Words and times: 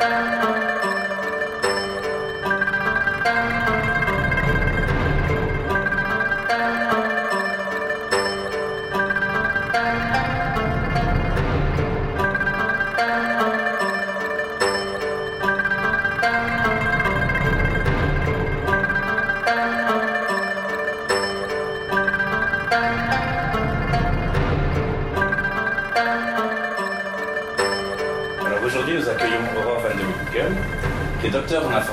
Bye. 0.00 0.39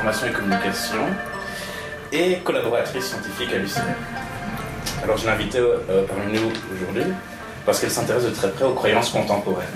Information 0.07 0.27
et 0.27 0.31
communication 0.31 1.03
et 2.13 2.37
collaboratrice 2.43 3.07
scientifique 3.07 3.49
à 3.53 3.57
l'UCL. 3.57 3.81
Alors 5.03 5.17
je 5.17 5.25
l'ai 5.25 5.31
invitée 5.31 5.59
euh, 5.59 6.05
parmi 6.07 6.31
nous 6.33 6.49
aujourd'hui 6.73 7.03
parce 7.65 7.81
qu'elle 7.81 7.91
s'intéresse 7.91 8.23
de 8.23 8.29
très 8.29 8.49
près 8.51 8.63
aux 8.63 8.73
croyances 8.73 9.09
contemporaines. 9.09 9.67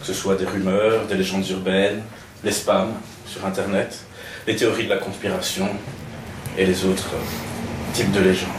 Que 0.00 0.06
ce 0.06 0.12
soit 0.12 0.34
des 0.36 0.44
rumeurs, 0.44 1.06
des 1.06 1.14
légendes 1.14 1.48
urbaines, 1.48 2.02
les 2.44 2.52
spams 2.52 2.92
sur 3.26 3.46
Internet, 3.46 4.00
les 4.46 4.54
théories 4.54 4.84
de 4.84 4.90
la 4.90 4.98
conspiration 4.98 5.68
et 6.58 6.66
les 6.66 6.84
autres 6.84 7.14
euh, 7.14 7.94
types 7.94 8.12
de 8.12 8.20
légendes. 8.20 8.50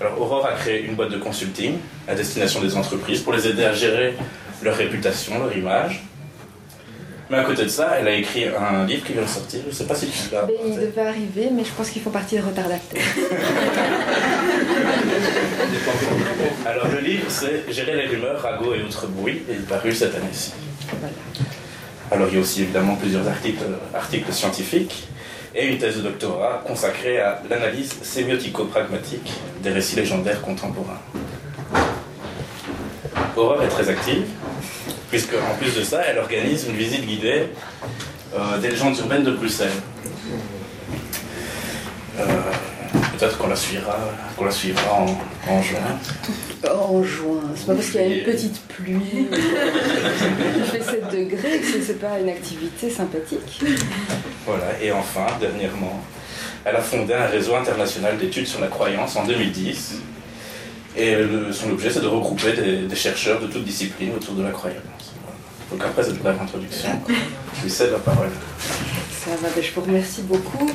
Alors 0.00 0.20
Aurore 0.20 0.46
a 0.46 0.52
créé 0.52 0.84
une 0.84 0.94
boîte 0.94 1.10
de 1.10 1.18
consulting 1.18 1.78
à 2.06 2.14
destination 2.14 2.60
des 2.60 2.76
entreprises 2.76 3.20
pour 3.20 3.32
les 3.32 3.48
aider 3.48 3.64
à 3.64 3.72
gérer 3.72 4.16
leur 4.62 4.76
réputation, 4.76 5.40
leur 5.40 5.56
image, 5.56 6.04
mais 7.30 7.38
à 7.38 7.44
côté 7.44 7.64
de 7.64 7.68
ça, 7.68 7.96
elle 7.98 8.08
a 8.08 8.14
écrit 8.14 8.44
un 8.46 8.84
livre 8.84 9.04
qui 9.04 9.12
vient 9.12 9.22
de 9.22 9.26
sortir. 9.26 9.60
Je 9.64 9.68
ne 9.68 9.72
sais 9.72 9.84
pas 9.84 9.94
si 9.94 10.06
tu 10.06 10.32
l'as. 10.32 10.42
Ben, 10.42 10.54
il 10.64 10.74
devait 10.74 11.00
arriver, 11.00 11.48
mais 11.52 11.64
je 11.64 11.72
pense 11.72 11.90
qu'ils 11.90 12.02
font 12.02 12.10
partie 12.10 12.36
des 12.36 12.42
retardataires. 12.42 13.02
Alors 16.66 16.88
le 16.88 17.00
livre, 17.00 17.24
c'est 17.28 17.64
Gérer 17.72 17.96
les 17.96 18.06
rumeurs, 18.06 18.40
ragots 18.40 18.74
et 18.74 18.82
autres 18.82 19.06
bruits, 19.06 19.42
et 19.48 19.52
il 19.52 19.58
est 19.58 19.68
paru 19.68 19.92
cette 19.92 20.14
année-ci. 20.14 20.52
Alors 22.10 22.28
il 22.28 22.34
y 22.34 22.38
a 22.38 22.40
aussi 22.40 22.62
évidemment 22.62 22.94
plusieurs 22.94 23.26
articles, 23.26 23.64
articles 23.94 24.32
scientifiques 24.32 25.08
et 25.54 25.66
une 25.66 25.78
thèse 25.78 25.96
de 25.96 26.02
doctorat 26.02 26.62
consacrée 26.66 27.18
à 27.18 27.42
l'analyse 27.48 27.94
sémiotico-pragmatique 28.02 29.32
des 29.62 29.70
récits 29.70 29.96
légendaires 29.96 30.40
contemporains. 30.42 31.00
Aurore 33.36 33.62
est 33.62 33.68
très 33.68 33.88
active, 33.88 34.26
puisque 35.10 35.34
en 35.34 35.56
plus 35.58 35.74
de 35.74 35.82
ça, 35.82 36.02
elle 36.06 36.18
organise 36.18 36.66
une 36.68 36.76
visite 36.76 37.06
guidée 37.06 37.44
euh, 38.34 38.58
des 38.58 38.70
légendes 38.70 38.96
urbaines 38.98 39.24
de 39.24 39.32
Bruxelles. 39.32 39.70
Euh, 42.18 42.24
peut-être 43.18 43.38
qu'on 43.38 43.48
la 43.48 43.56
suivra, 43.56 43.96
qu'on 44.36 44.44
la 44.44 44.50
suivra 44.50 45.06
en, 45.48 45.62
juin. 45.62 45.78
En 46.68 47.02
juin, 47.02 47.40
c'est 47.54 47.66
pas 47.66 47.74
parce 47.74 47.86
qu'il 47.90 48.00
y 48.00 48.04
a 48.04 48.06
une 48.06 48.24
petite 48.24 48.60
pluie, 48.68 49.28
il 49.30 50.64
fait 50.64 50.82
7 50.82 51.10
degrés 51.10 51.60
que 51.60 51.82
c'est 51.86 52.00
pas 52.00 52.18
une 52.18 52.28
activité 52.28 52.90
sympathique. 52.90 53.62
Voilà, 54.46 54.66
et 54.82 54.92
enfin, 54.92 55.26
dernièrement, 55.40 56.02
elle 56.64 56.76
a 56.76 56.80
fondé 56.80 57.14
un 57.14 57.26
réseau 57.26 57.54
international 57.54 58.16
d'études 58.18 58.46
sur 58.46 58.60
la 58.60 58.68
croyance 58.68 59.16
en 59.16 59.24
2010 59.24 60.00
et 60.96 61.14
son 61.52 61.70
objet, 61.70 61.90
c'est 61.90 62.00
de 62.00 62.06
regrouper 62.06 62.52
des, 62.88 62.96
chercheurs 62.96 63.38
de 63.40 63.46
toutes 63.46 63.64
disciplines 63.64 64.14
autour 64.14 64.34
de 64.34 64.42
la 64.42 64.50
croyance. 64.50 64.80
Donc 65.70 65.82
après 65.82 66.04
cette 66.04 66.18
brève 66.18 66.36
introduction, 66.40 66.88
je 67.62 67.68
cède 67.68 67.92
la 67.92 67.98
parole. 67.98 68.28
Ça 69.10 69.30
va, 69.42 69.48
ben, 69.54 69.62
je 69.62 69.72
vous 69.72 69.80
remercie 69.80 70.22
beaucoup. 70.22 70.70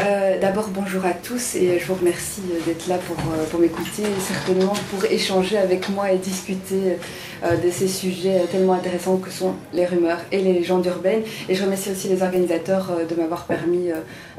Euh, 0.00 0.38
d'abord, 0.40 0.68
bonjour 0.68 1.04
à 1.04 1.12
tous 1.12 1.56
et 1.56 1.80
je 1.80 1.86
vous 1.86 1.94
remercie 1.94 2.42
d'être 2.64 2.86
là 2.86 2.98
pour, 2.98 3.16
euh, 3.16 3.44
pour 3.50 3.58
m'écouter 3.58 4.02
et 4.02 4.20
certainement 4.20 4.74
pour 4.90 5.04
échanger 5.06 5.58
avec 5.58 5.88
moi 5.88 6.12
et 6.12 6.18
discuter 6.18 6.98
euh, 7.42 7.56
de 7.56 7.70
ces 7.70 7.88
sujets 7.88 8.42
tellement 8.52 8.74
intéressants 8.74 9.16
que 9.16 9.30
sont 9.30 9.54
les 9.72 9.86
rumeurs 9.86 10.20
et 10.30 10.40
les 10.40 10.52
légendes 10.52 10.86
urbaines. 10.86 11.22
Et 11.48 11.54
je 11.56 11.64
remercie 11.64 11.90
aussi 11.90 12.08
les 12.08 12.22
organisateurs 12.22 12.92
de 13.08 13.14
m'avoir 13.16 13.46
permis 13.46 13.88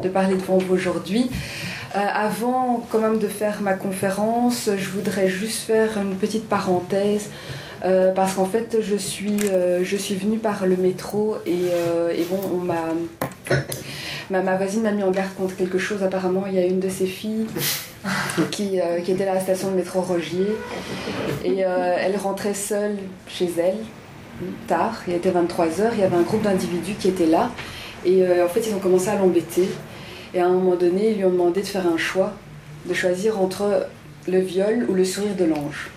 de 0.02 0.10
parler 0.10 0.36
devant 0.36 0.58
vous 0.58 0.76
aujourd'hui. 0.76 1.30
Euh, 1.96 2.00
avant 2.00 2.86
quand 2.92 3.00
même 3.00 3.18
de 3.18 3.28
faire 3.28 3.62
ma 3.62 3.74
conférence, 3.74 4.70
je 4.78 4.90
voudrais 4.90 5.30
juste 5.30 5.64
faire 5.64 5.98
une 5.98 6.16
petite 6.16 6.48
parenthèse. 6.48 7.30
Euh, 7.86 8.12
parce 8.12 8.34
qu'en 8.34 8.46
fait, 8.46 8.78
je 8.82 8.96
suis, 8.96 9.38
euh, 9.52 9.84
je 9.84 9.98
suis 9.98 10.16
venue 10.16 10.40
par 10.40 10.66
le 10.66 10.76
métro 10.76 11.38
et, 11.46 11.52
et 11.52 12.24
bon, 12.30 12.40
on 12.54 12.58
m'a, 12.58 12.86
ma, 14.30 14.42
ma, 14.42 14.56
voisine 14.56 14.82
m'a 14.82 14.92
mis 14.92 15.04
en 15.04 15.12
garde 15.12 15.34
contre 15.38 15.56
quelque 15.56 15.78
chose. 15.78 16.04
Apparemment, 16.04 16.46
il 16.48 16.56
y 16.56 16.60
a 16.60 16.66
une 16.66 16.80
de 16.80 16.90
ses 16.90 17.06
filles 17.06 17.46
qui, 18.52 18.80
qui 19.04 19.12
était 19.12 19.28
à 19.28 19.36
la 19.36 19.40
station 19.40 19.72
de 19.72 19.76
métro 19.76 20.02
Rogier 20.02 20.48
et 21.44 21.60
elle 21.60 22.18
rentrait 22.18 22.54
seule 22.54 22.98
chez 23.28 23.50
elle 23.58 23.78
tard. 24.68 25.04
Il 25.08 25.14
était 25.14 25.32
23h. 25.32 25.90
Il 25.94 26.00
y 26.00 26.04
avait 26.04 26.18
un 26.18 26.22
groupe 26.22 26.42
d'individus 26.42 26.94
qui 26.94 27.10
étaient 27.10 27.26
là 27.26 27.52
et 28.06 28.24
en 28.42 28.48
fait, 28.48 28.62
ils 28.68 28.74
ont 28.74 28.80
commencé 28.80 29.10
à 29.10 29.16
l'embêter. 29.16 29.70
Et 30.34 30.40
à 30.40 30.46
un 30.46 30.52
moment 30.52 30.76
donné, 30.76 31.12
ils 31.12 31.18
lui 31.18 31.26
ont 31.26 31.32
demandé 31.32 31.62
de 31.62 31.68
faire 31.68 31.88
un 31.88 31.98
choix, 31.98 32.34
de 32.86 32.94
choisir 32.94 33.40
entre 33.40 33.88
le 34.28 34.40
viol 34.40 34.86
ou 34.90 34.94
le 34.94 35.06
sourire 35.06 35.36
de 35.36 35.46
l'ange. 35.46 35.90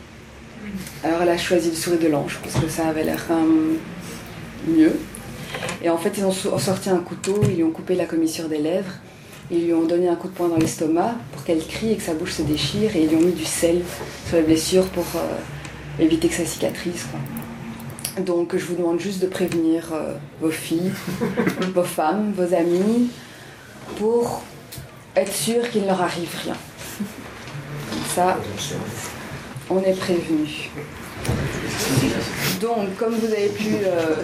Alors 1.02 1.22
elle 1.22 1.28
a 1.28 1.38
choisi 1.38 1.70
le 1.70 1.76
sourire 1.76 2.00
de 2.00 2.08
l'ange 2.08 2.38
parce 2.42 2.62
que 2.62 2.68
ça 2.68 2.88
avait 2.88 3.04
l'air 3.04 3.24
mieux. 4.68 4.98
Et 5.82 5.90
en 5.90 5.96
fait, 5.96 6.12
ils 6.18 6.24
ont 6.24 6.32
sorti 6.32 6.90
un 6.90 6.98
couteau, 6.98 7.40
ils 7.48 7.56
lui 7.56 7.64
ont 7.64 7.70
coupé 7.70 7.94
la 7.94 8.04
commissure 8.04 8.48
des 8.48 8.58
lèvres, 8.58 8.92
ils 9.50 9.64
lui 9.64 9.74
ont 9.74 9.84
donné 9.84 10.08
un 10.08 10.14
coup 10.14 10.28
de 10.28 10.32
poing 10.32 10.48
dans 10.48 10.56
l'estomac 10.56 11.14
pour 11.32 11.44
qu'elle 11.44 11.64
crie 11.66 11.92
et 11.92 11.96
que 11.96 12.02
sa 12.02 12.14
bouche 12.14 12.32
se 12.32 12.42
déchire, 12.42 12.94
et 12.94 13.02
ils 13.02 13.08
lui 13.08 13.16
ont 13.16 13.20
mis 13.20 13.32
du 13.32 13.44
sel 13.44 13.82
sur 14.28 14.36
les 14.36 14.42
blessures 14.42 14.86
pour 14.86 15.06
euh, 15.16 16.02
éviter 16.02 16.28
que 16.28 16.34
ça 16.34 16.44
cicatrise. 16.44 17.06
Donc 18.18 18.56
je 18.56 18.64
vous 18.64 18.74
demande 18.74 19.00
juste 19.00 19.20
de 19.20 19.26
prévenir 19.26 19.92
euh, 19.92 20.14
vos 20.40 20.50
filles, 20.50 20.92
vos 21.74 21.82
femmes, 21.82 22.32
vos 22.36 22.54
amis, 22.54 23.10
pour 23.96 24.42
être 25.16 25.32
sûr 25.32 25.68
qu'il 25.70 25.82
ne 25.82 25.86
leur 25.86 26.02
arrive 26.02 26.30
rien. 26.44 26.56
Ça, 28.14 28.38
on 29.70 29.80
est 29.82 29.96
prévenu. 29.96 30.70
Donc, 32.60 32.96
comme 32.98 33.14
vous 33.14 33.32
avez 33.32 33.48
pu 33.48 33.68
euh, 33.84 34.16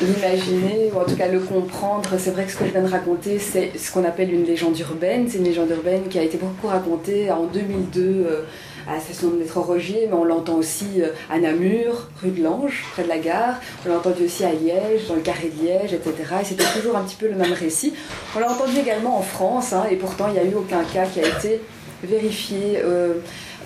l'imaginer, 0.00 0.90
ou 0.92 0.98
en 0.98 1.04
tout 1.04 1.16
cas 1.16 1.28
le 1.28 1.40
comprendre, 1.40 2.10
c'est 2.18 2.30
vrai 2.30 2.44
que 2.44 2.52
ce 2.52 2.56
que 2.56 2.66
je 2.66 2.72
viens 2.72 2.82
de 2.82 2.90
raconter, 2.90 3.38
c'est 3.38 3.72
ce 3.78 3.92
qu'on 3.92 4.04
appelle 4.04 4.32
une 4.32 4.44
légende 4.44 4.78
urbaine. 4.78 5.26
C'est 5.28 5.38
une 5.38 5.44
légende 5.44 5.70
urbaine 5.70 6.08
qui 6.08 6.18
a 6.18 6.22
été 6.22 6.38
beaucoup 6.38 6.66
racontée 6.66 7.30
en 7.30 7.44
2002 7.44 8.44
à 8.88 8.94
la 8.94 9.00
station 9.00 9.28
de 9.28 9.36
métro 9.36 9.62
Rogier, 9.62 10.06
mais 10.08 10.14
on 10.14 10.24
l'entend 10.24 10.54
aussi 10.54 11.00
euh, 11.00 11.08
à 11.30 11.38
Namur, 11.38 12.08
rue 12.22 12.30
de 12.30 12.42
l'Ange, 12.42 12.84
près 12.92 13.04
de 13.04 13.08
la 13.08 13.18
gare. 13.18 13.60
On 13.84 13.90
l'a 13.90 13.98
entendu 13.98 14.24
aussi 14.24 14.44
à 14.44 14.52
Liège, 14.52 15.06
dans 15.08 15.14
le 15.14 15.20
carré 15.20 15.50
de 15.54 15.64
Liège, 15.64 15.92
etc. 15.92 16.14
Et 16.40 16.44
c'était 16.44 16.64
toujours 16.74 16.96
un 16.96 17.02
petit 17.02 17.16
peu 17.16 17.28
le 17.28 17.36
même 17.36 17.52
récit. 17.52 17.94
On 18.34 18.40
l'a 18.40 18.50
entendu 18.50 18.78
également 18.78 19.18
en 19.18 19.22
France, 19.22 19.72
hein, 19.72 19.84
et 19.90 19.96
pourtant 19.96 20.26
il 20.28 20.34
n'y 20.34 20.40
a 20.40 20.44
eu 20.44 20.54
aucun 20.54 20.82
cas 20.84 21.06
qui 21.06 21.20
a 21.20 21.28
été 21.28 21.60
vérifié, 22.02 22.80
euh, 22.82 23.14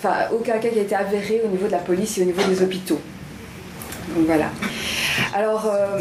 enfin 0.05 0.27
aucun 0.33 0.59
cas 0.59 0.69
qui 0.69 0.79
a 0.79 0.83
été 0.83 0.95
avéré 0.95 1.41
au 1.45 1.49
niveau 1.49 1.67
de 1.67 1.73
la 1.73 1.79
police 1.79 2.19
et 2.19 2.23
au 2.23 2.25
niveau 2.25 2.43
des 2.43 2.63
hôpitaux. 2.63 3.01
Donc 4.15 4.27
voilà. 4.27 4.51
Alors, 5.35 5.67
euh, 5.67 5.99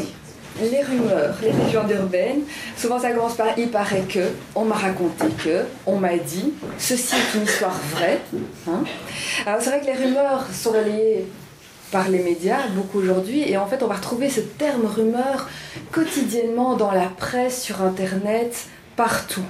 les 0.61 0.81
rumeurs, 0.81 1.35
les 1.41 1.51
légendes 1.51 1.91
urbaines, 1.91 2.41
souvent 2.77 2.99
ça 2.99 3.11
commence 3.11 3.35
par 3.35 3.57
il 3.57 3.69
paraît 3.69 4.03
que, 4.07 4.29
on 4.55 4.65
m'a 4.65 4.75
raconté 4.75 5.25
que, 5.43 5.63
on 5.85 5.97
m'a 5.97 6.17
dit, 6.17 6.53
ceci 6.77 7.15
est 7.15 7.37
une 7.37 7.43
histoire 7.43 7.79
vraie. 7.91 8.19
Hein. 8.67 8.83
Alors 9.45 9.61
c'est 9.61 9.69
vrai 9.69 9.81
que 9.81 9.85
les 9.85 9.93
rumeurs 10.05 10.45
sont 10.53 10.71
relayées 10.71 11.25
par 11.91 12.09
les 12.09 12.19
médias 12.19 12.67
beaucoup 12.75 12.99
aujourd'hui 12.99 13.47
et 13.49 13.55
en 13.57 13.67
fait 13.67 13.83
on 13.83 13.87
va 13.87 13.95
retrouver 13.95 14.27
ce 14.27 14.39
terme 14.39 14.85
rumeur 14.85 15.47
quotidiennement 15.91 16.75
dans 16.75 16.91
la 16.91 17.05
presse, 17.05 17.61
sur 17.61 17.81
internet, 17.81 18.67
partout. 18.95 19.43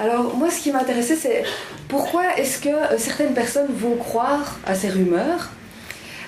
Alors 0.00 0.36
moi 0.36 0.50
ce 0.50 0.60
qui 0.60 0.72
m'intéressait 0.72 1.16
c'est 1.16 1.44
pourquoi 1.88 2.36
est-ce 2.36 2.60
que 2.60 2.98
certaines 2.98 3.34
personnes 3.34 3.68
vont 3.70 3.96
croire 3.96 4.58
à 4.66 4.74
ces 4.74 4.88
rumeurs? 4.88 5.50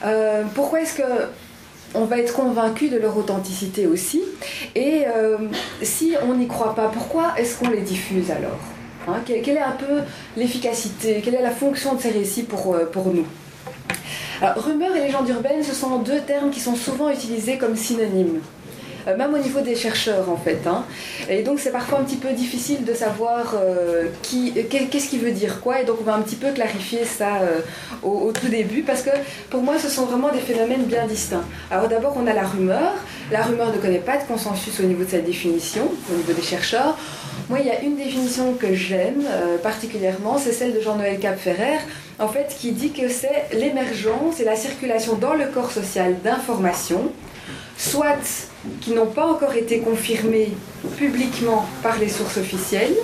Euh, 0.05 0.45
Pourquoi 0.55 0.81
est-ce 0.83 0.95
que 0.95 1.03
on 1.95 2.05
va 2.05 2.19
être 2.19 2.35
convaincu 2.35 2.89
de 2.89 2.99
leur 2.99 3.17
authenticité 3.17 3.87
aussi? 3.87 4.23
Et 4.75 5.05
euh, 5.07 5.39
si 5.83 6.15
on 6.29 6.35
n'y 6.35 6.47
croit 6.47 6.75
pas, 6.75 6.89
pourquoi 6.89 7.35
est-ce 7.39 7.59
qu'on 7.59 7.71
les 7.71 7.81
diffuse 7.81 8.31
alors? 8.31 8.59
Hein, 9.09 9.21
Quelle 9.25 9.49
est 9.49 9.59
un 9.59 9.73
peu 9.73 10.03
l'efficacité? 10.37 11.23
Quelle 11.25 11.37
est 11.37 11.43
la 11.43 11.51
fonction 11.51 11.95
de 11.95 12.01
ces 12.01 12.11
récits 12.11 12.43
pour, 12.43 12.75
euh, 12.75 12.85
pour 12.85 13.07
nous? 13.15 13.27
Alors, 14.43 14.63
rumeurs 14.63 14.95
et 14.95 15.01
légendes 15.01 15.29
urbaines, 15.29 15.63
ce 15.63 15.75
sont 15.75 15.99
deux 16.01 16.21
termes 16.21 16.51
qui 16.51 16.61
sont 16.61 16.77
souvent 16.77 17.09
utilisés 17.09 17.57
comme 17.57 17.77
synonymes. 17.77 18.41
Euh, 19.07 19.17
même 19.17 19.33
au 19.35 19.39
niveau 19.39 19.61
des 19.61 19.77
chercheurs 19.77 20.29
en 20.31 20.37
fait. 20.37 20.67
Hein. 20.67 20.85
Et 21.29 21.43
donc 21.43 21.61
c'est 21.61 21.71
parfois 21.71 22.01
un 22.01 22.05
petit 22.05 22.17
peu 22.17 22.33
difficile 22.33 22.85
de 22.85 22.93
savoir 22.93 23.55
euh, 23.55 24.07
qui, 24.23 24.53
qu'est-ce 24.53 25.09
qui 25.09 25.19
veut 25.19 25.31
dire 25.31 25.61
quoi, 25.61 25.81
et 25.81 25.85
donc 25.85 25.99
on 26.01 26.05
va 26.05 26.15
un 26.15 26.23
petit 26.23 26.37
peu 26.37 26.51
clarifier 26.51 27.05
ça 27.05 27.37
euh, 27.37 27.61
au, 28.03 28.33
tout 28.33 28.49
début, 28.49 28.83
parce 28.83 29.03
que 29.03 29.11
pour 29.51 29.63
moi 29.63 29.79
ce 29.79 29.89
sont 29.89 30.07
vraiment 30.07 30.31
des 30.31 30.41
phénomènes 30.41 30.85
bien 30.85 31.07
distincts. 31.07 31.45
Alors 31.71 31.89
d'abord 31.89 32.17
on 32.17 32.27
a 32.27 32.33
la 32.33 32.45
rumeur. 32.45 32.95
La 33.31 33.43
rumeur 33.43 33.73
ne 33.73 33.79
connaît 33.79 33.99
pas 33.99 34.19
de 34.19 34.23
consensus 34.25 34.79
au 34.81 34.85
niveau 34.85 35.05
de 35.05 35.11
sa 35.11 35.19
définition, 35.19 35.91
au 36.13 36.17
niveau 36.17 36.33
des 36.33 36.43
chercheurs. 36.43 36.97
Moi, 37.49 37.61
il 37.61 37.67
y 37.67 37.71
a 37.71 37.81
une 37.81 37.97
définition 37.97 38.55
que 38.55 38.75
j'aime 38.75 39.23
euh, 39.29 39.59
particulièrement, 39.59 40.39
c'est 40.39 40.53
celle 40.53 40.75
de 40.75 40.81
Jean-Noël 40.81 41.19
Capferrer, 41.19 41.79
en 42.19 42.29
fait, 42.29 42.55
qui 42.59 42.73
dit 42.73 42.91
que 42.91 43.09
c'est 43.09 43.47
l'émergence 43.53 44.41
et 44.41 44.45
la 44.45 44.57
circulation 44.57 45.15
dans 45.15 45.35
le 45.35 45.47
corps 45.47 45.71
social 45.71 46.17
d'informations, 46.25 47.13
soit 47.77 48.49
qui 48.81 48.93
n'ont 48.93 49.07
pas 49.07 49.27
encore 49.27 49.55
été 49.55 49.81
confirmées 49.81 50.53
publiquement 50.97 51.67
par 51.83 51.99
les 51.99 52.09
sources 52.09 52.37
officielles, 52.37 52.95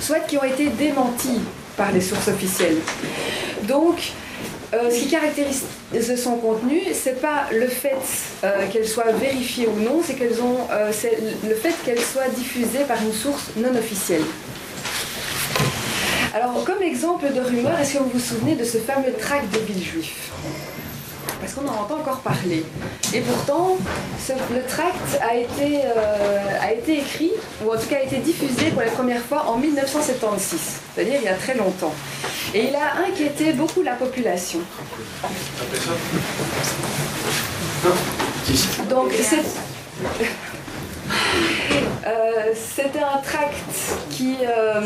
soit 0.00 0.20
qui 0.20 0.36
ont 0.38 0.44
été 0.44 0.68
démenties 0.68 1.40
par 1.76 1.92
les 1.92 2.00
sources 2.00 2.28
officielles. 2.28 2.76
Donc, 3.64 4.12
euh, 4.72 4.88
ce 4.88 5.00
qui 5.00 5.08
caractérise 5.08 5.64
son 6.16 6.36
contenu, 6.36 6.80
c'est 6.92 7.20
pas 7.20 7.46
le 7.52 7.66
fait 7.66 7.96
euh, 8.44 8.68
qu'elle 8.70 8.86
soit 8.86 9.10
vérifiée 9.12 9.66
ou 9.66 9.80
non, 9.80 10.00
c'est 10.04 10.14
qu'elles 10.14 10.40
ont, 10.40 10.58
euh, 10.70 10.92
le 11.48 11.54
fait 11.54 11.74
qu'elle 11.84 12.00
soit 12.00 12.28
diffusée 12.36 12.84
par 12.86 13.02
une 13.02 13.12
source 13.12 13.50
non 13.56 13.74
officielle. 13.76 14.22
Alors, 16.32 16.62
comme 16.64 16.82
exemple 16.82 17.32
de 17.32 17.40
rumeur, 17.40 17.78
est-ce 17.80 17.94
que 17.94 17.98
vous 17.98 18.10
vous 18.10 18.20
souvenez 18.20 18.54
de 18.54 18.62
ce 18.62 18.78
fameux 18.78 19.12
tract 19.18 19.52
de 19.52 19.58
Villejuif? 19.58 20.30
Parce 21.40 21.54
qu'on 21.54 21.66
en 21.66 21.82
entend 21.82 21.98
encore 21.98 22.20
parler. 22.20 22.64
Et 23.14 23.20
pourtant, 23.20 23.76
le 24.28 24.62
tract 24.66 25.20
a 25.22 25.34
été, 25.34 25.80
a 26.60 26.72
été 26.72 26.98
écrit, 26.98 27.32
ou 27.64 27.72
en 27.72 27.76
tout 27.76 27.86
cas 27.88 27.96
a 27.96 28.02
été 28.02 28.18
diffusé 28.18 28.70
pour 28.70 28.82
la 28.82 28.90
première 28.90 29.22
fois 29.22 29.46
en 29.48 29.56
1976, 29.56 30.60
c'est-à-dire 30.94 31.20
il 31.20 31.24
y 31.24 31.28
a 31.28 31.34
très 31.34 31.54
longtemps. 31.54 31.94
Et 32.54 32.68
il 32.68 32.74
a 32.74 33.06
inquiété 33.08 33.52
beaucoup 33.52 33.82
la 33.82 33.94
population. 33.94 34.60
Donc 38.88 39.12
euh, 42.06 42.52
c'était 42.54 42.98
un 43.00 43.18
tract 43.18 43.54
qui, 44.10 44.36
euh, 44.42 44.80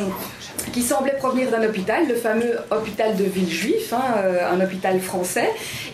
qui 0.75 0.83
semblait 0.83 1.13
provenir 1.13 1.53
d'un 1.53 1.63
hôpital, 1.63 2.09
le 2.09 2.17
fameux 2.17 2.59
hôpital 2.73 3.17
de 3.17 3.23
Villejuif, 3.23 3.93
hein, 3.93 4.03
euh, 4.19 4.51
un 4.53 4.61
hôpital 4.61 4.99
français, 4.99 5.49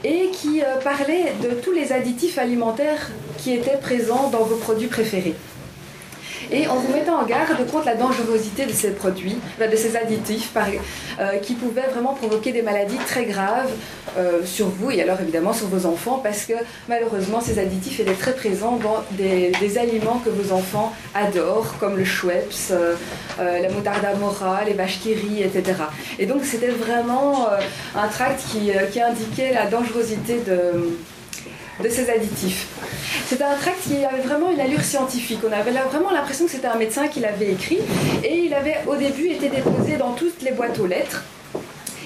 et 0.05 0.31
qui 0.33 0.63
parlait 0.83 1.35
de 1.43 1.51
tous 1.51 1.73
les 1.73 1.93
additifs 1.93 2.39
alimentaires 2.39 3.11
qui 3.37 3.53
étaient 3.53 3.77
présents 3.77 4.31
dans 4.31 4.45
vos 4.45 4.57
produits 4.57 4.89
préférés 4.89 5.35
et 6.53 6.67
en 6.67 6.77
vous 6.77 6.93
mettant 6.93 7.21
en 7.21 7.25
garde 7.25 7.67
contre 7.71 7.87
la 7.87 7.95
dangerosité 7.95 8.67
de 8.67 8.73
ces 8.73 8.91
produits, 8.91 9.37
de 9.61 9.77
ces 9.77 9.97
additifs 9.97 10.53
euh, 11.19 11.37
qui 11.39 11.55
pouvaient 11.55 11.89
vraiment 11.93 12.15
provoquer 12.15 12.53
des 12.53 12.63
maladies 12.63 12.99
très 13.07 13.25
graves 13.25 13.71
euh, 14.17 14.45
sur 14.45 14.69
vous 14.69 14.91
et 14.91 15.03
alors 15.03 15.21
évidemment 15.21 15.53
sur 15.53 15.69
vos 15.69 15.87
enfants 15.87 16.21
parce 16.23 16.45
que 16.45 16.55
malheureusement 16.89 17.41
ces 17.41 17.59
additifs 17.59 18.01
étaient 18.01 18.15
très 18.15 18.35
présents 18.35 18.77
dans 18.77 19.05
des, 19.13 19.53
aliments 19.79 20.21
que 20.25 20.31
vos 20.31 20.53
enfants 20.53 20.93
adorent 21.15 21.79
comme 21.79 21.97
le 21.97 22.05
Schweppes, 22.05 22.53
euh, 22.73 22.97
la 23.39 23.69
moutarde 23.71 24.05
mora, 24.19 24.65
les 24.65 24.73
vaches 24.73 24.99
qui 25.01 25.15
rient, 25.15 25.43
etc. 25.43 25.79
Et 26.19 26.27
donc 26.27 26.45
c'était 26.45 26.69
vraiment 26.69 27.49
un 27.95 28.09
tract 28.09 28.43
qui, 28.51 28.73
qui 28.91 29.01
indiquait 29.01 29.55
la 29.55 29.67
dangerosité 29.67 30.41
de 30.45 31.89
ces 31.89 32.11
additifs. 32.11 32.67
C'était 33.31 33.45
un 33.45 33.55
tract 33.55 33.83
qui 33.83 34.05
avait 34.05 34.23
vraiment 34.23 34.51
une 34.51 34.59
allure 34.59 34.83
scientifique. 34.83 35.39
On 35.49 35.53
avait 35.53 35.71
vraiment 35.71 36.11
l'impression 36.11 36.47
que 36.47 36.51
c'était 36.51 36.67
un 36.67 36.75
médecin 36.75 37.07
qui 37.07 37.21
l'avait 37.21 37.53
écrit 37.53 37.79
et 38.25 38.39
il 38.39 38.53
avait 38.53 38.79
au 38.89 38.97
début 38.97 39.29
été 39.29 39.49
déposé 39.49 39.97
dans 39.99 40.15
toutes 40.15 40.43
les 40.43 40.51
boîtes 40.51 40.77
aux 40.81 40.87
lettres. 40.89 41.23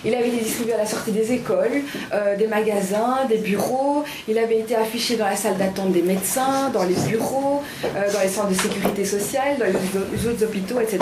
Il 0.05 0.15
avait 0.15 0.29
été 0.29 0.45
distribué 0.45 0.75
à 0.75 0.77
la 0.77 0.85
sortie 0.85 1.13
des 1.13 1.33
écoles, 1.33 1.81
euh, 2.13 2.37
des 2.37 2.47
magasins, 2.47 3.25
des 3.27 3.39
bureaux. 3.39 4.05
Il 4.29 4.37
avait 4.37 4.59
été 4.59 4.77
affiché 4.77 5.17
dans 5.17 5.25
la 5.25 5.37
salle 5.37 5.57
d'attente 5.57 5.93
des 5.93 6.03
médecins, 6.03 6.69
dans 6.69 6.85
les 6.85 6.95
bureaux, 7.09 7.63
euh, 7.87 8.13
dans 8.13 8.21
les 8.21 8.29
centres 8.29 8.51
de 8.51 8.55
sécurité 8.61 9.07
sociale, 9.07 9.57
dans 9.59 9.65
les 9.65 10.29
autres 10.29 10.45
hôpitaux, 10.45 10.79
etc. 10.79 10.99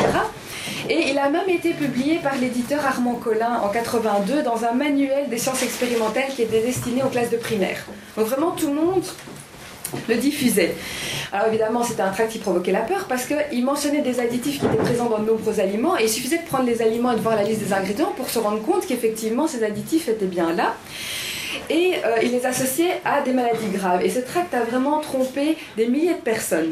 Et 0.89 1.11
il 1.11 1.19
a 1.19 1.31
même 1.31 1.49
été 1.49 1.73
publié 1.73 2.21
par 2.23 2.37
l'éditeur 2.37 2.87
Armand 2.87 3.15
Collin 3.15 3.59
en 3.61 3.71
82 3.71 4.45
dans 4.45 4.65
un 4.65 4.73
manuel 4.73 5.29
des 5.29 5.39
sciences 5.39 5.65
expérimentales 5.65 6.29
qui 6.37 6.43
était 6.43 6.61
destiné 6.61 7.03
aux 7.03 7.09
classes 7.09 7.31
de 7.31 7.39
primaire. 7.39 7.85
Donc 8.17 8.27
vraiment 8.27 8.53
tout 8.53 8.69
le 8.69 8.75
monde 8.75 9.03
le 10.09 10.17
diffusait. 10.17 10.75
Alors 11.33 11.49
évidemment, 11.49 11.83
c'était 11.83 12.03
un 12.03 12.11
tract 12.11 12.33
qui 12.33 12.39
provoquait 12.39 12.73
la 12.73 12.81
peur 12.81 13.07
parce 13.09 13.27
qu'il 13.27 13.65
mentionnait 13.65 14.03
des 14.03 14.21
additifs 14.21 14.61
qui 14.61 14.67
étaient 14.67 14.77
présents 14.77 15.09
dans 15.09 15.19
de 15.19 15.27
nombreux 15.27 15.61
aliments 15.61 15.99
et 15.99 16.05
il 16.05 16.09
suffisait 16.09 16.39
de 16.39 16.47
prendre 16.47 16.65
les 16.65 16.83
aliments 16.83 17.13
et 17.13 17.17
de 17.17 17.21
voir 17.21 17.37
la 17.37 17.43
liste 17.43 17.61
des 17.61 17.73
ingrédients 17.73 18.13
pour 18.17 18.29
se 18.29 18.39
rendre 18.39 18.63
compte 18.63 18.87
qu'effectivement 18.87 19.47
ces 19.47 19.65
additifs 19.65 20.09
étaient 20.09 20.27
bien 20.27 20.53
là. 20.53 20.75
Et 21.71 21.95
euh, 22.05 22.17
il 22.23 22.33
les 22.33 22.47
associait 22.47 23.01
à 23.05 23.21
des 23.21 23.33
maladies 23.33 23.69
graves. 23.73 24.05
Et 24.05 24.11
ce 24.11 24.21
tract 24.21 24.55
a 24.55 24.63
vraiment 24.63 25.01
trompé 25.01 25.57
des 25.77 25.87
milliers 25.87 26.15
de 26.15 26.21
personnes. 26.21 26.71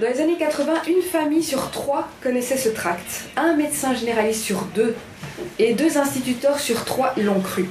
Dans 0.00 0.08
les 0.08 0.20
années 0.20 0.36
80, 0.38 0.72
une 0.88 1.02
famille 1.02 1.42
sur 1.42 1.70
trois 1.70 2.08
connaissait 2.22 2.56
ce 2.56 2.68
tract. 2.68 3.24
Un 3.36 3.54
médecin 3.54 3.94
généraliste 3.94 4.42
sur 4.42 4.62
deux 4.74 4.94
et 5.58 5.74
deux 5.74 5.98
instituteurs 5.98 6.58
sur 6.58 6.84
trois 6.84 7.14
l'ont 7.16 7.40
cru. 7.40 7.68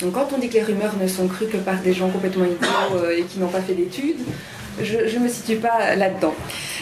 Donc 0.00 0.12
quand 0.12 0.28
on 0.32 0.38
dit 0.38 0.48
que 0.48 0.54
les 0.54 0.62
rumeurs 0.62 0.96
ne 1.00 1.08
sont 1.08 1.26
crues 1.26 1.46
que 1.46 1.56
par 1.56 1.76
des 1.80 1.92
gens 1.92 2.08
complètement 2.08 2.44
idiots 2.44 2.96
euh, 2.96 3.16
et 3.16 3.22
qui 3.24 3.38
n'ont 3.38 3.48
pas 3.48 3.60
fait 3.60 3.74
d'études, 3.74 4.20
je 4.80 5.18
ne 5.18 5.24
me 5.24 5.28
situe 5.28 5.56
pas 5.56 5.96
là-dedans. 5.96 6.34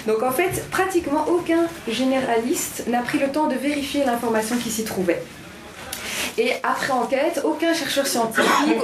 Donc 0.06 0.22
en 0.22 0.30
fait, 0.30 0.64
pratiquement 0.70 1.24
aucun 1.28 1.66
généraliste 1.88 2.84
n'a 2.88 3.00
pris 3.00 3.18
le 3.18 3.28
temps 3.28 3.48
de 3.48 3.54
vérifier 3.54 4.04
l'information 4.04 4.56
qui 4.56 4.70
s'y 4.70 4.84
trouvait. 4.84 5.22
Et 6.38 6.52
après 6.62 6.92
enquête, 6.92 7.40
aucun 7.44 7.72
chercheur 7.72 8.06
scientifique, 8.06 8.82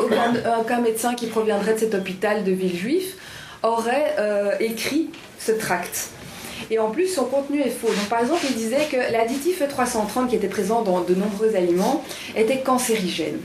aucun, 0.59 0.81
médecin 0.81 1.15
qui 1.15 1.27
proviendrait 1.27 1.75
de 1.75 1.81
cet 1.81 1.95
hôpital 1.95 2.45
de 2.45 2.53
Villejuif 2.53 3.17
aurait 3.63 4.17
euh, 4.19 4.53
écrit 4.59 5.11
ce 5.39 5.53
tract. 5.53 6.09
Et 6.71 6.79
en 6.79 6.91
plus, 6.91 7.09
son 7.09 7.27
contenu 7.27 7.61
est 7.61 7.69
faux. 7.69 7.89
Donc, 7.89 8.09
par 8.09 8.21
exemple, 8.21 8.41
il 8.49 8.57
disait 8.57 8.89
que 8.91 8.97
l'additif 9.13 9.61
E330 9.61 10.29
qui 10.29 10.37
était 10.37 10.49
présent 10.49 10.81
dans 10.81 11.03
de 11.03 11.15
nombreux 11.15 11.55
aliments 11.55 12.03
était 12.35 12.61
cancérigène. 12.61 13.39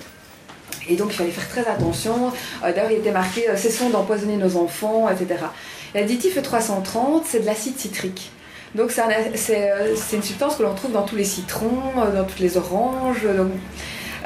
Et 0.89 0.95
donc 0.95 1.09
il 1.11 1.15
fallait 1.15 1.31
faire 1.31 1.47
très 1.49 1.69
attention. 1.69 2.31
Euh, 2.63 2.73
d'ailleurs, 2.73 2.91
il 2.91 2.97
était 2.97 3.11
marqué 3.11 3.49
euh, 3.49 3.57
cessons 3.57 3.89
d'empoisonner 3.89 4.37
nos 4.37 4.57
enfants, 4.57 5.09
etc. 5.09 5.45
L'additif 5.93 6.37
E330, 6.37 7.23
c'est 7.25 7.41
de 7.41 7.45
l'acide 7.45 7.77
citrique. 7.77 8.31
Donc 8.75 8.91
euh, 8.97 9.11
c'est 9.35 10.15
une 10.15 10.23
substance 10.23 10.55
que 10.55 10.63
l'on 10.63 10.75
trouve 10.75 10.91
dans 10.91 11.03
tous 11.03 11.15
les 11.15 11.23
citrons, 11.23 11.81
dans 12.13 12.25
toutes 12.25 12.39
les 12.39 12.57
oranges, 12.57 13.25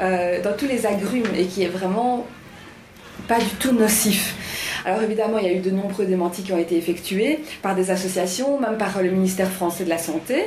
dans 0.00 0.52
tous 0.56 0.66
les 0.66 0.84
agrumes 0.84 1.34
et 1.36 1.46
qui 1.46 1.62
est 1.62 1.68
vraiment 1.68 2.26
pas 3.28 3.38
du 3.38 3.50
tout 3.60 3.72
nocif. 3.72 4.34
Alors 4.84 5.02
évidemment, 5.02 5.38
il 5.38 5.46
y 5.46 5.48
a 5.48 5.52
eu 5.52 5.60
de 5.60 5.70
nombreux 5.70 6.06
démentis 6.06 6.42
qui 6.42 6.52
ont 6.52 6.58
été 6.58 6.76
effectués 6.76 7.40
par 7.62 7.74
des 7.74 7.90
associations, 7.90 8.58
même 8.58 8.76
par 8.78 9.02
le 9.02 9.10
ministère 9.10 9.50
français 9.50 9.84
de 9.84 9.88
la 9.88 9.98
Santé. 9.98 10.44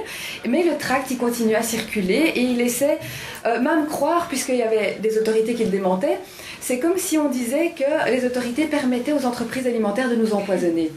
Mais 0.48 0.64
le 0.64 0.78
tract, 0.78 1.12
il 1.12 1.18
continue 1.18 1.56
à 1.56 1.64
circuler 1.64 2.34
et 2.36 2.42
il 2.42 2.58
laissait 2.58 3.00
euh, 3.46 3.60
même 3.60 3.86
croire, 3.88 4.28
puisqu'il 4.28 4.56
y 4.56 4.64
avait 4.64 4.98
des 5.02 5.18
autorités 5.18 5.54
qui 5.54 5.64
le 5.64 5.70
démentaient, 5.70 6.20
c'est 6.60 6.80
comme 6.80 6.98
si 6.98 7.18
on 7.18 7.30
disait 7.30 7.74
que 7.78 8.12
les 8.12 8.26
autorités 8.26 8.66
permettaient 8.66 9.14
aux 9.14 9.26
entreprises 9.26 9.68
alimentaires 9.68 10.10
de 10.10 10.16
nous 10.16 10.34
empoisonner. 10.34 10.92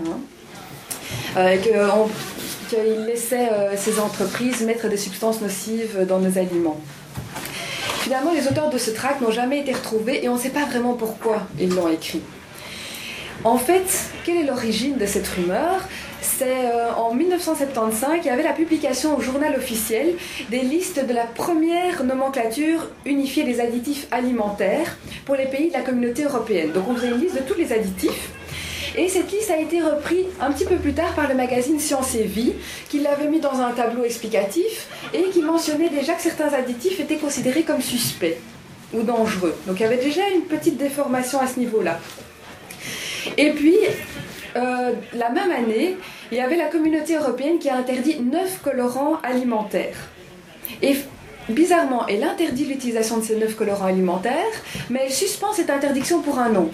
Hein 0.00 0.18
euh, 1.36 1.56
qu'ils 2.68 3.04
laissaient 3.06 3.50
euh, 3.52 3.76
ces 3.76 3.98
entreprises 3.98 4.62
mettre 4.62 4.88
des 4.88 4.96
substances 4.96 5.40
nocives 5.40 6.06
dans 6.08 6.18
nos 6.18 6.38
aliments. 6.38 6.80
Finalement, 8.00 8.32
les 8.32 8.46
auteurs 8.46 8.70
de 8.70 8.78
ce 8.78 8.90
tract 8.90 9.20
n'ont 9.22 9.30
jamais 9.30 9.60
été 9.60 9.72
retrouvés 9.72 10.24
et 10.24 10.28
on 10.28 10.34
ne 10.34 10.38
sait 10.38 10.50
pas 10.50 10.66
vraiment 10.66 10.92
pourquoi 10.92 11.46
ils 11.58 11.70
l'ont 11.70 11.88
écrit. 11.88 12.20
En 13.42 13.58
fait, 13.58 14.10
quelle 14.24 14.36
est 14.38 14.44
l'origine 14.44 14.96
de 14.96 15.06
cette 15.06 15.26
rumeur? 15.26 15.82
C'est 16.22 16.66
euh, 16.66 16.92
en 16.94 17.14
1975, 17.14 18.20
il 18.22 18.26
y 18.26 18.30
avait 18.30 18.42
la 18.42 18.52
publication 18.52 19.16
au 19.16 19.20
journal 19.20 19.54
officiel 19.56 20.14
des 20.50 20.60
listes 20.60 21.04
de 21.04 21.12
la 21.12 21.24
première 21.24 22.04
nomenclature 22.04 22.88
unifiée 23.04 23.44
des 23.44 23.60
additifs 23.60 24.06
alimentaires 24.10 24.96
pour 25.26 25.34
les 25.34 25.46
pays 25.46 25.68
de 25.68 25.74
la 25.74 25.82
communauté 25.82 26.24
européenne. 26.24 26.72
Donc 26.72 26.88
on 26.88 26.94
faisait 26.94 27.08
une 27.08 27.20
liste 27.20 27.34
de 27.34 27.42
tous 27.42 27.58
les 27.58 27.72
additifs. 27.72 28.30
Et 28.96 29.08
cette 29.08 29.30
liste 29.32 29.50
a 29.50 29.58
été 29.58 29.82
reprise 29.82 30.26
un 30.40 30.52
petit 30.52 30.64
peu 30.64 30.76
plus 30.76 30.92
tard 30.92 31.12
par 31.14 31.28
le 31.28 31.34
magazine 31.34 31.80
Science 31.80 32.14
et 32.14 32.22
Vie, 32.22 32.52
qui 32.88 33.00
l'avait 33.00 33.26
mis 33.26 33.40
dans 33.40 33.60
un 33.60 33.72
tableau 33.72 34.04
explicatif 34.04 34.86
et 35.12 35.24
qui 35.30 35.42
mentionnait 35.42 35.90
déjà 35.90 36.14
que 36.14 36.22
certains 36.22 36.52
additifs 36.52 37.00
étaient 37.00 37.16
considérés 37.16 37.64
comme 37.64 37.82
suspects 37.82 38.38
ou 38.94 39.02
dangereux. 39.02 39.54
Donc 39.66 39.80
il 39.80 39.82
y 39.82 39.86
avait 39.86 40.02
déjà 40.02 40.22
une 40.34 40.42
petite 40.42 40.78
déformation 40.78 41.40
à 41.40 41.48
ce 41.48 41.58
niveau-là. 41.58 41.98
Et 43.36 43.50
puis, 43.50 43.76
euh, 44.56 44.92
la 45.14 45.30
même 45.30 45.50
année, 45.50 45.96
il 46.30 46.38
y 46.38 46.40
avait 46.40 46.56
la 46.56 46.66
communauté 46.66 47.16
européenne 47.16 47.58
qui 47.58 47.68
a 47.68 47.76
interdit 47.76 48.20
neuf 48.20 48.60
colorants 48.62 49.18
alimentaires. 49.22 49.96
Bizarrement, 51.48 52.06
elle 52.06 52.24
interdit 52.24 52.64
l'utilisation 52.64 53.18
de 53.18 53.24
ces 53.24 53.36
neuf 53.36 53.54
colorants 53.56 53.86
alimentaires, 53.86 54.34
mais 54.90 55.02
elle 55.06 55.12
suspend 55.12 55.52
cette 55.52 55.70
interdiction 55.70 56.20
pour 56.20 56.38
un 56.38 56.54
an. 56.56 56.68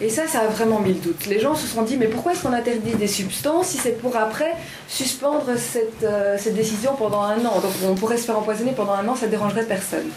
Et 0.00 0.08
ça, 0.08 0.26
ça 0.26 0.40
a 0.40 0.46
vraiment 0.46 0.80
mis 0.80 0.90
le 0.90 1.00
doute. 1.00 1.26
Les 1.26 1.40
gens 1.40 1.54
se 1.54 1.66
sont 1.66 1.82
dit, 1.82 1.96
mais 1.96 2.06
pourquoi 2.06 2.32
est-ce 2.32 2.42
qu'on 2.42 2.52
interdit 2.52 2.92
des 2.92 3.06
substances 3.06 3.68
si 3.68 3.78
c'est 3.78 3.98
pour 4.00 4.16
après 4.16 4.52
suspendre 4.88 5.46
cette, 5.56 6.04
euh, 6.04 6.36
décision 6.54 6.94
pendant 6.96 7.22
un 7.22 7.38
an? 7.44 7.60
Donc 7.60 7.72
on 7.84 7.94
pourrait 7.94 8.16
se 8.16 8.24
faire 8.24 8.38
empoisonner 8.38 8.72
pendant 8.72 8.92
un 8.92 9.06
an, 9.08 9.16
ça 9.16 9.26
ne 9.26 9.30
dérangerait 9.30 9.64
personne. 9.64 10.08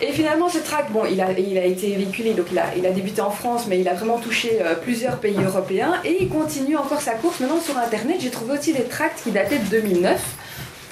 Et 0.00 0.12
finalement, 0.12 0.48
ce 0.48 0.58
tract, 0.58 0.92
bon, 0.92 1.02
il 1.10 1.20
a, 1.20 1.30
été 1.30 1.94
véhiculé, 1.94 2.34
donc 2.34 2.46
il 2.52 2.58
a, 2.58 2.74
il 2.76 2.86
a 2.86 2.90
débuté 2.90 3.20
en 3.20 3.30
France, 3.30 3.66
mais 3.68 3.80
il 3.80 3.88
a 3.88 3.94
vraiment 3.94 4.18
touché 4.18 4.58
euh, 4.60 4.74
plusieurs 4.74 5.18
pays 5.18 5.38
européens 5.42 5.94
et 6.04 6.22
il 6.22 6.28
continue 6.28 6.76
encore 6.76 7.00
sa 7.00 7.12
course 7.12 7.40
maintenant 7.40 7.60
sur 7.60 7.76
Internet. 7.78 8.16
J'ai 8.20 8.30
trouvé 8.30 8.58
aussi 8.58 8.72
des 8.72 8.84
tracts 8.84 9.22
qui 9.22 9.30
dataient 9.30 9.58
de 9.58 9.68
2009. 9.80 10.20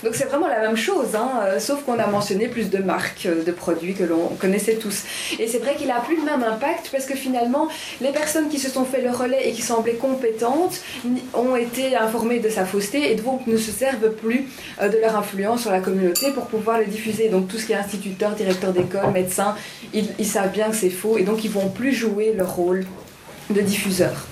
Donc 0.02 0.14
c'est 0.14 0.24
vraiment 0.24 0.48
la 0.48 0.60
même 0.60 0.76
chose, 0.76 1.14
hein, 1.14 1.30
euh, 1.44 1.58
sauf 1.58 1.82
qu'on 1.84 1.98
a 1.98 2.06
mentionné 2.06 2.48
plus 2.48 2.68
de 2.68 2.78
marques 2.78 3.26
euh, 3.26 3.42
de 3.42 3.52
produits 3.52 3.94
que 3.94 4.04
l'on 4.04 4.28
connaissait 4.38 4.74
tous. 4.74 5.04
Et 5.38 5.46
c'est 5.48 5.58
vrai 5.58 5.74
qu'il 5.76 5.90
a 5.90 6.00
plus 6.00 6.16
le 6.16 6.22
même 6.22 6.42
impact 6.42 6.90
parce 6.92 7.06
que 7.06 7.16
finalement, 7.16 7.68
les 8.00 8.10
personnes 8.10 8.48
qui 8.48 8.58
se 8.58 8.68
sont 8.68 8.84
fait 8.84 9.00
le 9.00 9.10
relais 9.10 9.48
et 9.48 9.52
qui 9.52 9.62
semblaient 9.62 9.94
compétentes 9.94 10.80
ont 11.34 11.56
été 11.56 11.96
informées 11.96 12.40
de 12.40 12.50
sa 12.50 12.66
fausseté 12.66 13.10
et 13.10 13.14
donc 13.14 13.46
ne 13.46 13.56
se 13.56 13.70
servent 13.70 14.10
plus 14.10 14.48
euh, 14.82 14.88
de 14.88 14.98
leur 14.98 15.16
influence 15.16 15.62
sur 15.62 15.70
la 15.70 15.80
communauté 15.80 16.30
pour 16.30 16.46
pouvoir 16.46 16.78
le 16.78 16.86
diffuser. 16.86 17.28
Donc 17.28 17.48
tout 17.48 17.56
ce 17.56 17.66
qui 17.66 17.72
est 17.72 17.76
instituteur, 17.76 18.32
directeur 18.32 18.72
d'école, 18.72 19.10
médecin, 19.12 19.54
ils, 19.94 20.26
savent 20.26 20.52
bien 20.52 20.68
que 20.68 20.76
c'est 20.76 20.90
faux 20.90 21.16
et 21.16 21.22
donc 21.22 21.44
ils 21.44 21.50
vont 21.50 21.68
plus 21.68 21.92
jouer 21.92 22.34
leur 22.36 22.54
rôle 22.54 22.84
de 23.48 23.60
diffuseur. 23.60 24.26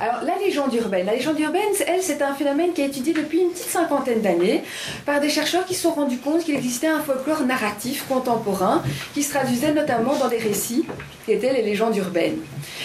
Alors, 0.00 0.22
la 0.22 0.36
légende 0.44 0.74
urbaine. 0.74 1.06
La 1.06 1.14
légende 1.14 1.40
urbaine, 1.40 1.62
elle, 1.86 2.02
c'est 2.02 2.22
un 2.22 2.34
phénomène 2.34 2.72
qui 2.72 2.82
est 2.82 2.86
étudié 2.86 3.12
depuis 3.12 3.40
une 3.40 3.50
petite 3.50 3.70
cinquantaine 3.70 4.20
d'années 4.20 4.62
par 5.06 5.20
des 5.20 5.30
chercheurs 5.30 5.64
qui 5.64 5.74
se 5.74 5.82
sont 5.82 5.92
rendus 5.92 6.18
compte 6.18 6.44
qu'il 6.44 6.54
existait 6.54 6.88
un 6.88 7.00
folklore 7.00 7.42
narratif 7.42 8.06
contemporain 8.08 8.82
qui 9.14 9.22
se 9.22 9.30
traduisait 9.30 9.72
notamment 9.72 10.14
dans 10.16 10.28
des 10.28 10.38
récits 10.38 10.84
qui 11.24 11.32
étaient 11.32 11.52
les 11.52 11.62
légendes 11.62 11.96
urbaines. 11.96 12.38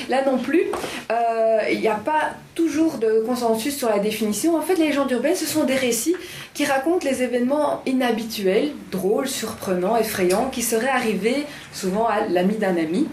Là 0.09 0.23
non 0.25 0.37
plus, 0.37 0.65
euh, 1.11 1.59
il 1.71 1.79
n'y 1.79 1.87
a 1.87 1.95
pas 1.95 2.31
toujours 2.55 2.97
de 2.97 3.23
consensus 3.25 3.75
sur 3.77 3.89
la 3.89 3.99
définition. 3.99 4.55
En 4.55 4.61
fait, 4.61 4.75
les 4.75 4.87
légendes 4.87 5.11
urbaines, 5.11 5.35
ce 5.35 5.45
sont 5.45 5.63
des 5.63 5.75
récits 5.75 6.15
qui 6.53 6.65
racontent 6.65 7.07
les 7.07 7.23
événements 7.23 7.81
inhabituels, 7.85 8.71
drôles, 8.91 9.27
surprenants, 9.27 9.97
effrayants, 9.97 10.49
qui 10.49 10.61
seraient 10.61 10.89
arrivés 10.89 11.45
souvent 11.73 12.07
à 12.07 12.25
l'ami 12.27 12.55
d'un 12.55 12.77
ami. 12.77 13.07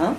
Hein 0.00 0.14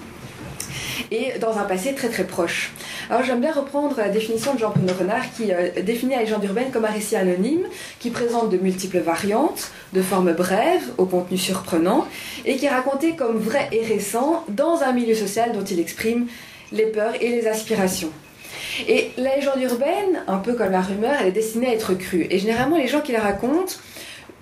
et 1.11 1.39
dans 1.39 1.57
un 1.57 1.63
passé 1.63 1.93
très 1.93 2.09
très 2.09 2.23
proche. 2.23 2.71
Alors 3.09 3.23
j'aime 3.23 3.41
bien 3.41 3.51
reprendre 3.51 3.95
la 3.97 4.09
définition 4.09 4.53
de 4.53 4.59
Jean-Bruno 4.59 4.93
Renard 4.99 5.31
qui 5.35 5.51
euh, 5.51 5.69
définit 5.81 6.15
la 6.15 6.21
légende 6.21 6.43
urbaine 6.43 6.71
comme 6.71 6.85
un 6.85 6.91
récit 6.91 7.15
anonyme 7.15 7.65
qui 7.99 8.09
présente 8.09 8.49
de 8.49 8.57
multiples 8.57 8.99
variantes, 8.99 9.71
de 9.93 10.01
formes 10.01 10.33
brèves, 10.33 10.89
au 10.97 11.05
contenu 11.05 11.37
surprenant, 11.37 12.07
et 12.45 12.57
qui 12.57 12.65
est 12.65 12.69
raconté 12.69 13.15
comme 13.15 13.37
vrai 13.37 13.69
et 13.71 13.83
récent 13.83 14.43
dans 14.49 14.81
un 14.81 14.91
milieu 14.91 15.15
social 15.15 15.51
dont 15.53 15.63
il 15.63 15.79
exprime 15.79 16.27
les 16.71 16.87
peurs 16.87 17.13
et 17.21 17.29
les 17.29 17.47
aspirations. 17.47 18.11
Et 18.87 19.11
la 19.17 19.35
légende 19.35 19.61
urbaine, 19.61 20.23
un 20.27 20.37
peu 20.37 20.53
comme 20.53 20.71
la 20.71 20.81
rumeur, 20.81 21.13
elle 21.19 21.27
est 21.27 21.31
destinée 21.31 21.69
à 21.69 21.73
être 21.73 21.93
crue. 21.93 22.27
Et 22.29 22.37
généralement, 22.37 22.77
les 22.77 22.87
gens 22.87 23.01
qui 23.01 23.11
la 23.11 23.21
racontent 23.21 23.73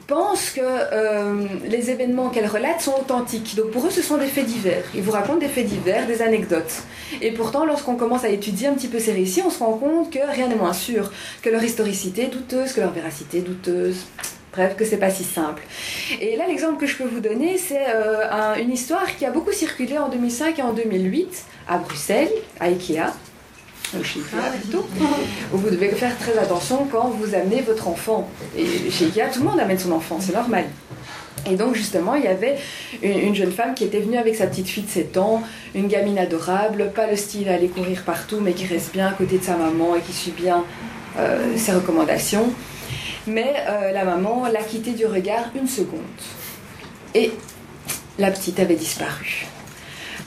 pensent 0.07 0.51
que 0.51 0.61
euh, 0.61 1.47
les 1.67 1.89
événements 1.89 2.29
qu'elle 2.29 2.47
relate 2.47 2.81
sont 2.81 2.93
authentiques. 2.93 3.55
Donc 3.55 3.71
pour 3.71 3.85
eux, 3.85 3.89
ce 3.89 4.01
sont 4.01 4.17
des 4.17 4.27
faits 4.27 4.45
divers. 4.45 4.83
Ils 4.93 5.01
vous 5.01 5.11
racontent 5.11 5.39
des 5.39 5.47
faits 5.47 5.65
divers, 5.65 6.07
des 6.07 6.21
anecdotes. 6.21 6.83
Et 7.21 7.31
pourtant, 7.31 7.65
lorsqu'on 7.65 7.95
commence 7.95 8.23
à 8.23 8.29
étudier 8.29 8.67
un 8.67 8.73
petit 8.73 8.87
peu 8.87 8.99
ces 8.99 9.13
récits, 9.13 9.41
on 9.45 9.49
se 9.49 9.59
rend 9.59 9.73
compte 9.73 10.11
que 10.11 10.19
rien 10.19 10.47
n'est 10.47 10.55
moins 10.55 10.73
sûr, 10.73 11.11
que 11.41 11.49
leur 11.49 11.63
historicité 11.63 12.23
est 12.23 12.27
douteuse, 12.27 12.73
que 12.73 12.81
leur 12.81 12.91
véracité 12.91 13.39
est 13.39 13.41
douteuse. 13.41 14.05
Bref, 14.53 14.77
que 14.77 14.85
c'est 14.85 14.97
pas 14.97 15.09
si 15.09 15.25
simple. 15.25 15.63
Et 16.21 16.37
là, 16.37 16.45
l'exemple 16.47 16.79
que 16.79 16.87
je 16.87 16.95
peux 16.95 17.03
vous 17.03 17.19
donner, 17.19 17.57
c'est 17.57 17.87
euh, 17.89 18.55
une 18.55 18.71
histoire 18.71 19.17
qui 19.17 19.25
a 19.25 19.31
beaucoup 19.31 19.51
circulé 19.51 19.97
en 19.97 20.07
2005 20.07 20.59
et 20.59 20.61
en 20.61 20.71
2008 20.71 21.43
à 21.67 21.77
Bruxelles, 21.77 22.31
à 22.61 22.65
Ikea 22.65 23.11
chez 24.03 24.19
plutôt, 24.19 24.85
où 25.53 25.57
vous 25.57 25.69
devez 25.69 25.89
faire 25.89 26.17
très 26.17 26.37
attention 26.37 26.87
quand 26.91 27.09
vous 27.09 27.33
amenez 27.35 27.61
votre 27.61 27.87
enfant. 27.87 28.29
Et 28.57 28.89
chez 28.91 29.05
Ikea, 29.05 29.31
tout 29.31 29.39
le 29.39 29.49
monde 29.49 29.59
amène 29.59 29.79
son 29.79 29.91
enfant, 29.91 30.17
c'est 30.19 30.33
normal. 30.33 30.65
Et 31.49 31.55
donc 31.55 31.75
justement, 31.75 32.15
il 32.15 32.23
y 32.23 32.27
avait 32.27 32.57
une, 33.03 33.35
jeune 33.35 33.51
femme 33.51 33.75
qui 33.75 33.83
était 33.83 33.99
venue 33.99 34.17
avec 34.17 34.35
sa 34.35 34.47
petite 34.47 34.67
fille 34.67 34.83
de 34.83 34.89
7 34.89 35.17
ans, 35.17 35.43
une 35.75 35.87
gamine 35.87 36.17
adorable, 36.17 36.91
pas 36.95 37.07
le 37.07 37.15
style 37.15 37.49
à 37.49 37.53
aller 37.53 37.67
courir 37.67 38.03
partout, 38.03 38.39
mais 38.41 38.53
qui 38.53 38.65
reste 38.65 38.91
bien 38.93 39.07
à 39.07 39.11
côté 39.11 39.37
de 39.37 39.43
sa 39.43 39.55
maman 39.55 39.95
et 39.95 40.01
qui 40.01 40.13
suit 40.13 40.33
bien 40.35 40.63
euh, 41.19 41.55
ses 41.55 41.73
recommandations. 41.73 42.51
Mais 43.27 43.53
euh, 43.67 43.91
la 43.91 44.05
maman 44.05 44.47
l'a 44.51 44.63
quittée 44.63 44.93
du 44.93 45.05
regard 45.05 45.45
une 45.55 45.67
seconde. 45.67 45.99
Et 47.13 47.31
la 48.17 48.31
petite 48.31 48.59
avait 48.59 48.75
disparu. 48.75 49.45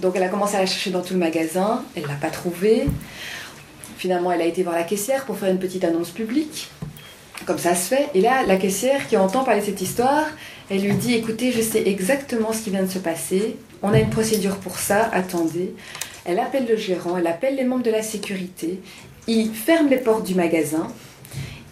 Donc 0.00 0.14
elle 0.14 0.22
a 0.22 0.28
commencé 0.28 0.56
à 0.56 0.60
la 0.60 0.66
chercher 0.66 0.90
dans 0.90 1.02
tout 1.02 1.14
le 1.14 1.18
magasin, 1.18 1.82
elle 1.96 2.04
ne 2.04 2.08
l'a 2.08 2.14
pas 2.14 2.30
trouvée. 2.30 2.86
Finalement, 3.98 4.30
elle 4.30 4.42
a 4.42 4.46
été 4.46 4.62
voir 4.62 4.76
la 4.76 4.84
caissière 4.84 5.24
pour 5.24 5.36
faire 5.36 5.50
une 5.50 5.58
petite 5.58 5.82
annonce 5.82 6.10
publique. 6.10 6.70
Comme 7.44 7.58
ça 7.58 7.74
se 7.74 7.88
fait. 7.88 8.08
Et 8.14 8.20
là, 8.20 8.44
la 8.46 8.56
caissière 8.56 9.08
qui 9.08 9.16
entend 9.16 9.42
parler 9.42 9.60
de 9.60 9.66
cette 9.66 9.80
histoire, 9.80 10.26
elle 10.70 10.82
lui 10.82 10.94
dit 10.94 11.14
Écoutez, 11.14 11.50
je 11.50 11.60
sais 11.60 11.82
exactement 11.84 12.52
ce 12.52 12.62
qui 12.62 12.70
vient 12.70 12.84
de 12.84 12.90
se 12.90 13.00
passer. 13.00 13.56
On 13.82 13.92
a 13.92 13.98
une 13.98 14.10
procédure 14.10 14.58
pour 14.58 14.78
ça. 14.78 15.10
Attendez. 15.12 15.74
Elle 16.24 16.38
appelle 16.38 16.66
le 16.68 16.76
gérant, 16.76 17.16
elle 17.16 17.26
appelle 17.26 17.56
les 17.56 17.64
membres 17.64 17.82
de 17.82 17.90
la 17.90 18.02
sécurité. 18.02 18.80
Ils 19.26 19.52
ferment 19.52 19.90
les 19.90 19.98
portes 19.98 20.24
du 20.24 20.36
magasin. 20.36 20.86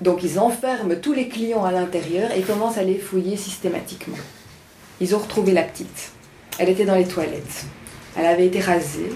Donc, 0.00 0.24
ils 0.24 0.40
enferment 0.40 0.96
tous 1.00 1.12
les 1.12 1.28
clients 1.28 1.64
à 1.64 1.70
l'intérieur 1.70 2.32
et 2.32 2.42
commencent 2.42 2.78
à 2.78 2.82
les 2.82 2.98
fouiller 2.98 3.36
systématiquement. 3.36 4.16
Ils 5.00 5.14
ont 5.14 5.18
retrouvé 5.18 5.52
la 5.52 5.62
petite. 5.62 6.10
Elle 6.58 6.70
était 6.70 6.86
dans 6.86 6.96
les 6.96 7.06
toilettes. 7.06 7.66
Elle 8.16 8.26
avait 8.26 8.46
été 8.46 8.60
rasée. 8.60 9.10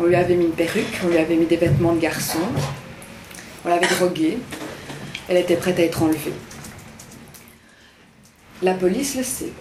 On 0.00 0.04
lui 0.04 0.16
avait 0.16 0.34
mis 0.34 0.46
une 0.46 0.52
perruque, 0.52 1.00
on 1.04 1.08
lui 1.08 1.18
avait 1.18 1.36
mis 1.36 1.46
des 1.46 1.56
vêtements 1.56 1.92
de 1.92 2.00
garçon, 2.00 2.40
on 3.64 3.68
l'avait 3.68 3.86
droguée, 3.86 4.38
elle 5.28 5.36
était 5.36 5.56
prête 5.56 5.78
à 5.78 5.82
être 5.82 6.02
enlevée. 6.02 6.32
La 8.62 8.74
police 8.74 9.16
le 9.16 9.22
sait. 9.22 9.52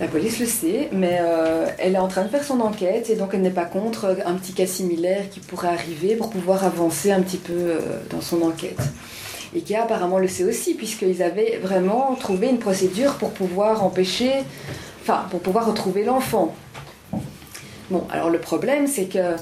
La 0.00 0.06
police 0.06 0.38
le 0.38 0.46
sait, 0.46 0.88
mais 0.92 1.18
euh, 1.20 1.66
elle 1.78 1.94
est 1.94 1.98
en 1.98 2.06
train 2.06 2.22
de 2.22 2.28
faire 2.28 2.44
son 2.44 2.60
enquête 2.60 3.10
et 3.10 3.16
donc 3.16 3.30
elle 3.32 3.42
n'est 3.42 3.50
pas 3.50 3.64
contre 3.64 4.16
un 4.24 4.34
petit 4.34 4.52
cas 4.52 4.66
similaire 4.66 5.28
qui 5.28 5.40
pourrait 5.40 5.68
arriver 5.68 6.14
pour 6.14 6.30
pouvoir 6.30 6.64
avancer 6.64 7.10
un 7.10 7.20
petit 7.20 7.36
peu 7.36 7.52
euh, 7.52 7.80
dans 8.10 8.20
son 8.20 8.42
enquête. 8.42 8.78
Et 9.56 9.62
qui 9.62 9.74
apparemment 9.74 10.18
le 10.18 10.28
sait 10.28 10.44
aussi, 10.44 10.74
puisqu'ils 10.74 11.20
avaient 11.20 11.58
vraiment 11.60 12.14
trouvé 12.14 12.48
une 12.48 12.58
procédure 12.58 13.14
pour 13.14 13.30
pouvoir 13.30 13.82
empêcher, 13.82 14.32
enfin, 15.02 15.24
pour 15.30 15.40
pouvoir 15.40 15.66
retrouver 15.66 16.04
l'enfant. 16.04 16.54
Bon, 17.90 18.06
alors 18.10 18.30
le 18.30 18.38
problème, 18.38 18.86
c'est 18.86 19.06
que 19.06 19.36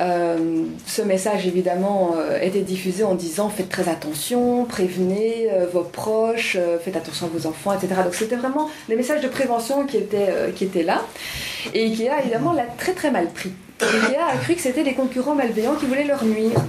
euh, 0.00 0.64
ce 0.86 1.02
message, 1.02 1.46
évidemment, 1.46 2.14
euh, 2.16 2.38
était 2.40 2.60
diffusé 2.60 3.02
en 3.02 3.14
disant 3.14 3.48
faites 3.48 3.68
très 3.68 3.88
attention, 3.88 4.64
prévenez 4.64 5.48
euh, 5.50 5.66
vos 5.72 5.82
proches, 5.82 6.56
faites 6.84 6.96
attention 6.96 7.26
à 7.26 7.30
vos 7.30 7.48
enfants, 7.48 7.72
etc. 7.72 8.02
Donc 8.04 8.14
c'était 8.14 8.36
vraiment 8.36 8.68
des 8.88 8.94
messages 8.94 9.22
de 9.22 9.28
prévention 9.28 9.86
qui 9.86 9.96
étaient, 9.96 10.82
là. 10.84 11.02
Et 11.74 11.84
Ikea, 11.84 12.20
évidemment, 12.20 12.52
l'a 12.52 12.66
très 12.78 12.92
très 12.92 13.10
mal 13.10 13.28
pris. 13.30 13.52
Ikea 13.80 14.20
a 14.32 14.36
cru 14.36 14.54
que 14.54 14.60
c'était 14.60 14.84
des 14.84 14.94
concurrents 14.94 15.34
malveillants 15.34 15.74
qui 15.74 15.86
voulaient 15.86 16.04
leur 16.04 16.24
nuire 16.24 16.60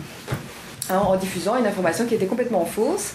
hein, 0.90 1.02
en 1.06 1.16
diffusant 1.16 1.58
une 1.58 1.68
information 1.68 2.06
qui 2.06 2.16
était 2.16 2.26
complètement 2.26 2.66
fausse. 2.66 3.14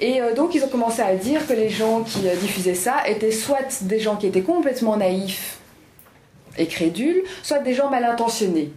Et 0.00 0.20
donc 0.36 0.54
ils 0.54 0.62
ont 0.62 0.68
commencé 0.68 1.02
à 1.02 1.16
dire 1.16 1.44
que 1.48 1.52
les 1.52 1.70
gens 1.70 2.02
qui 2.02 2.20
diffusaient 2.40 2.74
ça 2.74 3.08
étaient 3.08 3.32
soit 3.32 3.82
des 3.82 3.98
gens 3.98 4.14
qui 4.14 4.28
étaient 4.28 4.42
complètement 4.42 4.96
naïfs 4.96 5.57
et 6.58 6.66
crédules, 6.66 7.22
soit 7.42 7.58
des 7.58 7.74
gens 7.74 7.90
mal 7.90 8.04
intentionnés. 8.04 8.70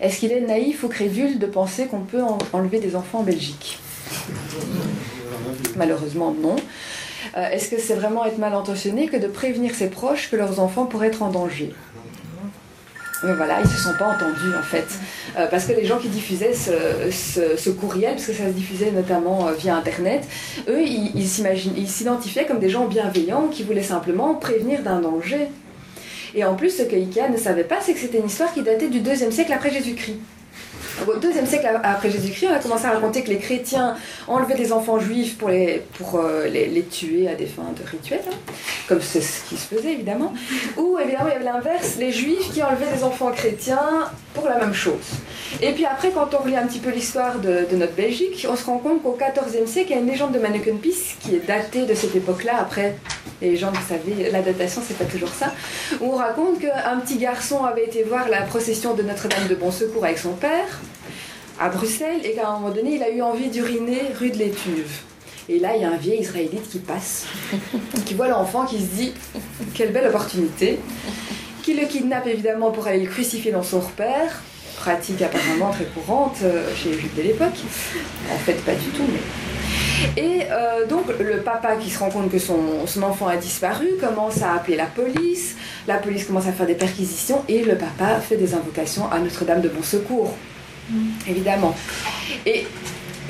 Est-ce 0.00 0.18
qu'il 0.18 0.32
est 0.32 0.40
naïf 0.40 0.82
ou 0.84 0.88
crédule 0.88 1.38
de 1.38 1.46
penser 1.46 1.86
qu'on 1.86 2.00
peut 2.00 2.22
enlever 2.52 2.80
des 2.80 2.96
enfants 2.96 3.20
en 3.20 3.22
Belgique? 3.22 3.78
Malheureusement, 5.76 6.34
non. 6.38 6.56
Euh, 7.36 7.48
est-ce 7.50 7.70
que 7.70 7.80
c'est 7.80 7.94
vraiment 7.94 8.24
être 8.24 8.38
mal 8.38 8.52
intentionné 8.52 9.06
que 9.06 9.16
de 9.16 9.26
prévenir 9.26 9.74
ses 9.74 9.88
proches 9.88 10.30
que 10.30 10.36
leurs 10.36 10.60
enfants 10.60 10.86
pourraient 10.86 11.08
être 11.08 11.22
en 11.22 11.30
danger? 11.30 11.72
Mais 13.24 13.34
voilà, 13.34 13.60
ils 13.60 13.68
ne 13.68 13.72
se 13.72 13.78
sont 13.78 13.94
pas 13.96 14.08
entendus 14.08 14.54
en 14.58 14.62
fait. 14.62 14.86
Euh, 15.38 15.46
parce 15.46 15.66
que 15.66 15.72
les 15.72 15.84
gens 15.84 15.98
qui 15.98 16.08
diffusaient 16.08 16.52
ce, 16.52 17.70
courriel, 17.70 18.14
parce 18.14 18.26
que 18.26 18.32
ça 18.32 18.46
se 18.46 18.52
diffusait 18.52 18.90
notamment 18.90 19.46
euh, 19.46 19.52
via 19.52 19.76
Internet, 19.76 20.26
eux, 20.68 20.82
ils 20.82 21.28
s'identifiaient 21.88 22.46
comme 22.46 22.58
des 22.58 22.68
gens 22.68 22.86
bienveillants 22.86 23.46
qui 23.46 23.62
voulaient 23.62 23.82
simplement 23.82 24.34
prévenir 24.34 24.82
d'un 24.82 25.00
danger. 25.00 25.48
Et 26.34 26.44
en 26.44 26.54
plus, 26.54 26.70
ce 26.70 26.82
que 26.82 26.96
Ikea 26.96 27.28
ne 27.30 27.36
savait 27.36 27.64
pas, 27.64 27.80
c'est 27.80 27.92
que 27.92 27.98
c'était 27.98 28.18
une 28.18 28.26
histoire 28.26 28.52
qui 28.52 28.62
datait 28.62 28.88
du 28.88 29.00
deuxième 29.00 29.32
siècle 29.32 29.52
après 29.52 29.70
Jésus-Christ. 29.70 30.18
Au 31.06 31.16
deuxième 31.16 31.46
siècle 31.46 31.68
après 31.82 32.10
Jésus-Christ, 32.10 32.48
on 32.50 32.54
a 32.54 32.58
commencé 32.58 32.86
à 32.86 32.92
raconter 32.92 33.22
que 33.22 33.30
les 33.30 33.38
chrétiens 33.38 33.96
enlevaient 34.28 34.54
des 34.54 34.72
enfants 34.72 34.98
juifs 34.98 35.36
pour 35.36 35.48
les, 35.48 35.82
pour, 35.98 36.16
euh, 36.16 36.46
les, 36.48 36.82
tuer 36.84 37.28
à 37.28 37.34
des 37.34 37.46
fins 37.46 37.72
de 37.76 37.88
rituels, 37.88 38.20
hein, 38.28 38.52
comme 38.88 39.00
c'est 39.00 39.20
ce 39.20 39.44
qui 39.48 39.56
se 39.56 39.74
faisait 39.74 39.92
évidemment. 39.92 40.32
Ou 40.76 40.98
évidemment, 40.98 41.26
il 41.28 41.32
y 41.32 41.36
avait 41.36 41.44
l'inverse, 41.44 41.96
les 41.98 42.12
juifs 42.12 42.52
qui 42.52 42.62
enlevaient 42.62 42.94
des 42.94 43.04
enfants 43.04 43.30
chrétiens 43.30 44.10
pour 44.34 44.48
la 44.48 44.58
même 44.58 44.74
chose. 44.74 44.94
Et 45.60 45.72
puis 45.72 45.84
après, 45.84 46.10
quand 46.10 46.34
on 46.34 46.42
relit 46.42 46.56
un 46.56 46.66
petit 46.66 46.78
peu 46.78 46.90
l'histoire 46.90 47.38
de, 47.38 47.66
notre 47.76 47.94
Belgique, 47.94 48.46
on 48.50 48.56
se 48.56 48.64
rend 48.64 48.78
compte 48.78 49.02
qu'au 49.02 49.16
XIVe 49.18 49.66
siècle, 49.66 49.90
il 49.90 49.94
y 49.94 49.98
a 49.98 50.00
une 50.00 50.08
légende 50.08 50.32
de 50.32 50.38
Manneken-Pis 50.38 51.16
qui 51.20 51.36
est 51.36 51.46
datée 51.46 51.84
de 51.86 51.94
cette 51.94 52.14
époque-là. 52.14 52.54
Après, 52.60 52.96
les 53.40 53.56
gens, 53.56 53.70
vous 53.72 53.88
savez, 53.88 54.30
la 54.30 54.40
datation, 54.40 54.82
c'est 54.86 54.96
pas 54.96 55.04
toujours 55.04 55.28
ça. 55.28 55.52
Où 56.00 56.12
on 56.12 56.16
raconte 56.16 56.60
qu'un 56.60 56.98
petit 57.00 57.18
garçon 57.18 57.64
avait 57.64 57.84
été 57.84 58.02
voir 58.02 58.28
la 58.28 58.42
procession 58.42 58.94
de 58.94 59.02
Notre-Dame 59.02 59.48
de 59.48 59.54
Bon 59.54 59.70
Secours 59.70 60.04
avec 60.04 60.18
son 60.18 60.32
père 60.32 60.71
à 61.60 61.68
Bruxelles 61.68 62.20
et 62.24 62.32
qu'à 62.32 62.48
un 62.48 62.58
moment 62.58 62.70
donné, 62.70 62.96
il 62.96 63.02
a 63.02 63.10
eu 63.10 63.22
envie 63.22 63.48
d'uriner 63.48 64.00
rue 64.18 64.30
de 64.30 64.38
l'Étuve. 64.38 65.00
Et 65.48 65.58
là, 65.58 65.76
il 65.76 65.82
y 65.82 65.84
a 65.84 65.90
un 65.90 65.96
vieil 65.96 66.20
israélite 66.20 66.68
qui 66.68 66.78
passe, 66.78 67.26
qui 68.06 68.14
voit 68.14 68.28
l'enfant, 68.28 68.64
qui 68.64 68.78
se 68.78 68.86
dit 68.86 69.12
quelle 69.74 69.92
belle 69.92 70.06
opportunité, 70.08 70.78
qui 71.62 71.74
le 71.74 71.86
kidnappe 71.86 72.26
évidemment 72.26 72.70
pour 72.70 72.86
aller 72.86 73.00
le 73.00 73.10
crucifier 73.10 73.52
dans 73.52 73.62
son 73.62 73.80
repère, 73.80 74.42
pratique 74.76 75.22
apparemment 75.22 75.70
très 75.70 75.84
courante 75.84 76.36
euh, 76.42 76.68
chez 76.74 76.90
les 76.90 76.98
juifs 76.98 77.16
de 77.16 77.22
l'époque. 77.22 77.58
En 78.32 78.38
fait, 78.38 78.54
pas 78.64 78.74
du 78.74 78.88
tout. 78.90 79.06
Et 80.16 80.40
euh, 80.50 80.86
donc 80.86 81.06
le 81.20 81.38
papa 81.42 81.76
qui 81.76 81.90
se 81.90 81.98
rend 81.98 82.10
compte 82.10 82.30
que 82.30 82.38
son, 82.38 82.86
son, 82.86 83.02
enfant 83.02 83.28
a 83.28 83.36
disparu 83.36 83.86
commence 84.00 84.42
à 84.42 84.54
appeler 84.54 84.76
la 84.76 84.86
police, 84.86 85.56
la 85.86 85.98
police 85.98 86.24
commence 86.24 86.48
à 86.48 86.52
faire 86.52 86.66
des 86.66 86.74
perquisitions 86.74 87.44
et 87.48 87.62
le 87.62 87.76
papa 87.76 88.20
fait 88.20 88.36
des 88.36 88.54
invocations 88.54 89.10
à 89.10 89.20
Notre-Dame 89.20 89.60
de 89.60 89.68
Bon 89.68 89.82
Secours, 89.82 90.34
évidemment. 91.28 91.74
Et 92.46 92.66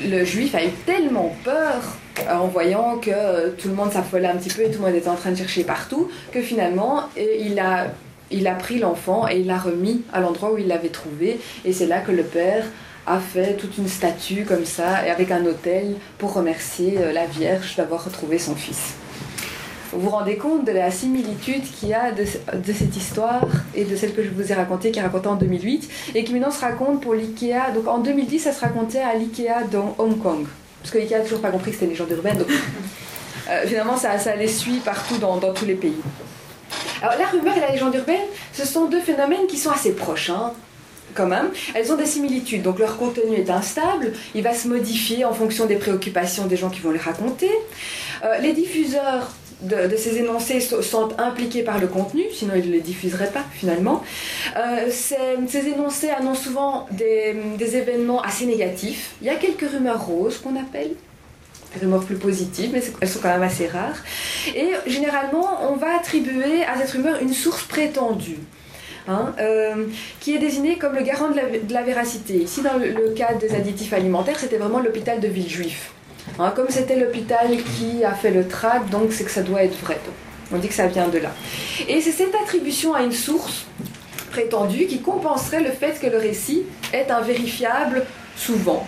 le 0.03 0.25
juif 0.25 0.55
a 0.55 0.65
eu 0.65 0.71
tellement 0.85 1.35
peur 1.43 1.81
en 2.29 2.47
voyant 2.47 2.97
que 2.97 3.49
tout 3.51 3.67
le 3.67 3.73
monde 3.73 3.91
s'affolait 3.91 4.27
un 4.27 4.35
petit 4.35 4.49
peu 4.49 4.63
et 4.63 4.71
tout 4.71 4.79
le 4.79 4.85
monde 4.85 4.95
était 4.95 5.09
en 5.09 5.15
train 5.15 5.31
de 5.31 5.37
chercher 5.37 5.63
partout, 5.63 6.09
que 6.31 6.41
finalement 6.41 7.09
il 7.17 7.59
a, 7.59 7.87
il 8.31 8.47
a 8.47 8.53
pris 8.53 8.79
l'enfant 8.79 9.27
et 9.27 9.39
il 9.39 9.47
l'a 9.47 9.57
remis 9.57 10.03
à 10.13 10.19
l'endroit 10.19 10.51
où 10.53 10.57
il 10.57 10.67
l'avait 10.67 10.89
trouvé. 10.89 11.39
Et 11.65 11.73
c'est 11.73 11.87
là 11.87 11.99
que 11.99 12.11
le 12.11 12.23
père 12.23 12.65
a 13.05 13.19
fait 13.19 13.55
toute 13.55 13.77
une 13.77 13.87
statue 13.87 14.45
comme 14.45 14.65
ça, 14.65 15.05
et 15.05 15.09
avec 15.09 15.31
un 15.31 15.45
autel 15.45 15.95
pour 16.17 16.33
remercier 16.33 16.97
euh, 16.99 17.11
la 17.11 17.25
Vierge 17.25 17.75
d'avoir 17.75 18.05
retrouvé 18.05 18.39
son 18.39 18.55
fils. 18.55 18.95
Vous 19.93 20.01
vous 20.01 20.09
rendez 20.09 20.37
compte 20.37 20.65
de 20.65 20.71
la 20.71 20.89
similitude 20.89 21.63
qu'il 21.63 21.89
y 21.89 21.93
a 21.93 22.11
de, 22.11 22.23
de, 22.23 22.73
cette 22.73 22.95
histoire 22.97 23.45
et 23.75 23.85
de 23.85 23.95
celle 23.95 24.13
que 24.13 24.23
je 24.23 24.29
vous 24.29 24.51
ai 24.51 24.55
racontée, 24.55 24.91
qui 24.91 24.99
est 24.99 25.03
racontée 25.03 25.27
en 25.27 25.35
2008, 25.35 25.89
et 26.15 26.23
qui 26.23 26.33
maintenant 26.33 26.51
se 26.51 26.61
raconte 26.61 27.01
pour 27.01 27.13
l'IKEA. 27.13 27.71
Donc 27.75 27.87
en 27.87 27.99
2010, 27.99 28.39
ça 28.39 28.51
se 28.51 28.61
racontait 28.61 28.99
à 28.99 29.13
l'IKEA 29.15 29.63
dans 29.71 29.95
Hong 29.99 30.19
Kong. 30.19 30.45
Parce 30.81 30.91
que 30.91 30.97
l'IKEA 30.97 31.19
n'a 31.19 31.23
toujours 31.23 31.41
pas 31.41 31.51
compris 31.51 31.71
que 31.71 31.75
c'était 31.75 31.85
une 31.85 31.91
légende 31.91 32.11
urbaine. 32.11 32.37
Donc 32.37 32.47
euh, 33.49 33.67
finalement, 33.67 33.95
ça, 33.95 34.17
ça, 34.17 34.35
les 34.35 34.47
suit 34.47 34.81
partout 34.83 35.17
dans, 35.17 35.37
dans, 35.37 35.53
tous 35.53 35.65
les 35.65 35.75
pays. 35.75 36.01
Alors 37.01 37.15
la 37.19 37.27
rumeur 37.27 37.55
et 37.55 37.59
la 37.59 37.71
légende 37.71 37.93
urbaine, 37.93 38.25
ce 38.51 38.65
sont 38.65 38.85
deux 38.85 39.01
phénomènes 39.01 39.45
qui 39.47 39.57
sont 39.57 39.71
assez 39.71 39.91
proches. 39.91 40.29
Hein 40.31 40.53
quand 41.13 41.27
même, 41.27 41.51
elles 41.73 41.91
ont 41.91 41.95
des 41.95 42.05
similitudes. 42.05 42.63
Donc 42.63 42.79
leur 42.79 42.97
contenu 42.97 43.35
est 43.35 43.49
instable, 43.49 44.13
il 44.35 44.43
va 44.43 44.53
se 44.53 44.67
modifier 44.67 45.25
en 45.25 45.33
fonction 45.33 45.65
des 45.65 45.75
préoccupations 45.75 46.47
des 46.47 46.57
gens 46.57 46.69
qui 46.69 46.79
vont 46.81 46.91
les 46.91 46.99
raconter. 46.99 47.51
Euh, 48.23 48.37
les 48.39 48.53
diffuseurs 48.53 49.31
de, 49.63 49.95
ces 49.95 50.17
énoncés 50.17 50.59
sont 50.59 51.09
impliqués 51.17 51.63
par 51.63 51.79
le 51.79 51.87
contenu, 51.87 52.23
sinon 52.31 52.53
ils 52.55 52.67
ne 52.67 52.73
les 52.73 52.81
diffuseraient 52.81 53.31
pas 53.31 53.43
finalement. 53.51 54.03
Euh, 54.57 54.89
ces, 54.89 55.67
énoncés 55.67 56.09
annoncent 56.09 56.43
souvent 56.43 56.87
des, 56.91 57.75
événements 57.75 58.21
assez 58.21 58.45
négatifs. 58.45 59.15
Il 59.21 59.27
y 59.27 59.29
a 59.29 59.35
quelques 59.35 59.69
rumeurs 59.69 60.05
roses 60.05 60.37
qu'on 60.37 60.55
appelle. 60.55 60.91
Des 61.73 61.79
rumeurs 61.79 62.03
plus 62.03 62.17
positives, 62.17 62.69
mais 62.73 62.83
elles 63.01 63.09
sont 63.09 63.19
quand 63.19 63.29
même 63.29 63.41
assez 63.41 63.67
rares. 63.67 63.97
Et 64.55 64.69
généralement, 64.85 65.71
on 65.71 65.75
va 65.75 65.95
attribuer 65.95 66.63
à 66.63 66.77
cette 66.79 66.91
rumeur 66.91 67.21
une 67.21 67.33
source 67.33 67.63
prétendue. 67.63 68.39
Hein, 69.05 69.33
euh, 69.37 69.87
qui 70.21 70.33
est 70.33 70.39
désigné 70.39 70.77
comme 70.77 70.95
le 70.95 71.03
garant 71.03 71.29
de 71.29 71.35
la, 71.35 71.43
de 71.59 71.73
la 71.73 71.81
véracité. 71.81 72.35
Ici, 72.35 72.61
dans 72.61 72.77
le, 72.77 72.87
le, 72.87 73.09
cas 73.09 73.33
des 73.33 73.53
additifs 73.53 73.91
alimentaires, 73.91 74.39
c'était 74.39 74.55
vraiment 74.55 74.79
l'hôpital 74.79 75.19
de 75.19 75.27
Villejuif. 75.27 75.91
Hein, 76.39 76.51
comme 76.55 76.69
c'était 76.69 76.95
l'hôpital 76.95 77.49
qui 77.77 78.03
a 78.03 78.13
fait 78.13 78.31
le 78.31 78.47
trac, 78.47 78.89
donc 78.89 79.11
c'est 79.11 79.23
que 79.23 79.31
ça 79.31 79.41
doit 79.41 79.63
être 79.63 79.77
vrai. 79.79 79.99
On 80.51 80.57
dit 80.57 80.67
que 80.67 80.73
ça 80.73 80.87
vient 80.87 81.07
de 81.07 81.19
là. 81.19 81.31
Et 81.87 82.01
c'est 82.01 82.11
cette 82.11 82.35
attribution 82.35 82.93
à 82.93 83.03
une 83.03 83.11
source 83.11 83.65
prétendue 84.31 84.87
qui 84.87 84.99
compenserait 84.99 85.61
le 85.61 85.71
fait 85.71 85.99
que 85.99 86.07
le 86.07 86.17
récit 86.17 86.63
est 86.91 87.11
invérifiable 87.11 88.05
souvent. 88.35 88.85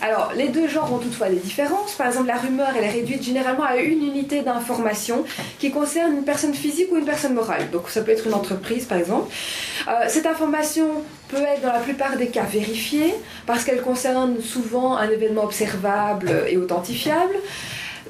Alors, 0.00 0.32
les 0.34 0.48
deux 0.48 0.66
genres 0.66 0.92
ont 0.92 0.98
toutefois 0.98 1.28
des 1.28 1.36
différences. 1.36 1.92
Par 1.92 2.08
exemple, 2.08 2.26
la 2.26 2.36
rumeur, 2.36 2.70
elle 2.76 2.84
est 2.84 2.90
réduite 2.90 3.22
généralement 3.22 3.62
à 3.62 3.76
une 3.76 4.02
unité 4.02 4.42
d'information 4.42 5.24
qui 5.60 5.70
concerne 5.70 6.12
une 6.12 6.24
personne 6.24 6.54
physique 6.54 6.88
ou 6.90 6.96
une 6.96 7.04
personne 7.04 7.34
morale. 7.34 7.70
Donc, 7.70 7.88
ça 7.88 8.02
peut 8.02 8.10
être 8.10 8.26
une 8.26 8.34
entreprise, 8.34 8.84
par 8.86 8.98
exemple. 8.98 9.32
Euh, 9.86 9.92
cette 10.08 10.26
information 10.26 10.88
peut 11.32 11.42
être 11.42 11.62
dans 11.62 11.72
la 11.72 11.80
plupart 11.80 12.16
des 12.16 12.28
cas 12.28 12.44
vérifiée 12.44 13.14
parce 13.46 13.64
qu'elle 13.64 13.80
concerne 13.80 14.40
souvent 14.42 14.96
un 14.98 15.08
événement 15.08 15.44
observable 15.44 16.44
et 16.46 16.58
authentifiable. 16.58 17.34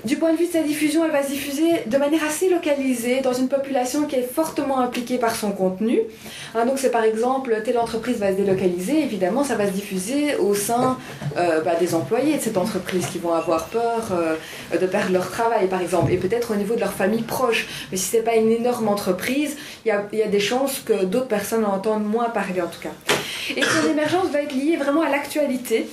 Du 0.05 0.17
point 0.17 0.33
de 0.33 0.37
vue 0.37 0.49
de 0.49 0.53
sa 0.53 0.63
diffusion, 0.63 1.05
elle 1.05 1.13
va 1.13 1.23
se 1.23 1.29
diffuser 1.29 1.85
de 1.87 1.97
manière 1.97 2.25
assez 2.25 2.51
localisée 2.51 3.21
dans 3.21 3.33
une 3.33 3.47
population 3.47 4.03
qui 4.07 4.17
est 4.17 4.29
fortement 4.29 4.81
impliquée 4.81 5.17
par 5.17 5.37
son 5.37 5.53
contenu. 5.53 6.01
Hein, 6.57 6.67
donc 6.67 6.81
c'est 6.81 6.91
par 6.91 7.05
exemple, 7.05 7.63
telle 7.65 7.79
entreprise 7.79 8.19
va 8.19 8.33
se 8.33 8.37
délocaliser, 8.37 9.01
évidemment 9.01 9.45
ça 9.45 9.55
va 9.55 9.67
se 9.67 9.71
diffuser 9.71 10.35
au 10.37 10.57
sein 10.57 10.99
euh, 11.37 11.61
bah, 11.61 11.77
des 11.79 11.95
employés 11.95 12.37
de 12.37 12.43
cette 12.43 12.57
entreprise 12.57 13.07
qui 13.07 13.21
vont 13.21 13.33
avoir 13.33 13.67
peur 13.67 14.09
euh, 14.11 14.77
de 14.77 14.87
perdre 14.87 15.13
leur 15.13 15.31
travail 15.31 15.69
par 15.69 15.81
exemple, 15.81 16.11
et 16.11 16.17
peut-être 16.17 16.51
au 16.51 16.57
niveau 16.57 16.75
de 16.75 16.81
leur 16.81 16.93
famille 16.93 17.23
proche. 17.23 17.69
Mais 17.93 17.97
si 17.97 18.11
ce 18.11 18.17
n'est 18.17 18.23
pas 18.25 18.35
une 18.35 18.51
énorme 18.51 18.89
entreprise, 18.89 19.57
il 19.85 19.89
y, 19.89 20.23
a, 20.23 20.27
des 20.27 20.41
chances 20.41 20.81
que 20.81 21.05
d'autres 21.05 21.29
personnes 21.29 21.65
en 21.65 21.75
entendent 21.75 22.07
moins 22.07 22.29
parler 22.29 22.61
en 22.61 22.67
tout 22.67 22.81
cas. 22.81 22.93
Et 23.57 23.63
son 23.63 23.89
émergence 23.89 24.31
va 24.33 24.43
être 24.43 24.53
liée 24.53 24.77
vraiment 24.77 25.03
à 25.03 25.11
l'actualité 25.11 25.87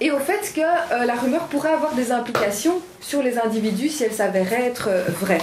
et 0.00 0.10
au 0.10 0.18
fait 0.18 0.52
que 0.54 0.60
euh, 0.60 1.04
la 1.04 1.14
rumeur 1.14 1.42
pourrait 1.44 1.72
avoir 1.72 1.94
des 1.94 2.12
implications 2.12 2.80
sur 3.00 3.22
les 3.22 3.38
individus 3.38 3.88
si 3.88 4.04
elle 4.04 4.12
s'avérait 4.12 4.66
être 4.66 4.88
euh, 4.88 5.04
vraie. 5.20 5.40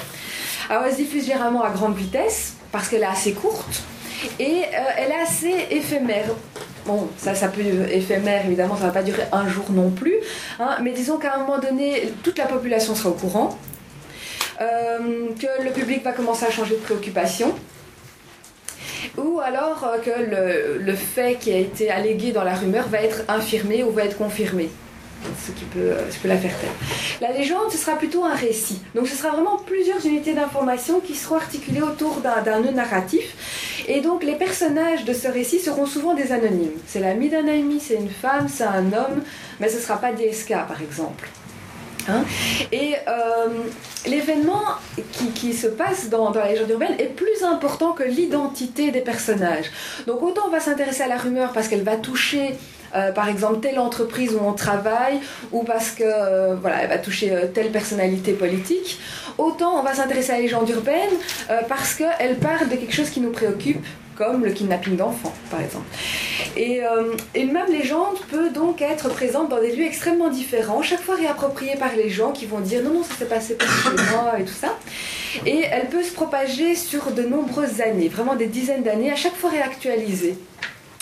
Alors 0.69 0.83
elle 0.85 0.91
se 0.91 0.97
diffuse 0.97 1.25
généralement 1.25 1.63
à 1.63 1.69
grande 1.69 1.95
vitesse 1.95 2.53
parce 2.71 2.87
qu'elle 2.87 3.03
est 3.03 3.05
assez 3.05 3.33
courte 3.33 3.83
et 4.39 4.63
euh, 4.63 4.77
elle 4.97 5.11
est 5.11 5.21
assez 5.21 5.67
éphémère. 5.69 6.25
Bon, 6.85 7.07
ça, 7.17 7.35
ça 7.35 7.47
peut 7.47 7.61
être 7.61 7.91
éphémère, 7.91 8.45
évidemment, 8.45 8.75
ça 8.75 8.83
ne 8.83 8.87
va 8.87 8.93
pas 8.93 9.03
durer 9.03 9.23
un 9.31 9.47
jour 9.47 9.65
non 9.69 9.91
plus, 9.91 10.15
hein, 10.59 10.77
mais 10.81 10.91
disons 10.91 11.17
qu'à 11.17 11.35
un 11.35 11.37
moment 11.39 11.59
donné, 11.59 12.11
toute 12.23 12.39
la 12.39 12.45
population 12.45 12.95
sera 12.95 13.09
au 13.09 13.13
courant, 13.13 13.59
que 14.57 15.63
le 15.63 15.71
public 15.71 16.03
va 16.03 16.11
commencer 16.11 16.45
à 16.45 16.49
changer 16.49 16.75
de 16.75 16.79
préoccupation, 16.79 17.53
ou 19.17 19.39
alors 19.39 19.83
euh, 19.83 19.97
que 19.99 20.85
le, 20.85 20.93
fait 20.93 21.37
qui 21.39 21.51
a 21.51 21.57
été 21.57 21.89
allégué 21.89 22.31
dans 22.31 22.43
la 22.43 22.55
rumeur 22.55 22.87
va 22.87 23.01
être 23.01 23.23
infirmé 23.27 23.83
ou 23.83 23.91
va 23.91 24.03
être 24.03 24.17
confirmé. 24.17 24.69
Ce 25.45 25.51
qui 25.51 25.65
peut, 25.65 25.93
ce 26.09 26.17
peut 26.17 26.27
la 26.27 26.37
faire 26.37 26.57
taire. 26.59 26.71
La 27.21 27.31
légende, 27.31 27.69
ce 27.69 27.77
sera 27.77 27.95
plutôt 27.95 28.25
un 28.25 28.33
récit. 28.33 28.81
Donc 28.95 29.07
ce 29.07 29.15
sera 29.15 29.29
vraiment 29.29 29.57
plusieurs 29.57 30.03
unités 30.03 30.33
d'information 30.33 30.99
qui 30.99 31.13
seront 31.13 31.35
articulées 31.35 31.83
autour 31.83 32.21
d'un 32.21 32.59
nœud 32.59 32.71
narratif. 32.71 33.85
Et 33.87 34.01
donc 34.01 34.23
les 34.23 34.33
personnages 34.33 35.05
de 35.05 35.13
ce 35.13 35.27
récit 35.27 35.59
seront 35.59 35.85
souvent 35.85 36.15
des 36.15 36.31
anonymes. 36.31 36.71
C'est 36.87 36.99
l'ami 36.99 37.29
d'un 37.29 37.47
ami, 37.47 37.79
c'est 37.79 37.95
une 37.95 38.09
femme, 38.09 38.47
c'est 38.49 38.63
un 38.63 38.93
homme, 38.93 39.21
mais 39.59 39.69
ce 39.69 39.75
ne 39.75 39.81
sera 39.81 39.97
pas 39.97 40.11
DSK 40.11 40.49
par 40.67 40.81
exemple. 40.81 41.29
Hein 42.09 42.23
et 42.71 42.95
euh, 43.07 43.47
l'événement 44.05 44.63
qui, 45.35 45.53
se 45.53 45.67
passe 45.67 46.09
dans, 46.09 46.31
la 46.31 46.51
légende 46.51 46.69
urbaine 46.69 46.95
est 46.99 47.15
plus 47.15 47.43
important 47.43 47.91
que 47.91 48.03
l'identité 48.03 48.91
des 48.91 49.01
personnages. 49.01 49.71
Donc 50.07 50.21
autant 50.21 50.43
on 50.47 50.51
va 50.51 50.59
s'intéresser 50.59 51.03
à 51.03 51.07
la 51.07 51.17
rumeur 51.17 51.51
parce 51.53 51.67
qu'elle 51.67 51.83
va 51.83 51.97
toucher 51.97 52.55
euh, 52.95 53.11
par 53.11 53.29
exemple 53.29 53.59
telle 53.61 53.79
entreprise 53.79 54.33
où 54.33 54.39
on 54.45 54.53
travaille 54.53 55.19
ou 55.51 55.63
parce 55.63 55.91
que 55.91 56.03
euh, 56.03 56.55
voilà 56.55 56.83
elle 56.83 56.89
va 56.89 56.97
toucher 56.97 57.33
telle 57.53 57.71
personnalité 57.71 58.33
politique 58.33 58.99
autant 59.37 59.79
on 59.79 59.83
va 59.83 59.93
s'intéresser 59.93 60.31
à 60.31 60.35
la 60.35 60.41
légende 60.41 60.69
urbaine 60.69 61.11
parce 61.69 61.93
qu'elle 61.93 62.35
parle 62.37 62.67
de 62.67 62.75
quelque 62.75 62.93
chose 62.93 63.09
qui 63.09 63.21
nous 63.21 63.31
préoccupe 63.31 63.85
comme 64.15 64.43
le 64.43 64.51
kidnapping 64.51 64.95
d'enfants, 64.95 65.33
par 65.49 65.61
exemple. 65.61 65.85
Et, 66.57 66.83
euh, 66.83 67.15
et 67.33 67.41
une 67.41 67.53
même 67.53 67.71
légende 67.71 68.17
peut 68.29 68.49
donc 68.49 68.81
être 68.81 69.09
présente 69.09 69.49
dans 69.49 69.59
des 69.59 69.75
lieux 69.75 69.85
extrêmement 69.85 70.29
différents, 70.29 70.81
chaque 70.81 71.01
fois 71.01 71.15
réappropriée 71.15 71.75
par 71.75 71.95
les 71.95 72.09
gens 72.09 72.31
qui 72.31 72.45
vont 72.45 72.59
dire 72.59 72.83
non, 72.83 72.93
non, 72.93 73.03
ça 73.03 73.15
s'est 73.15 73.25
passé 73.25 73.55
pas 73.55 73.65
chez 73.65 74.13
moi 74.13 74.39
et 74.39 74.43
tout 74.43 74.53
ça. 74.53 74.77
Et 75.45 75.63
elle 75.71 75.87
peut 75.87 76.03
se 76.03 76.11
propager 76.11 76.75
sur 76.75 77.11
de 77.11 77.23
nombreuses 77.23 77.81
années, 77.81 78.09
vraiment 78.09 78.35
des 78.35 78.47
dizaines 78.47 78.83
d'années, 78.83 79.11
à 79.11 79.15
chaque 79.15 79.35
fois 79.35 79.49
réactualisée, 79.49 80.35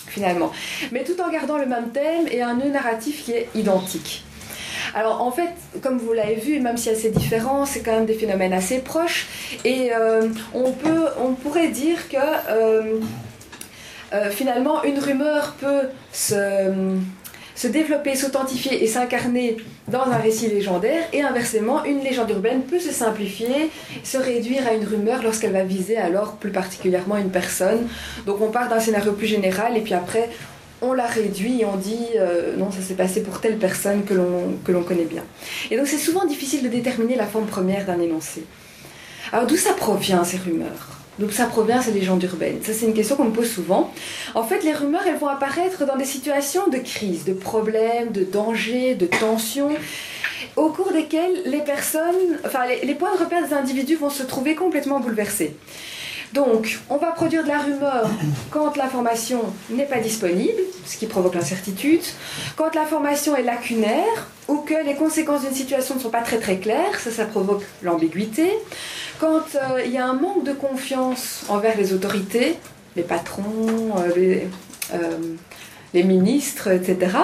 finalement. 0.07 0.51
Mais 0.91 1.03
tout 1.03 1.19
en 1.21 1.29
gardant 1.31 1.57
le 1.57 1.65
même 1.65 1.89
thème 1.89 2.27
et 2.31 2.41
un 2.41 2.55
nœud 2.55 2.69
narratif 2.69 3.25
qui 3.25 3.31
est 3.31 3.49
identique. 3.55 4.23
Alors 4.93 5.21
en 5.21 5.31
fait, 5.31 5.49
comme 5.81 5.97
vous 5.97 6.13
l'avez 6.13 6.35
vu, 6.35 6.59
même 6.59 6.77
si 6.77 6.89
c'est 6.95 7.09
différent, 7.11 7.65
c'est 7.65 7.81
quand 7.81 7.93
même 7.93 8.05
des 8.05 8.13
phénomènes 8.13 8.53
assez 8.53 8.79
proches. 8.79 9.27
Et 9.65 9.91
euh, 9.93 10.27
on, 10.53 10.71
peut, 10.71 11.05
on 11.23 11.33
pourrait 11.33 11.69
dire 11.69 12.09
que 12.09 12.17
euh, 12.49 12.99
euh, 14.13 14.29
finalement, 14.31 14.83
une 14.83 14.99
rumeur 14.99 15.55
peut 15.59 15.89
se, 16.11 16.97
se 17.55 17.67
développer, 17.67 18.15
s'authentifier 18.15 18.83
et 18.83 18.87
s'incarner 18.87 19.57
dans 19.87 20.03
un 20.03 20.17
récit 20.17 20.47
légendaire. 20.47 21.03
Et 21.13 21.21
inversement, 21.21 21.83
une 21.83 22.01
légende 22.01 22.29
urbaine 22.31 22.61
peut 22.63 22.79
se 22.79 22.91
simplifier, 22.91 23.69
se 24.03 24.17
réduire 24.17 24.67
à 24.67 24.73
une 24.73 24.85
rumeur 24.85 25.21
lorsqu'elle 25.23 25.51
va 25.51 25.63
viser 25.63 25.97
alors 25.97 26.37
plus 26.37 26.51
particulièrement 26.51 27.17
une 27.17 27.31
personne. 27.31 27.87
Donc 28.25 28.41
on 28.41 28.49
part 28.49 28.69
d'un 28.69 28.79
scénario 28.79 29.11
plus 29.13 29.27
général 29.27 29.77
et 29.77 29.81
puis 29.81 29.93
après 29.93 30.29
on 30.81 30.93
la 30.93 31.05
réduit 31.05 31.61
et 31.61 31.65
on 31.65 31.75
dit 31.75 32.05
euh, 32.15 32.55
non, 32.55 32.71
ça 32.71 32.81
s'est 32.81 32.93
passé 32.93 33.21
pour 33.21 33.41
telle 33.41 33.57
personne 33.57 34.03
que 34.05 34.13
l'on 34.13 34.83
connaît 34.83 35.05
bien. 35.05 35.23
Et 35.71 35.77
donc 35.77 35.87
c'est 35.87 35.97
souvent 35.97 36.25
difficile 36.25 36.63
de 36.63 36.69
déterminer 36.69 37.15
la 37.15 37.25
forme 37.25 37.45
première 37.45 37.85
d'un 37.85 37.99
énoncé. 37.99 38.43
Alors 39.31 39.45
d'où 39.45 39.57
ça 39.57 39.73
provient 39.73 40.23
ces 40.23 40.37
rumeurs? 40.37 40.99
D'où 41.19 41.29
ça 41.29 41.45
provient 41.47 41.81
ces 41.81 41.91
légendes 41.91 42.23
urbaines 42.23 42.59
Ça 42.63 42.71
c'est 42.71 42.85
une 42.85 42.93
question 42.93 43.17
qu'on 43.17 43.25
me 43.25 43.33
pose 43.33 43.51
souvent. 43.51 43.91
En 44.35 44.43
fait, 44.43 44.63
les 44.63 44.71
rumeurs, 44.71 45.03
elles 45.05 45.17
vont 45.17 45.27
apparaître 45.27 45.85
dans 45.85 45.97
des 45.97 46.05
situations 46.05 46.67
de 46.69 46.77
crise, 46.77 47.25
de 47.25 47.33
problèmes, 47.33 48.11
de 48.11 48.23
danger, 48.23 48.95
de 48.95 49.05
tension. 49.05 49.69
au 50.55 50.69
cours 50.69 50.93
desquels 50.93 51.41
les 51.45 51.59
personnes, 51.59 52.37
enfin 52.45 52.61
les, 52.67 52.95
points 52.95 53.13
de 53.15 53.19
repère 53.19 53.45
des 53.45 53.53
individus 53.53 53.95
vont 53.95 54.09
se 54.09 54.23
trouver 54.23 54.55
complètement 54.55 55.01
bouleversés. 55.01 55.55
Donc, 56.33 56.79
on 56.89 56.97
va 56.97 57.07
produire 57.07 57.43
de 57.43 57.47
la 57.47 57.59
rumeur 57.59 58.09
quand 58.51 58.77
l'information 58.77 59.41
n'est 59.69 59.85
pas 59.85 59.99
disponible, 59.99 60.61
ce 60.85 60.97
qui 60.97 61.07
provoque 61.07 61.35
l'incertitude, 61.35 62.03
quand 62.55 62.75
l'information 62.75 63.35
est 63.35 63.43
lacunaire 63.43 64.27
ou 64.47 64.57
que 64.57 64.85
les 64.85 64.95
conséquences 64.95 65.41
d'une 65.41 65.53
situation 65.53 65.95
ne 65.95 65.99
sont 65.99 66.09
pas 66.09 66.21
très 66.21 66.37
très 66.37 66.57
claires, 66.57 66.99
ça, 66.99 67.25
provoque 67.25 67.63
l'ambiguïté, 67.81 68.51
quand 69.19 69.41
euh, 69.55 69.81
il 69.85 69.91
y 69.91 69.97
a 69.97 70.05
un 70.05 70.13
manque 70.13 70.43
de 70.43 70.53
confiance 70.53 71.45
envers 71.49 71.75
les 71.77 71.93
autorités, 71.93 72.57
les 72.95 73.03
patrons, 73.03 73.95
euh, 73.97 74.39
euh, 74.93 75.17
les 75.93 76.03
ministres, 76.03 76.69
etc. 76.69 77.17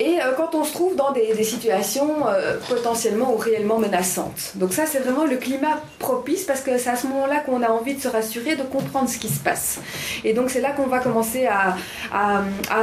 Et 0.00 0.18
euh, 0.20 0.32
quand 0.36 0.54
on 0.54 0.64
se 0.64 0.72
trouve 0.72 0.96
dans 0.96 1.12
des, 1.12 1.34
situations 1.44 2.26
euh, 2.28 2.56
potentiellement 2.68 3.32
ou 3.32 3.36
réellement 3.36 3.78
menaçantes. 3.78 4.52
Donc 4.54 4.72
ça, 4.72 4.84
c'est 4.86 4.98
vraiment 4.98 5.24
le 5.24 5.36
climat 5.36 5.80
propice 5.98 6.44
parce 6.44 6.60
que 6.60 6.78
c'est 6.78 6.90
à 6.90 6.96
ce 6.96 7.06
moment-là 7.06 7.40
qu'on 7.40 7.62
a 7.62 7.68
envie 7.68 7.94
de 7.94 8.00
se 8.00 8.08
rassurer, 8.08 8.56
de 8.56 8.62
comprendre 8.62 9.08
ce 9.08 9.18
qui 9.18 9.28
se 9.28 9.40
passe. 9.40 9.78
Et 10.24 10.32
donc 10.32 10.50
c'est 10.50 10.60
là 10.60 10.70
qu'on 10.70 10.86
va 10.86 10.98
commencer 10.98 11.46
à, 11.46 11.76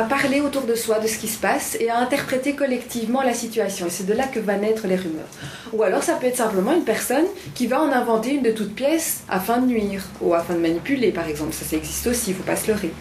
parler 0.10 0.42
autour 0.42 0.64
de 0.64 0.76
soi 0.76 1.00
de 1.00 1.08
ce 1.08 1.18
qui 1.18 1.28
se 1.28 1.40
passe 1.40 1.76
et 1.80 1.90
à 1.90 1.98
interpréter 1.98 2.54
collectivement 2.54 3.22
la 3.22 3.34
situation. 3.34 3.88
Et 3.88 3.90
c'est 3.90 4.06
de 4.06 4.14
là 4.14 4.26
que 4.28 4.40
va 4.40 4.56
naître 4.56 4.88
les 4.88 4.96
rumeurs. 4.96 5.28
Ou 5.74 5.84
alors 5.84 6.04
ça 6.04 6.14
peut 6.14 6.28
être 6.28 6.38
simplement 6.38 6.74
une 6.74 6.84
personne 6.84 7.26
qui 7.56 7.68
va 7.68 7.82
en 7.82 7.92
inventer 7.92 8.36
une 8.36 8.44
de 8.44 8.52
toutes 8.52 8.76
pièces 8.76 9.24
afin 9.30 9.58
de 9.58 9.66
nuire 9.66 10.04
ou 10.22 10.34
afin 10.34 10.54
de 10.54 10.60
manipuler, 10.60 11.12
par 11.12 11.28
exemple. 11.28 11.54
Ça, 11.54 11.66
ça 11.66 11.76
existe 11.76 12.08
aussi, 12.08 12.32
il 12.32 12.34
ne 12.34 12.38
faut 12.38 12.44
pas 12.44 12.56
se 12.56 12.68
leurrer. 12.68 12.94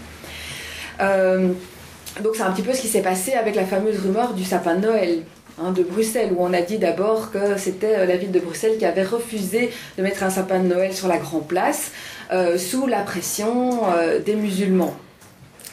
Euh, 1.01 1.53
donc 2.21 2.37
c'est 2.37 2.43
un 2.43 2.53
petit 2.53 2.63
peu 2.63 2.73
ce 2.73 2.81
qui 2.81 2.89
s'est 2.89 3.03
passé 3.03 3.33
avec 3.33 3.55
la 3.55 3.65
fameuse 3.65 3.99
rumeur 4.01 4.35
du 4.35 4.45
sapin 4.45 4.75
de 4.77 4.87
Noël. 4.87 5.23
Hein, 5.61 5.73
de 5.73 5.83
Bruxelles, 5.83 6.31
où 6.35 6.43
on 6.43 6.55
a 6.55 6.63
dit 6.63 6.79
d'abord 6.79 7.31
que 7.31 7.59
c'était 7.59 7.99
euh, 7.99 8.07
la 8.07 8.17
ville 8.17 8.33
de 8.33 8.41
Bruxelles 8.41 8.79
qui 8.79 8.87
avait 8.87 9.03
refusé 9.03 9.71
de 9.99 10.03
mettre 10.03 10.23
un 10.23 10.31
sapin 10.31 10.61
de 10.61 10.67
Noël 10.67 10.95
sur 10.95 11.09
la 11.09 11.19
Grand 11.19 11.41
Place 11.41 11.93
euh, 12.33 12.57
sous 12.57 12.87
la 12.87 13.01
pression 13.01 13.83
euh, 13.95 14.19
des 14.19 14.35
musulmans. 14.35 14.97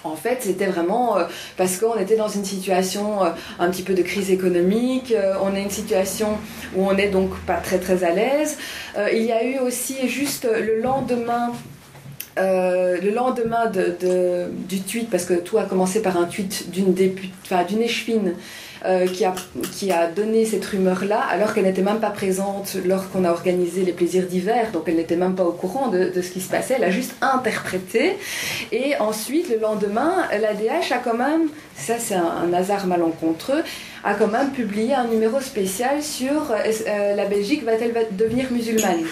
En 0.03 0.17
fait, 0.17 0.39
c'était 0.41 0.65
vraiment 0.65 1.17
parce 1.57 1.77
qu'on 1.77 1.97
était 1.97 2.15
dans 2.15 2.29
une 2.29 2.45
situation 2.45 3.19
un 3.59 3.69
petit 3.69 3.83
peu 3.83 3.93
de 3.93 4.01
crise 4.01 4.31
économique, 4.31 5.13
on 5.41 5.53
est 5.53 5.61
une 5.61 5.69
situation 5.69 6.37
où 6.73 6.87
on 6.87 6.93
n'est 6.93 7.09
donc 7.09 7.37
pas 7.41 7.57
très 7.57 7.79
très 7.79 8.05
à 8.05 8.11
l'aise. 8.11 8.57
il 9.11 9.23
y 9.23 9.33
a 9.33 9.43
eu 9.43 9.59
aussi 9.59 10.07
juste 10.07 10.47
le 10.49 10.79
lendemain 10.79 11.51
euh, 12.39 12.97
le 13.01 13.11
lendemain 13.11 13.67
de, 13.67 14.47
du 14.67 14.81
tweet, 14.81 15.09
parce 15.09 15.25
que 15.25 15.33
tout 15.33 15.57
a 15.57 15.63
commencé 15.63 16.01
par 16.01 16.17
un 16.17 16.25
tweet 16.25 16.69
d'une 16.71 16.95
enfin, 17.43 17.63
d'une 17.63 17.81
échevine 17.81 18.33
euh, 18.85 19.07
qui, 19.07 19.25
a, 19.25 19.33
qui 19.73 19.91
a 19.91 20.07
donné 20.07 20.45
cette 20.45 20.63
rumeur-là, 20.63 21.19
alors 21.19 21.53
qu'elle 21.53 21.65
n'était 21.65 21.81
même 21.81 21.99
pas 21.99 22.11
présente 22.11 22.77
lorsqu'on 22.85 23.25
a 23.25 23.31
organisé 23.31 23.83
les 23.83 23.91
plaisirs 23.91 24.25
d'hiver, 24.25 24.71
donc 24.71 24.83
elle 24.87 24.95
n'était 24.95 25.17
même 25.17 25.35
pas 25.35 25.43
au 25.43 25.51
courant 25.51 25.89
de, 25.89 26.09
de, 26.15 26.21
ce 26.21 26.31
qui 26.31 26.39
se 26.39 26.49
passait, 26.49 26.75
elle 26.77 26.85
a 26.85 26.89
juste 26.89 27.13
interprété. 27.21 28.15
Et 28.71 28.95
ensuite, 28.97 29.49
le 29.49 29.59
lendemain, 29.59 30.13
l'ADH 30.31 30.93
a 30.93 30.99
quand 30.99 31.17
même, 31.17 31.49
ça 31.75 31.95
c'est 31.99 32.15
un, 32.15 32.53
hasard 32.53 32.87
malencontreux, 32.87 33.63
a 34.05 34.13
quand 34.13 34.29
même 34.29 34.51
publié 34.51 34.93
un 34.93 35.07
numéro 35.07 35.41
spécial 35.41 36.01
sur 36.01 36.51
euh, 36.51 37.15
la 37.15 37.25
Belgique 37.25 37.65
va-t-elle 37.65 37.93
devenir 38.11 38.45
musulmane? 38.49 39.03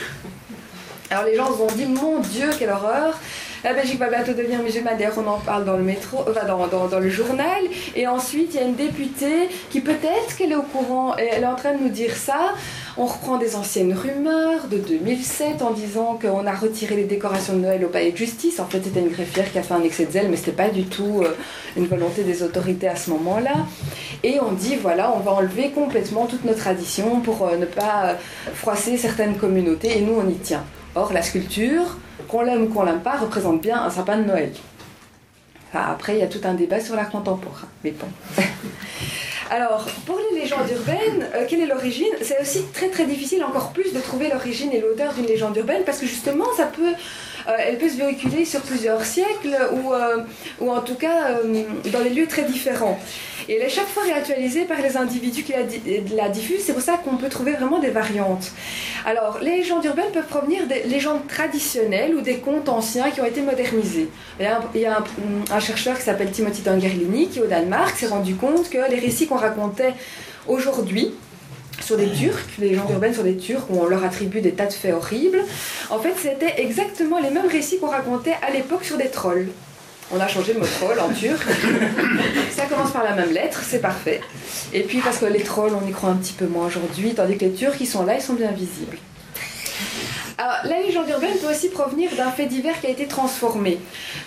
Alors 1.10 1.26
les 1.26 1.36
gens 1.36 1.52
se 1.52 1.58
sont 1.58 1.76
dit, 1.76 1.86
mon 1.86 2.20
Dieu, 2.20 2.50
quelle 2.58 2.70
horreur 2.70 3.18
la 3.64 3.74
Belgique 3.74 3.98
va 3.98 4.08
bientôt 4.08 4.34
devenir 4.34 4.62
musulmane, 4.62 4.98
d'ailleurs 4.98 5.18
on 5.18 5.28
en 5.28 5.40
parle 5.40 5.66
dans 5.66 5.78
le 5.78 5.84
métro, 5.84 6.20
enfin 6.30 6.46
dans, 6.46 6.88
dans, 6.88 7.00
le 7.00 7.10
journal. 7.10 7.64
Et 7.96 8.08
ensuite, 8.08 8.54
il 8.54 8.58
y 8.58 8.64
a 8.64 8.68
une 8.68 8.76
députée 8.76 9.50
qui 9.72 9.82
peut-être 9.82 10.38
qu'elle 10.38 10.52
est 10.52 10.56
au 10.56 10.62
courant, 10.62 11.18
et 11.18 11.28
elle 11.32 11.44
est 11.44 11.48
en 11.48 11.56
train 11.56 11.74
de 11.74 11.84
nous 11.84 11.90
dire 11.90 12.16
ça. 12.16 12.54
On 12.98 13.06
reprend 13.06 13.38
des 13.38 13.56
anciennes 13.56 13.94
rumeurs 13.94 14.68
de 14.70 14.78
2007 14.78 15.62
en 15.62 15.72
disant 15.72 16.20
qu'on 16.22 16.46
a 16.46 16.54
retiré 16.54 16.96
les 16.96 17.06
décorations 17.06 17.54
de 17.54 17.60
Noël 17.60 17.84
au 17.84 17.90
palais 17.90 18.12
de 18.12 18.18
justice. 18.18 18.60
En 18.60 18.68
fait, 18.68 18.82
c'était 18.84 19.00
une 19.00 19.10
greffière 19.10 19.52
qui 19.52 19.58
a 19.58 19.64
fait 19.64 19.74
un 19.74 19.84
excès 19.84 20.06
de 20.06 20.12
zèle, 20.12 20.30
mais 20.30 20.38
c'était 20.38 20.52
pas 20.52 20.70
du 20.70 20.84
tout 20.86 21.22
euh, 21.24 21.36
une 21.76 21.88
volonté 21.88 22.24
des 22.24 22.44
autorités 22.44 22.88
à 22.88 22.96
ce 22.96 23.10
moment-là. 23.10 23.54
Et 24.24 24.40
on 24.40 24.52
dit, 24.52 24.76
voilà, 24.76 25.12
on 25.16 25.20
va 25.20 25.32
enlever 25.32 25.72
complètement 25.72 26.26
toutes 26.26 26.46
nos 26.46 26.54
traditions 26.56 27.22
pour 27.22 27.46
euh, 27.48 27.58
ne 27.58 27.66
pas 27.66 28.16
froisser 28.54 28.98
certaines 28.98 29.36
communautés, 29.36 29.98
et 29.98 30.02
nous, 30.02 30.14
on 30.14 30.30
y 30.30 30.36
tient. 30.36 30.64
Or, 30.98 31.14
la 31.14 31.22
sculpture, 31.22 31.96
qu'on 32.28 32.42
l'aime 32.42 32.64
ou 32.64 32.68
qu'on 32.70 32.82
l'aime 32.82 33.02
pas, 33.02 33.18
représente 33.18 33.62
bien 33.62 33.84
un 33.84 33.92
sapin 33.92 34.18
de 34.18 34.24
Noël. 34.24 34.52
après, 35.72 36.16
il 36.16 36.20
y 36.20 36.24
a 36.24 36.28
tout 36.28 36.42
un 36.44 36.56
débat 36.56 36.80
sur 36.80 36.96
l'art 36.96 37.12
contemporain, 37.12 37.68
mais 37.84 37.92
bon. 37.92 38.08
Alors, 39.52 39.86
pour 40.08 40.18
les 40.18 40.40
légendes 40.40 40.68
urbaines, 40.72 41.28
euh, 41.36 41.46
quelle 41.48 41.62
est 41.62 41.68
l'origine? 41.68 42.12
C'est 42.24 42.42
aussi 42.42 42.64
très 42.74 42.90
très 42.90 43.06
difficile, 43.06 43.44
encore 43.44 43.74
plus, 43.74 43.94
de 43.94 44.00
trouver 44.00 44.30
l'origine 44.30 44.72
et 44.74 44.82
l'auteur 44.82 45.14
d'une 45.14 45.28
légende 45.28 45.56
urbaine, 45.56 45.84
parce 45.86 46.00
que 46.00 46.08
justement, 46.08 46.48
ça 46.58 46.66
peut 46.66 46.94
elle 47.60 47.78
peut 47.78 47.90
se 47.90 47.98
véhiculer 47.98 48.46
sur 48.46 48.62
plusieurs 48.62 49.04
siècles 49.06 49.58
ou, 49.72 49.94
euh, 49.94 50.18
ou 50.60 50.72
en 50.72 50.82
tout 50.82 50.96
cas 50.96 51.30
euh, 51.30 51.64
dans 51.92 52.02
des 52.02 52.10
lieux 52.10 52.28
très 52.28 52.44
différents. 52.44 53.00
Et 53.48 53.56
elle 53.56 53.64
est 53.64 53.70
chaque 53.70 53.88
fois 53.88 54.04
réactualisée 54.04 54.66
par 54.66 54.82
les 54.82 54.98
individus 54.98 55.44
qui 55.44 55.54
la, 56.16 56.30
diffusent, 56.30 56.64
c'est 56.66 56.74
pour 56.74 56.82
ça 56.82 56.98
qu'on 56.98 57.16
peut 57.16 57.30
trouver 57.30 57.54
vraiment 57.54 57.80
des 57.80 57.90
variantes. 57.90 58.52
Alors, 59.06 59.40
les 59.42 59.58
légendes 59.58 59.86
urbaines 59.86 60.12
peuvent 60.12 60.28
provenir 60.28 60.68
des 60.68 60.84
légendes 60.84 61.26
traditionnelles 61.28 62.14
ou 62.14 62.22
des 62.22 62.38
contes 62.40 62.68
anciens 62.68 63.10
qui 63.10 63.22
ont 63.22 63.26
été 63.26 63.42
modernisés. 63.42 64.10
Il 64.40 64.82
y 64.82 64.86
a 64.86 65.04
un, 65.52 65.60
chercheur 65.62 65.98
qui 65.98 66.04
s'appelle 66.04 66.32
Timothy 66.32 66.62
Dangerlini 66.62 67.30
qui, 67.30 67.40
au 67.40 67.48
Danemark, 67.48 67.96
s'est 67.96 68.08
rendu 68.08 68.36
compte 68.36 68.70
que 68.70 68.80
les 68.90 69.00
récits 69.00 69.28
qu'on 69.28 69.38
racontait 69.38 69.94
aujourd'hui, 70.48 71.14
sur 71.82 71.98
des 71.98 72.12
Turcs, 72.12 72.46
les 72.60 72.70
légendes 72.70 72.92
urbaines 72.92 73.14
sur 73.14 73.24
des 73.24 73.38
Turcs, 73.38 73.66
où 73.70 73.80
on 73.80 73.86
leur 73.86 74.04
attribue 74.04 74.42
des 74.42 74.52
tas 74.52 74.66
de 74.66 74.74
faits 74.74 74.94
horribles. 74.94 75.44
En 75.90 76.00
fait, 76.00 76.14
c'était 76.18 76.62
exactement 76.62 77.20
les 77.20 77.30
mêmes 77.30 77.48
récits 77.48 77.80
qu'on 77.80 77.90
racontait 77.90 78.36
à 78.46 78.52
l'époque 78.52 78.84
sur 78.84 78.98
des 78.98 79.10
trolls. 79.10 79.48
On 80.10 80.20
a 80.20 80.28
changé 80.28 80.54
le 80.54 80.60
mot 80.60 80.66
troll 80.66 80.98
en 81.00 81.10
turc. 81.10 81.46
Ça 82.52 82.66
commence 82.66 82.92
par 82.92 83.04
la 83.04 83.14
même 83.14 83.32
lettre, 83.32 83.62
c'est 83.62 83.82
parfait. 83.82 84.22
Et 84.74 84.84
puis 84.84 85.00
parce 85.00 85.18
que 85.18 85.26
les 85.26 85.44
trolls, 85.44 85.74
on 85.74 85.86
y 85.86 85.92
croit 85.92 86.10
un 86.10 86.16
petit 86.16 86.34
peu 86.34 86.46
moins 86.46 86.68
aujourd'hui, 86.68 87.14
tandis 87.14 87.38
que 87.38 87.46
les 87.46 87.54
Turcs, 87.54 87.76
ils 87.82 87.88
sont 87.88 88.06
là, 88.06 88.16
ils 88.16 88.22
sont 88.22 88.34
bien 88.34 88.52
visibles. 88.52 88.98
Alors, 90.38 90.58
la 90.66 90.80
légende 90.82 91.10
urbaine 91.10 91.36
peut 91.42 91.50
aussi 91.50 91.70
provenir 91.70 92.12
d'un 92.16 92.32
fait 92.32 92.46
divers 92.46 92.80
qui 92.80 92.88
a 92.88 92.90
été 92.92 93.08
transformé. 93.08 93.80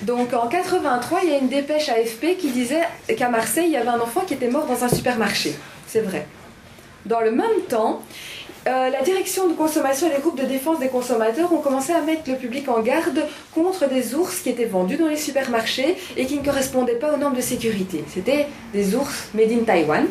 Donc 0.03 0.35
en 0.35 0.49
83, 0.49 1.21
il 1.23 1.31
y 1.31 1.33
a 1.33 1.39
une 1.39 1.49
dépêche 1.49 1.89
AFP 1.89 2.37
qui 2.37 2.51
disait 2.51 2.83
qu'à 3.17 3.29
Marseille, 3.29 3.67
il 3.69 3.73
y 3.73 3.77
avait 3.77 3.89
un 3.89 4.01
enfant 4.01 4.23
qui 4.27 4.35
était 4.35 4.49
mort 4.49 4.67
dans 4.67 4.85
un 4.85 4.89
supermarché. 4.89 5.55
C'est 5.87 6.01
vrai. 6.01 6.27
Dans 7.07 7.21
le 7.21 7.31
même 7.31 7.63
temps, 7.69 8.03
euh, 8.69 8.91
la 8.91 9.03
direction 9.03 9.49
de 9.49 9.55
consommation 9.55 10.07
et 10.07 10.11
les 10.11 10.21
groupes 10.21 10.39
de 10.39 10.45
défense 10.45 10.79
des 10.81 10.89
consommateurs 10.89 11.51
ont 11.53 11.61
commencé 11.61 11.93
à 11.93 12.03
mettre 12.03 12.31
le 12.31 12.37
public 12.37 12.69
en 12.69 12.81
garde 12.81 13.25
contre 13.55 13.89
des 13.89 14.15
ours 14.15 14.41
qui 14.41 14.51
étaient 14.51 14.67
vendus 14.67 14.97
dans 14.97 15.09
les 15.09 15.17
supermarchés 15.17 15.97
et 16.17 16.27
qui 16.27 16.39
ne 16.39 16.45
correspondaient 16.45 16.97
pas 16.97 17.15
aux 17.15 17.17
normes 17.17 17.37
de 17.37 17.41
sécurité. 17.41 18.05
C'était 18.13 18.47
des 18.75 18.95
ours 18.95 19.29
made 19.33 19.51
in 19.51 19.65
Taiwan. 19.65 20.07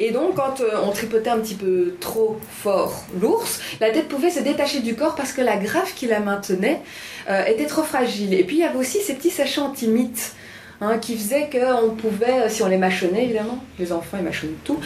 Et 0.00 0.10
donc, 0.10 0.34
quand 0.34 0.60
euh, 0.60 0.80
on 0.84 0.90
tripotait 0.90 1.30
un 1.30 1.38
petit 1.38 1.54
peu 1.54 1.94
trop 2.00 2.40
fort 2.50 3.04
l'ours, 3.20 3.60
la 3.80 3.90
tête 3.90 4.08
pouvait 4.08 4.30
se 4.30 4.40
détacher 4.40 4.80
du 4.80 4.96
corps 4.96 5.14
parce 5.14 5.32
que 5.32 5.40
la 5.40 5.56
graffe 5.56 5.94
qui 5.94 6.06
la 6.06 6.18
maintenait 6.18 6.82
euh, 7.30 7.44
était 7.44 7.66
trop 7.66 7.84
fragile. 7.84 8.34
Et 8.34 8.42
puis, 8.42 8.56
il 8.56 8.60
y 8.60 8.64
avait 8.64 8.78
aussi 8.78 9.00
ces 9.00 9.14
petits 9.14 9.30
sachets 9.30 9.60
anti-mythes 9.60 10.34
Hein, 10.82 10.98
qui 10.98 11.16
faisait 11.16 11.48
qu'on 11.50 11.94
pouvait, 11.94 12.50
si 12.50 12.62
on 12.62 12.66
les 12.66 12.76
mâchonnait 12.76 13.24
évidemment, 13.24 13.64
les 13.78 13.92
enfants 13.92 14.18
ils 14.18 14.24
mâchonnent 14.24 14.58
tout, 14.62 14.78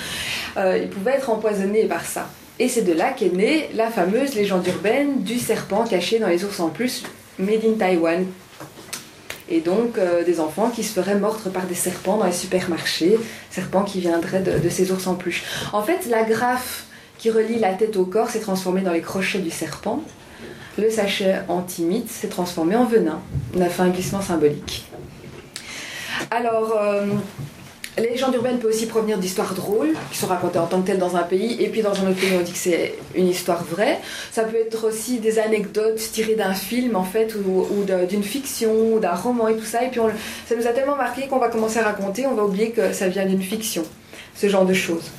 euh, 0.57 0.79
ils 0.81 0.89
pouvaient 0.89 1.15
être 1.15 1.31
empoisonnés 1.31 1.85
par 1.87 2.05
ça. 2.05 2.29
Et 2.61 2.69
c'est 2.69 2.83
de 2.83 2.93
là 2.93 3.11
qu'est 3.11 3.33
née 3.33 3.69
la 3.75 3.91
fameuse 3.91 4.37
légende 4.37 4.65
urbaine 4.69 5.25
du 5.25 5.39
serpent 5.41 5.85
caché 5.85 6.21
dans 6.21 6.29
les 6.29 6.45
ours 6.45 6.61
en 6.61 6.69
plus, 6.69 7.03
made 7.41 7.65
in 7.65 7.73
Taiwan. 7.77 8.25
Et 9.49 9.61
donc 9.61 9.99
euh, 9.99 10.23
des 10.23 10.39
enfants 10.39 10.71
qui 10.71 10.85
se 10.85 10.93
feraient 10.93 11.19
mordre 11.19 11.51
par 11.51 11.67
des 11.67 11.75
serpents 11.75 12.19
dans 12.19 12.27
les 12.27 12.33
supermarchés, 12.33 13.19
serpents 13.51 13.83
qui 13.83 13.99
viendraient 13.99 14.43
de, 14.43 14.61
de 14.61 14.69
ces 14.69 14.93
ours 14.93 15.09
en 15.09 15.17
plus. 15.17 15.43
En 15.73 15.83
fait, 15.83 16.07
la 16.09 16.23
graffe 16.23 16.85
qui 17.19 17.31
relie 17.31 17.59
la 17.59 17.75
tête 17.75 17.97
au 17.97 18.05
corps 18.05 18.31
s'est 18.31 18.41
transformée 18.41 18.83
dans 18.83 18.93
les 18.93 19.03
crochets 19.03 19.41
du 19.41 19.51
serpent. 19.51 20.05
Le 20.79 20.89
sachet 20.89 21.41
antimite 21.49 22.09
s'est 22.09 22.29
transformé 22.29 22.77
en 22.77 22.85
venin. 22.85 23.21
On 23.57 23.61
a 23.61 23.69
fait 23.69 23.83
un 23.83 23.89
glissement 23.89 24.23
symbolique. 24.23 24.87
Alors, 26.31 26.77
euh, 26.81 27.07
les 27.99 28.11
légendes 28.11 28.35
urbaines 28.35 28.59
peuvent 28.59 28.71
aussi 28.71 28.87
provenir 28.87 29.19
d'histoires 29.19 29.55
drôles, 29.55 29.95
qui 30.11 30.19
sont 30.19 30.27
racontées 30.27 30.59
en 30.59 30.67
tant 30.67 30.81
que 30.81 30.87
telles 30.87 30.99
dans 30.99 31.17
un 31.17 31.23
pays, 31.23 31.63
et 31.63 31.69
puis 31.69 31.83
dans 31.83 31.93
un 31.93 32.11
autre 32.11 32.21
pays 32.21 32.33
on 32.39 32.43
dit 32.43 32.53
que 32.53 32.59
c'est 32.59 32.95
une 33.15 33.29
histoire 33.29 33.65
vraie. 33.65 33.99
Ça 34.31 34.45
peut 34.45 34.57
être 34.57 34.87
aussi 34.87 35.19
des 35.19 35.39
anecdotes 35.39 35.99
tirées 36.13 36.37
d'un 36.37 36.55
film 36.55 36.97
en 36.97 37.05
fait, 37.05 37.35
ou, 37.35 37.85
d'une 38.09 38.23
fiction, 38.23 38.95
ou 38.95 39.01
d'un 39.01 39.15
roman 39.15 39.49
et 39.49 39.57
tout 39.57 39.65
ça. 39.65 39.85
Et 39.85 39.89
puis 39.89 40.01
ça 40.49 40.57
nous 40.57 40.67
a 40.67 40.71
tellement 40.71 40.97
marqué 40.97 41.27
qu'on 41.27 41.39
va 41.39 41.49
commencer 41.49 41.79
à 41.79 41.85
raconter, 41.85 42.27
on 42.27 42.35
va 42.35 42.45
oublier 42.45 42.71
que 42.71 42.93
ça 42.93 43.09
vient 43.09 43.27
d'une 43.27 43.43
fiction. 43.43 43.85
Ce 44.35 44.49
genre 44.49 44.65
de 44.65 44.75
choses. 44.75 45.11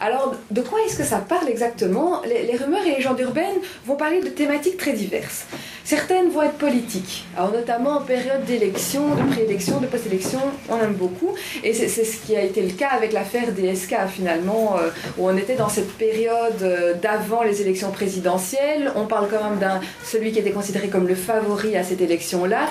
Alors, 0.00 0.34
de 0.50 0.60
quoi 0.60 0.78
est-ce 0.86 0.96
que 0.96 1.04
ça 1.04 1.18
parle 1.18 1.48
exactement 1.48 2.22
les, 2.24 2.56
rumeurs 2.56 2.82
et 2.84 2.90
les 2.90 2.96
légendes 2.96 3.20
urbaines 3.20 3.58
vont 3.86 3.96
parler 3.96 4.20
de 4.20 4.28
thématiques 4.28 4.76
très 4.76 4.92
diverses. 4.92 5.46
Certaines 5.84 6.30
vont 6.30 6.42
être 6.42 6.54
politiques, 6.54 7.24
alors 7.36 7.52
notamment 7.52 7.98
en 7.98 8.00
période 8.00 8.44
d'élection, 8.46 9.14
de 9.14 9.32
préélection, 9.32 9.80
de 9.80 9.86
post-élection, 9.86 10.40
on 10.70 10.78
aime 10.78 10.94
beaucoup. 10.94 11.34
Et 11.62 11.74
c'est 11.74 11.88
ce 11.88 12.16
qui 12.24 12.34
a 12.36 12.42
été 12.42 12.62
le 12.62 12.72
cas 12.72 12.88
avec 12.88 13.12
l'affaire 13.12 13.52
DSK 13.52 13.94
finalement, 14.08 14.76
euh, 14.78 14.88
où 15.18 15.28
on 15.28 15.36
était 15.36 15.56
dans 15.56 15.68
cette 15.68 15.92
période 15.92 16.62
euh, 16.62 16.94
d'avant 16.94 17.42
les 17.42 17.60
élections 17.60 17.90
présidentielles. 17.90 18.92
On 18.96 19.04
parle 19.04 19.28
quand 19.28 19.44
même 19.50 19.58
d'un 19.58 19.80
celui 20.02 20.32
qui 20.32 20.38
était 20.38 20.52
considéré 20.52 20.88
comme 20.88 21.06
le 21.06 21.14
favori 21.14 21.76
à 21.76 21.82
cette 21.82 22.00
élection-là, 22.00 22.66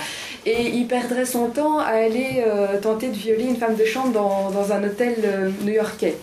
et 0.45 0.69
il 0.69 0.87
perdrait 0.87 1.25
son 1.25 1.49
temps 1.49 1.79
à 1.79 1.91
aller 1.91 2.43
euh, 2.45 2.79
tenter 2.81 3.09
de 3.09 3.15
violer 3.15 3.43
une 3.43 3.57
femme 3.57 3.75
de 3.75 3.85
chambre 3.85 4.11
dans, 4.11 4.71
un 4.71 4.83
hôtel 4.83 5.15
new-yorkais. 5.83 6.17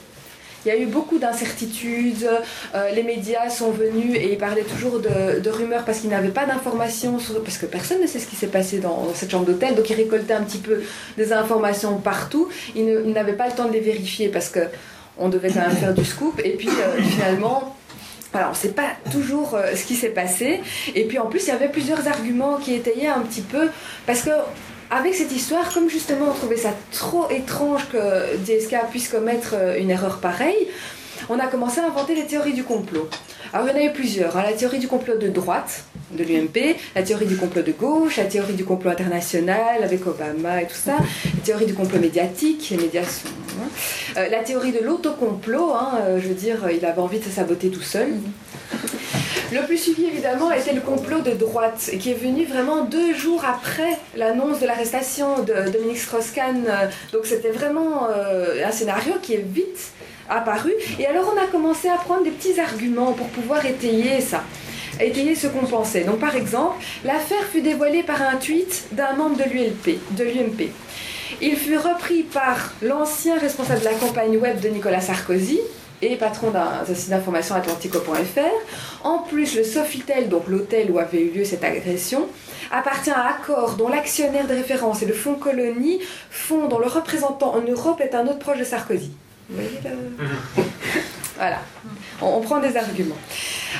Il 0.65 0.69
y 0.69 0.73
a 0.73 0.79
eu 0.79 0.87
beaucoup 0.87 1.19
d'incertitudes, 1.19 2.29
euh, 2.75 2.91
les 2.91 3.03
médias 3.03 3.49
sont 3.49 3.71
venus 3.71 4.17
et 4.17 4.33
ils 4.33 4.39
parlaient 4.39 4.63
toujours 4.63 5.01
de, 5.01 5.49
rumeurs 5.49 5.85
parce 5.85 6.01
qu'ils 6.01 6.11
n'avaient 6.11 6.29
pas 6.29 6.45
d'informations, 6.45 7.17
parce 7.43 7.57
que 7.57 7.65
personne 7.65 8.03
ne 8.03 8.07
sait 8.07 8.19
ce 8.19 8.27
qui 8.27 8.37
s'est 8.37 8.49
passé 8.49 8.79
dans, 8.79 9.09
cette 9.15 9.31
chambre 9.31 9.47
d'hôtel, 9.47 9.75
donc 9.75 9.89
ils 9.89 9.97
récoltaient 9.97 10.35
un 10.35 10.43
petit 10.43 10.59
peu 10.59 10.83
des 11.17 11.33
informations 11.33 11.97
partout. 11.97 12.49
Ils 12.77 13.11
n'avaient 13.13 13.33
pas 13.33 13.47
le 13.47 13.55
temps 13.55 13.69
de 13.69 13.73
les 13.73 13.81
vérifier 13.81 14.29
parce 14.29 14.51
que 14.51 14.61
on 15.17 15.29
devait 15.29 15.49
quand 15.49 15.61
même 15.61 15.77
faire 15.77 15.95
du 15.95 16.05
scoop, 16.05 16.41
et 16.45 16.51
puis 16.51 16.69
euh, 16.69 17.03
finalement... 17.03 17.77
On 18.33 18.51
ne 18.51 18.55
sait 18.55 18.69
pas 18.69 18.93
toujours 19.11 19.57
euh, 19.57 19.75
ce 19.75 19.85
qui 19.85 19.97
s'est 19.97 20.11
passé. 20.11 20.61
Et 20.95 21.03
puis 21.03 21.19
en 21.19 21.27
plus, 21.27 21.43
il 21.47 21.49
y 21.49 21.51
avait 21.51 21.69
plusieurs 21.69 22.07
arguments 22.07 22.59
qui 22.59 22.75
étayaient 22.75 23.09
un 23.09 23.23
petit 23.23 23.41
peu. 23.41 23.71
Parce 24.07 24.23
que 24.23 24.31
avec 24.91 25.15
cette 25.15 25.33
histoire, 25.33 25.73
comme 25.73 25.89
justement 25.89 26.27
on 26.31 26.35
trouvait 26.35 26.57
ça 26.57 26.75
trop 26.91 27.31
étrange 27.31 27.89
que 27.93 28.37
DSK 28.39 28.91
puisse 28.91 29.09
commettre 29.09 29.55
euh, 29.55 29.79
une 29.79 29.91
erreur 29.91 30.19
pareille, 30.19 30.69
on 31.29 31.39
a 31.39 31.47
commencé 31.47 31.81
à 31.81 31.87
inventer 31.87 32.15
les 32.15 32.27
théories 32.27 32.55
du 32.55 32.65
complot. 32.65 33.09
Alors 33.53 33.69
il 33.69 33.71
y 33.71 33.75
en 33.75 33.81
a 33.81 33.85
eu 33.85 33.93
plusieurs. 33.93 34.37
Hein. 34.37 34.43
La 34.45 34.53
théorie 34.53 34.79
du 34.79 34.89
complot 34.89 35.17
de 35.17 35.29
droite, 35.29 35.85
de 36.13 36.25
l'UMP, 36.25 36.77
la 36.95 37.03
théorie 37.03 37.27
du 37.27 37.37
complot 37.37 37.63
de 37.63 37.73
gauche, 37.73 38.17
la 38.17 38.25
théorie 38.25 38.55
du 38.55 38.65
complot 38.65 38.91
international 38.91 39.83
avec 39.83 40.07
Obama 40.07 40.63
et 40.63 40.67
tout 40.67 40.75
ça, 40.75 40.97
la 40.99 41.41
théorie 41.45 41.67
du 41.67 41.75
complot 41.75 42.01
médiatique, 42.01 42.69
les 42.71 42.77
médias 42.77 43.05
sont... 43.05 43.29
Hein. 43.29 43.69
Euh, 44.17 44.29
la 44.29 44.43
théorie 44.43 44.73
de 44.73 44.81
l'autocomplot, 44.81 45.73
hein, 45.75 45.99
euh, 46.03 46.21
je 46.21 46.29
veux 46.29 46.35
dire, 46.35 46.69
il 46.71 46.85
avait 46.85 47.01
envie 47.01 47.19
de 47.19 47.25
se 47.25 47.31
saboter 47.31 47.71
tout 47.71 47.83
seul. 47.83 48.09
Le 49.53 49.67
plus 49.67 49.79
suivi 49.79 50.05
évidemment 50.05 50.53
était 50.53 50.73
le 50.73 50.81
complot 50.81 51.23
de 51.23 51.33
droite, 51.33 51.91
qui 51.99 52.13
est 52.13 52.15
venu 52.15 52.45
vraiment 52.45 52.85
deux 52.85 53.15
jours 53.15 53.45
après 53.45 53.99
l'annonce 54.15 54.61
de 54.61 54.67
l'arrestation 54.67 55.43
de 55.43 55.69
Dominique 55.73 55.99
Strauss-Kahn. 55.99 56.65
Donc 57.13 57.27
c'était 57.27 57.51
vraiment 57.51 58.07
euh, 58.09 58.65
un 58.65 58.71
scénario 58.71 59.15
qui 59.21 59.35
est 59.35 59.45
vite 59.45 59.91
apparu. 60.29 60.73
Et 61.01 61.07
alors 61.07 61.35
on 61.35 61.43
a 61.43 61.47
commencé 61.47 61.89
à 61.89 61.97
prendre 61.97 62.23
des 62.23 62.31
petits 62.31 62.61
arguments 62.61 63.13
pour 63.13 63.27
pouvoir 63.29 63.67
étayer 63.67 64.21
ça 64.21 64.45
étayer 65.01 65.35
ce 65.35 65.47
qu'on 65.47 65.67
pensait. 65.67 66.05
Donc 66.05 66.19
par 66.19 66.37
exemple, 66.37 66.77
l'affaire 67.05 67.43
fut 67.51 67.63
dévoilée 67.63 68.03
par 68.03 68.21
un 68.23 68.37
tweet 68.37 68.85
d'un 68.93 69.15
membre 69.15 69.39
de 69.39 69.45
l'ULP, 69.45 69.99
de 70.11 70.25
l'UMP. 70.25 70.71
Il 71.41 71.57
fut 71.57 71.79
repris 71.79 72.23
par 72.23 72.75
l'ancien 72.83 73.39
responsable 73.39 73.81
de 73.81 73.87
la 73.87 73.95
campagne 73.95 74.37
web 74.37 74.61
de 74.61 74.69
Nicolas 74.69 75.01
Sarkozy, 75.01 75.61
et 76.03 76.17
patron 76.17 76.51
d'un 76.51 76.85
site 76.95 77.11
d'information 77.11 77.55
atlantico.fr. 77.55 79.05
En 79.05 79.19
plus, 79.19 79.57
le 79.57 79.65
Sofitel, 79.65 80.29
donc 80.29 80.49
l'hôtel 80.49 80.91
où 80.91 80.99
avait 80.99 81.23
eu 81.23 81.31
lieu 81.31 81.45
cette 81.45 81.65
agression, 81.65 82.27
appartient 82.71 83.11
à 83.11 83.27
Accor, 83.29 83.75
dont 83.75 83.89
l'actionnaire 83.89 84.47
de 84.47 84.55
référence 84.55 85.03
est 85.03 85.07
le 85.07 85.15
Fonds 85.15 85.35
Colonie, 85.35 86.01
fonds 86.31 86.69
dont 86.69 86.79
le 86.79 86.87
représentant 86.87 87.55
en 87.55 87.61
Europe 87.61 88.01
est 88.01 88.15
un 88.15 88.27
autre 88.27 88.39
proche 88.39 88.59
de 88.59 88.65
Sarkozy. 88.65 89.13
Vous 89.49 89.57
voyez 89.57 89.81
le... 89.85 90.27
Voilà, 91.37 91.61
on, 92.21 92.43
prend 92.43 92.59
des 92.59 92.77
arguments. 92.77 93.17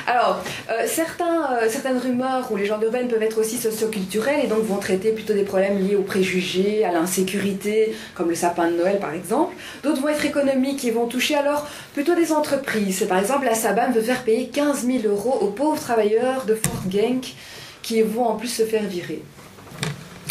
Alors, 0.07 0.43
euh, 0.69 0.85
certains, 0.87 1.51
euh, 1.53 1.69
certaines 1.69 1.97
rumeurs 1.97 2.51
ou 2.51 2.57
légendes 2.57 2.83
urbaines 2.83 3.07
peuvent 3.07 3.21
être 3.21 3.39
aussi 3.39 3.57
socioculturelles 3.57 4.45
et 4.45 4.47
donc 4.47 4.63
vont 4.63 4.77
traiter 4.77 5.11
plutôt 5.11 5.33
des 5.33 5.43
problèmes 5.43 5.79
liés 5.79 5.95
aux 5.95 6.03
préjugés, 6.03 6.83
à 6.85 6.91
l'insécurité, 6.91 7.95
comme 8.15 8.29
le 8.29 8.35
sapin 8.35 8.69
de 8.69 8.77
Noël 8.77 8.99
par 8.99 9.13
exemple. 9.13 9.55
D'autres 9.83 10.01
vont 10.01 10.09
être 10.09 10.25
économiques 10.25 10.85
et 10.85 10.91
vont 10.91 11.07
toucher 11.07 11.35
alors 11.35 11.67
plutôt 11.93 12.15
des 12.15 12.31
entreprises. 12.31 13.05
Par 13.07 13.19
exemple, 13.19 13.45
la 13.45 13.55
SABAM 13.55 13.93
veut 13.93 14.01
faire 14.01 14.23
payer 14.23 14.47
15 14.47 14.85
000 14.85 14.99
euros 15.05 15.37
aux 15.41 15.47
pauvres 15.47 15.79
travailleurs 15.79 16.45
de 16.45 16.55
Fort 16.55 16.83
Genk 16.89 17.35
qui 17.81 18.01
vont 18.01 18.25
en 18.25 18.35
plus 18.35 18.47
se 18.47 18.63
faire 18.63 18.83
virer. 18.83 19.21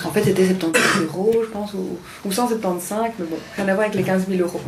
En 0.04 0.10
fait, 0.10 0.22
c'était 0.22 0.46
75 0.46 1.02
euros, 1.04 1.32
je 1.42 1.48
pense, 1.48 1.74
ou, 1.74 2.32
175, 2.32 3.12
mais 3.18 3.26
bon, 3.26 3.36
rien 3.56 3.68
à 3.68 3.74
voir 3.74 3.86
avec 3.86 3.94
les 3.94 4.02
15 4.02 4.26
000 4.28 4.40
euros. 4.40 4.60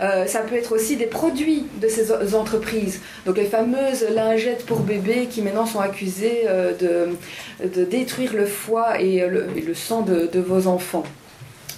Euh, 0.00 0.26
ça 0.26 0.40
peut 0.40 0.56
être 0.56 0.72
aussi 0.72 0.96
des 0.96 1.06
produits 1.06 1.66
de 1.80 1.88
ces 1.88 2.34
entreprises. 2.34 3.00
Donc, 3.26 3.36
les 3.36 3.44
fameuses 3.44 4.06
lingettes 4.14 4.66
pour 4.66 4.80
bébés 4.80 5.26
qui 5.30 5.42
maintenant 5.42 5.66
sont 5.66 5.80
accusées 5.80 6.42
euh, 6.46 6.72
de, 6.76 7.68
de 7.68 7.84
détruire 7.84 8.34
le 8.34 8.46
foie 8.46 9.00
et 9.00 9.26
le, 9.26 9.74
sang 9.74 10.02
de 10.02 10.40
vos 10.40 10.66
enfants 10.66 11.04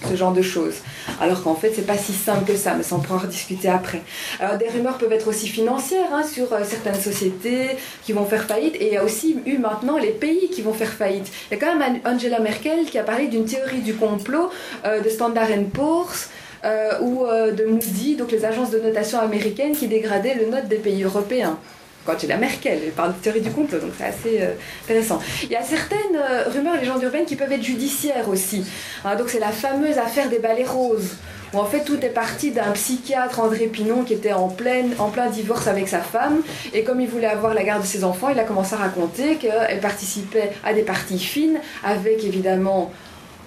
ce 0.07 0.15
genre 0.15 0.33
de 0.33 0.41
choses. 0.41 0.75
Alors 1.21 1.43
qu'en 1.43 1.55
fait, 1.55 1.71
c'est 1.75 1.85
pas 1.85 1.97
si 1.97 2.13
simple 2.13 2.45
que 2.45 2.57
ça, 2.57 2.73
mais 2.75 2.83
ça 2.83 2.95
on 2.95 2.99
pourra 2.99 3.19
rediscuter 3.19 3.69
après. 3.69 4.01
Alors, 4.39 4.57
des 4.57 4.67
rumeurs 4.69 4.97
peuvent 4.97 5.11
être 5.11 5.27
aussi 5.27 5.47
financières 5.47 6.13
hein, 6.13 6.23
sur 6.23 6.51
euh, 6.53 6.59
certaines 6.63 6.99
sociétés 6.99 7.69
qui 8.03 8.13
vont 8.13 8.25
faire 8.25 8.45
faillite, 8.45 8.75
et 8.75 8.87
il 8.87 8.93
y 8.93 8.97
a 8.97 9.03
aussi 9.03 9.37
eu 9.45 9.57
maintenant 9.57 9.97
les 9.97 10.11
pays 10.11 10.49
qui 10.49 10.61
vont 10.61 10.73
faire 10.73 10.91
faillite. 10.91 11.31
Il 11.49 11.57
y 11.57 11.61
a 11.61 11.65
quand 11.65 11.75
même 11.75 11.99
Angela 12.05 12.39
Merkel 12.39 12.85
qui 12.85 12.97
a 12.97 13.03
parlé 13.03 13.27
d'une 13.27 13.45
théorie 13.45 13.81
du 13.81 13.95
complot 13.95 14.49
euh, 14.85 15.01
de 15.01 15.09
Standard 15.09 15.47
Poor's. 15.73 16.29
Euh, 16.63 16.99
ou 17.01 17.27
de 17.27 17.65
Moody, 17.65 18.15
donc 18.15 18.31
les 18.31 18.43
agences 18.43 18.71
de 18.71 18.79
notation 18.79 19.19
américaines 19.19 19.75
qui 19.75 19.87
dégradaient 19.87 20.33
le 20.33 20.47
note 20.47 20.67
des 20.67 20.77
pays 20.77 21.03
européens 21.03 21.59
quand 22.05 22.23
la 22.23 22.37
Merkel, 22.37 22.81
elle 22.85 22.91
parle 22.91 23.13
de 23.13 23.19
théorie 23.19 23.41
du 23.41 23.51
complot, 23.51 23.79
donc 23.79 23.91
c'est 23.97 24.05
assez 24.05 24.41
euh, 24.41 24.53
intéressant. 24.83 25.19
Il 25.43 25.49
y 25.49 25.55
a 25.55 25.63
certaines 25.63 26.15
euh, 26.15 26.49
rumeurs, 26.49 26.75
légendes 26.75 27.01
urbaines 27.01 27.25
qui 27.25 27.35
peuvent 27.35 27.51
être 27.51 27.63
judiciaires 27.63 28.29
aussi. 28.29 28.63
Hein, 29.03 29.15
donc 29.15 29.29
c'est 29.29 29.39
la 29.39 29.51
fameuse 29.51 29.97
affaire 29.97 30.29
des 30.29 30.39
balais 30.39 30.65
roses, 30.65 31.15
où 31.53 31.57
en 31.57 31.65
fait 31.65 31.83
tout 31.83 31.99
est 32.01 32.09
parti 32.09 32.51
d'un 32.51 32.71
psychiatre, 32.71 33.39
André 33.39 33.67
Pinon, 33.67 34.03
qui 34.03 34.13
était 34.13 34.33
en, 34.33 34.55
en 34.99 35.09
plein 35.09 35.29
divorce 35.29 35.67
avec 35.67 35.87
sa 35.87 35.99
femme, 35.99 36.41
et 36.73 36.83
comme 36.83 37.01
il 37.01 37.07
voulait 37.07 37.27
avoir 37.27 37.53
la 37.53 37.63
garde 37.63 37.81
de 37.81 37.87
ses 37.87 38.03
enfants, 38.03 38.29
il 38.29 38.39
a 38.39 38.43
commencé 38.43 38.75
à 38.75 38.77
raconter 38.77 39.35
qu'elle 39.35 39.79
participait 39.79 40.51
à 40.63 40.73
des 40.73 40.83
parties 40.83 41.19
fines, 41.19 41.59
avec 41.83 42.23
évidemment 42.23 42.91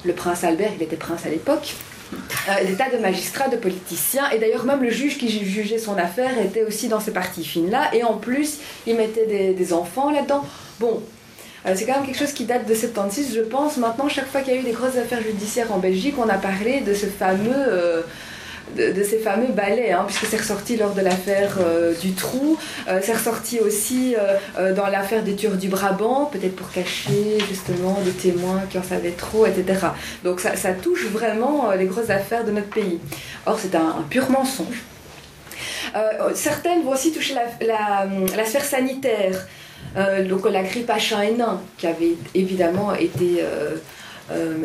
le 0.04 0.12
prince 0.12 0.44
Albert, 0.44 0.72
il 0.76 0.82
était 0.82 0.96
prince 0.96 1.26
à 1.26 1.28
l'époque, 1.28 1.74
euh, 2.12 2.64
des 2.64 2.74
tas 2.74 2.90
de 2.90 2.98
magistrats, 2.98 3.48
de 3.48 3.56
politiciens, 3.56 4.30
et 4.30 4.38
d'ailleurs 4.38 4.64
même 4.64 4.82
le 4.82 4.90
juge 4.90 5.18
qui 5.18 5.28
jugeait 5.28 5.78
son 5.78 5.96
affaire 5.96 6.38
était 6.38 6.64
aussi 6.64 6.88
dans 6.88 7.00
ces 7.00 7.12
parties 7.12 7.44
fines-là, 7.44 7.94
et 7.94 8.04
en 8.04 8.14
plus 8.14 8.58
il 8.86 8.96
mettait 8.96 9.26
des, 9.26 9.72
enfants 9.72 10.10
là-dedans. 10.10 10.44
Bon, 10.80 11.02
euh, 11.66 11.72
c'est 11.74 11.84
quand 11.84 11.96
même 11.96 12.06
quelque 12.06 12.18
chose 12.18 12.32
qui 12.32 12.44
date 12.44 12.66
de 12.66 12.74
76, 12.74 13.34
je 13.34 13.40
pense. 13.40 13.76
Maintenant, 13.76 14.08
chaque 14.08 14.28
fois 14.28 14.40
qu'il 14.40 14.54
y 14.54 14.56
a 14.56 14.60
eu 14.60 14.64
des 14.64 14.72
grosses 14.72 14.96
affaires 14.96 15.22
judiciaires 15.22 15.72
en 15.72 15.78
Belgique, 15.78 16.14
on 16.18 16.28
a 16.28 16.38
parlé 16.38 16.80
de 16.80 16.94
ce 16.94 17.06
fameux... 17.06 17.52
Euh, 17.54 18.02
de, 18.76 19.02
ces 19.02 19.18
fameux 19.18 19.52
balais, 19.52 19.92
hein, 19.92 20.04
puisque 20.06 20.26
c'est 20.26 20.38
ressorti 20.38 20.76
lors 20.76 20.94
de 20.94 21.00
l'affaire 21.00 21.56
euh, 21.60 21.94
du 21.94 22.12
trou, 22.12 22.58
euh, 22.88 23.00
c'est 23.02 23.14
ressorti 23.14 23.60
aussi 23.60 24.14
euh, 24.58 24.74
dans 24.74 24.86
l'affaire 24.86 25.22
des 25.22 25.34
tueurs 25.34 25.56
du 25.56 25.68
Brabant, 25.68 26.26
peut-être 26.26 26.56
pour 26.56 26.70
cacher 26.70 27.38
justement 27.48 27.98
des 28.04 28.12
témoins 28.12 28.62
qui 28.70 28.78
en 28.78 28.82
savaient 28.82 29.12
trop, 29.12 29.46
etc. 29.46 29.86
Donc 30.24 30.40
ça, 30.40 30.72
touche 30.72 31.06
vraiment 31.06 31.72
les 31.72 31.86
grosses 31.86 32.10
affaires 32.10 32.44
de 32.44 32.50
notre 32.50 32.68
pays. 32.68 32.98
Or, 33.46 33.58
c'est 33.58 33.74
un, 33.74 34.04
pur 34.08 34.30
mensonge. 34.30 34.82
certaines 36.34 36.82
vont 36.82 36.92
aussi 36.92 37.12
toucher 37.12 37.34
la, 37.60 38.44
sphère 38.44 38.64
sanitaire, 38.64 39.46
donc 40.28 40.48
la 40.48 40.62
grippe 40.62 40.88
H1N1, 40.88 41.58
qui 41.76 41.86
avait 41.86 42.16
évidemment 42.34 42.94
été 42.94 43.42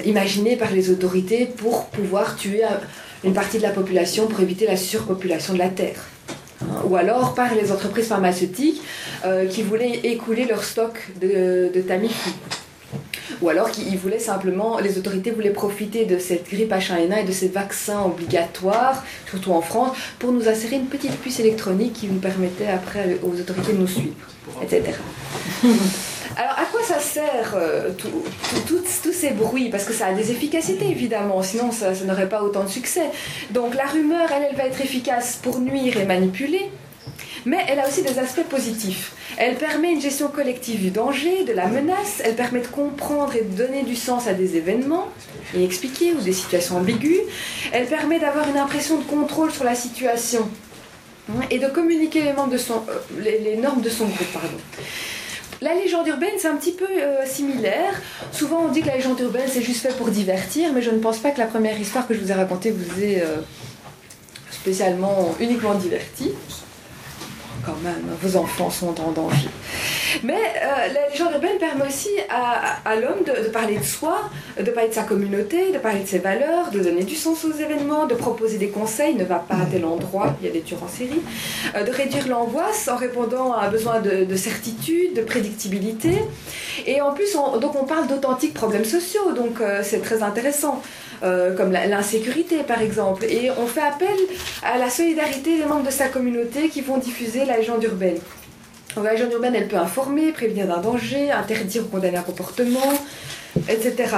imaginée 0.05 0.55
par 0.55 0.71
les 0.71 0.89
autorités 0.89 1.45
pour 1.45 1.85
pouvoir 1.87 2.35
tuer 2.35 2.63
une 3.23 3.33
partie 3.33 3.57
de 3.57 3.63
la 3.63 3.71
population 3.71 4.27
pour 4.27 4.39
éviter 4.41 4.65
la 4.65 4.77
surpopulation 4.77 5.53
de 5.53 5.59
la 5.59 5.69
Terre. 5.69 6.07
Ou 6.86 6.95
alors 6.95 7.33
par 7.33 7.53
les 7.55 7.71
entreprises 7.71 8.07
pharmaceutiques 8.07 8.81
euh, 9.25 9.47
qui 9.47 9.63
voulaient 9.63 9.99
écouler 10.03 10.45
leur 10.45 10.63
stock 10.63 11.09
de, 11.21 11.71
de 11.73 11.81
Tamiflu. 11.81 12.31
Ou 13.41 13.49
alors 13.49 13.71
qu'ils 13.71 13.97
voulaient 13.97 14.19
simplement, 14.19 14.79
les 14.79 14.97
autorités 14.97 15.31
voulaient 15.31 15.49
profiter 15.49 16.05
de 16.05 16.17
cette 16.17 16.49
grippe 16.49 16.71
H1N1 16.71 17.21
et 17.21 17.23
de 17.23 17.31
ces 17.31 17.49
vaccins 17.49 18.03
obligatoires, 18.03 19.03
surtout 19.29 19.51
en 19.51 19.62
France, 19.62 19.97
pour 20.19 20.31
nous 20.31 20.47
insérer 20.47 20.77
une 20.77 20.86
petite 20.86 21.17
puce 21.19 21.39
électronique 21.39 21.93
qui 21.93 22.07
nous 22.07 22.19
permettait 22.19 22.67
après 22.67 23.17
aux 23.23 23.38
autorités 23.39 23.73
de 23.73 23.79
nous 23.79 23.88
suivre, 23.88 24.15
etc. 24.62 24.93
Alors, 26.36 26.58
à 26.58 26.65
quoi 26.65 26.82
ça 26.84 27.00
sert 27.00 27.54
euh, 27.56 27.91
tous 28.67 29.13
ces 29.13 29.32
bruits? 29.32 29.69
Parce 29.69 29.86
que 29.86 29.93
ça 29.93 30.08
a 30.08 30.13
des 30.13 30.32
efficacités, 30.32 30.89
évidemment, 30.89 31.41
sinon 31.43 31.72
ça, 31.72 31.91
n'aurait 32.06 32.30
pas 32.30 32.41
autant 32.43 32.63
de 32.63 32.69
succès. 32.69 33.10
Donc, 33.52 33.76
la 33.76 33.86
rumeur, 33.86 34.30
elle, 34.36 34.48
elle 34.50 34.56
va 34.56 34.65
être 34.65 34.82
efficace 34.82 35.39
pour 35.41 35.60
nuire 35.60 35.98
et 35.98 36.06
manipuler. 36.06 36.69
mais 37.46 37.58
elle 37.67 37.80
a 37.80 37.88
aussi 37.88 38.02
des 38.02 38.17
aspects 38.19 38.48
positifs. 38.50 39.13
Elle 39.38 39.56
permet 39.56 39.91
une 39.91 40.02
gestion 40.02 40.30
collective 40.30 40.82
du 40.82 40.91
danger, 40.91 41.43
de 41.43 41.54
la 41.54 41.67
menace, 41.67 42.22
elle 42.24 42.36
permet 42.36 42.62
de 42.62 42.67
comprendre 42.67 43.36
et 43.36 43.41
de 43.41 43.56
donner 43.56 43.84
du 43.84 43.96
sens 43.96 44.28
à 44.28 44.34
des 44.34 44.56
événements 44.56 45.08
inexpliqués 45.56 46.13
ou 46.13 46.22
des 46.22 46.34
situations 46.34 46.78
ambiguës, 46.78 47.22
elle 47.72 47.88
permet 47.88 48.19
d'avoir 48.19 48.48
une 48.48 48.58
impression 48.58 48.98
de 48.98 49.04
contrôle 49.04 49.52
sur 49.52 49.63
la 49.63 49.76
situation 49.76 50.50
hein, 51.30 51.41
et 51.52 51.60
de 51.60 51.67
communiquer 51.67 52.22
les, 52.22 52.30
euh, 52.30 53.39
les, 53.43 53.58
normes 53.58 53.82
de 53.82 53.89
son 53.89 54.06
groupe. 54.06 54.32
Pardon. 54.34 54.58
La 55.63 55.73
légende 55.76 56.06
urbaine, 56.08 56.34
c'est 56.38 56.49
un 56.49 56.58
petit 56.58 56.73
peu 56.73 56.86
euh, 56.86 57.26
similaire. 57.26 57.93
Souvent, 58.34 58.65
on 58.65 58.67
dit 58.67 58.82
que 58.82 58.88
la 58.88 58.97
légende 58.97 59.17
urbaine, 59.21 59.47
c'est 59.47 59.62
juste 59.62 59.82
fait 59.82 59.95
pour 59.95 60.10
divertir, 60.10 60.73
mais 60.73 60.82
je 60.82 60.91
ne 60.91 60.99
pense 60.99 61.19
pas 61.19 61.32
que 61.32 61.39
la 61.39 61.45
première 61.45 61.80
histoire 61.80 62.06
que 62.06 62.13
je 62.13 62.19
vous 62.19 62.32
ai 62.32 62.34
racontée 62.34 62.69
vous 62.69 63.02
ait 63.02 63.21
euh, 63.21 63.38
spécialement 64.52 65.34
uniquement 65.39 65.76
diverti 65.76 66.32
quand 67.65 67.78
même, 67.82 68.04
vos 68.21 68.38
enfants 68.38 68.69
sont 68.69 68.99
en 68.99 69.12
danger. 69.12 69.47
Mais 70.23 70.34
euh, 70.34 70.93
la 70.93 71.10
légende 71.10 71.34
urbaine 71.34 71.58
permet 71.58 71.88
aussi 71.88 72.10
à, 72.30 72.95
l'homme 72.95 73.23
de, 73.26 73.49
parler 73.49 73.78
de 73.78 73.84
soi, 73.84 74.30
de 74.60 74.69
parler 74.69 74.89
de 74.89 74.93
sa 74.93 75.04
communauté, 75.04 75.71
de 75.71 75.78
parler 75.80 76.02
de 76.02 76.08
ses 76.08 76.19
valeurs, 76.19 76.69
de 76.71 76.80
donner 76.80 77.04
du 77.04 77.15
sens 77.15 77.43
aux 77.45 77.54
événements, 77.54 78.06
de 78.06 78.15
proposer 78.15 78.58
des 78.58 78.69
conseils, 78.69 79.15
ne 79.15 79.23
va 79.23 79.39
pas 79.39 79.56
à 79.56 79.65
tel 79.65 79.86
endroit, 79.86 80.36
il 80.41 80.47
y 80.47 80.49
a 80.49 80.54
des 80.54 80.62
tueurs 80.62 80.84
en 80.84 80.88
série, 80.88 81.21
euh, 81.76 81.84
de 81.84 81.91
réduire 81.91 82.28
l'angoisse 82.28 82.88
en 82.88 82.95
répondant 82.95 83.54
à 83.54 83.65
un 83.65 83.69
besoin 83.69 83.99
de, 83.99 84.36
certitude, 84.36 85.15
de 85.15 85.21
prédictibilité. 85.21 86.12
Et 86.86 87.02
en 87.02 87.13
plus, 87.13 87.36
on, 87.36 87.60
parle 87.86 88.08
d'authentiques 88.08 88.54
problèmes 88.54 88.86
sociaux, 88.86 89.34
donc 89.34 89.60
euh, 89.60 89.82
c'est 89.84 90.02
très 90.02 90.21
intéressant. 90.21 90.82
Comme 91.56 91.71
l'insécurité 91.71 92.63
par 92.63 92.82
exemple. 92.82 93.23
Et 93.23 93.49
on 93.58 93.65
fait 93.65 93.80
appel 93.80 94.10
à 94.62 94.78
la 94.78 94.89
solidarité 94.89 95.58
des 95.58 95.63
membres 95.63 95.86
de 95.86 95.89
sa 95.89 96.10
communauté 96.10 96.67
qui 96.67 96.82
vont 96.82 96.97
diffuser 96.97 97.45
la 97.45 97.56
légende 97.56 97.82
urbaine. 97.82 98.17
La 99.01 99.13
légende 99.13 99.32
urbaine, 99.32 99.56
elle 99.56 99.67
peut 99.67 99.77
informer, 99.77 100.32
prévenir 100.32 100.67
d'un 100.67 100.79
danger, 100.79 101.32
interdire 101.32 101.84
ou 101.84 101.88
condamner 101.88 102.17
un 102.17 102.21
comportement, 102.21 102.93
etc. 103.67 104.15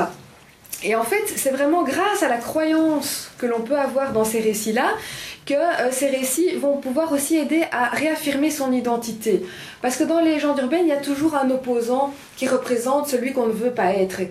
Et 0.83 0.95
en 0.95 1.03
fait, 1.03 1.23
c'est 1.35 1.51
vraiment 1.51 1.83
grâce 1.83 2.21
à 2.21 2.27
la 2.27 2.37
croyance 2.37 3.31
que 3.37 3.45
l'on 3.45 3.61
peut 3.61 3.77
avoir 3.77 4.11
dans 4.11 4.25
ces 4.25 4.41
récits-là 4.41 4.87
que 5.45 5.53
euh, 5.53 5.91
ces 5.91 6.07
récits 6.07 6.55
vont 6.55 6.77
pouvoir 6.77 7.11
aussi 7.11 7.37
aider 7.37 7.63
à 7.71 7.89
réaffirmer 7.89 8.49
son 8.49 8.71
identité. 8.71 9.45
Parce 9.81 9.95
que 9.95 10.03
dans 10.03 10.19
les 10.19 10.33
légendes 10.33 10.57
urbaines, 10.59 10.85
il 10.85 10.89
y 10.89 10.91
a 10.91 10.97
toujours 10.97 11.35
un 11.35 11.49
opposant 11.51 12.13
qui 12.35 12.47
représente 12.47 13.07
celui 13.07 13.31
qu'on 13.31 13.45
ne 13.45 13.53
veut 13.53 13.71
pas 13.71 13.93
être. 13.93 14.21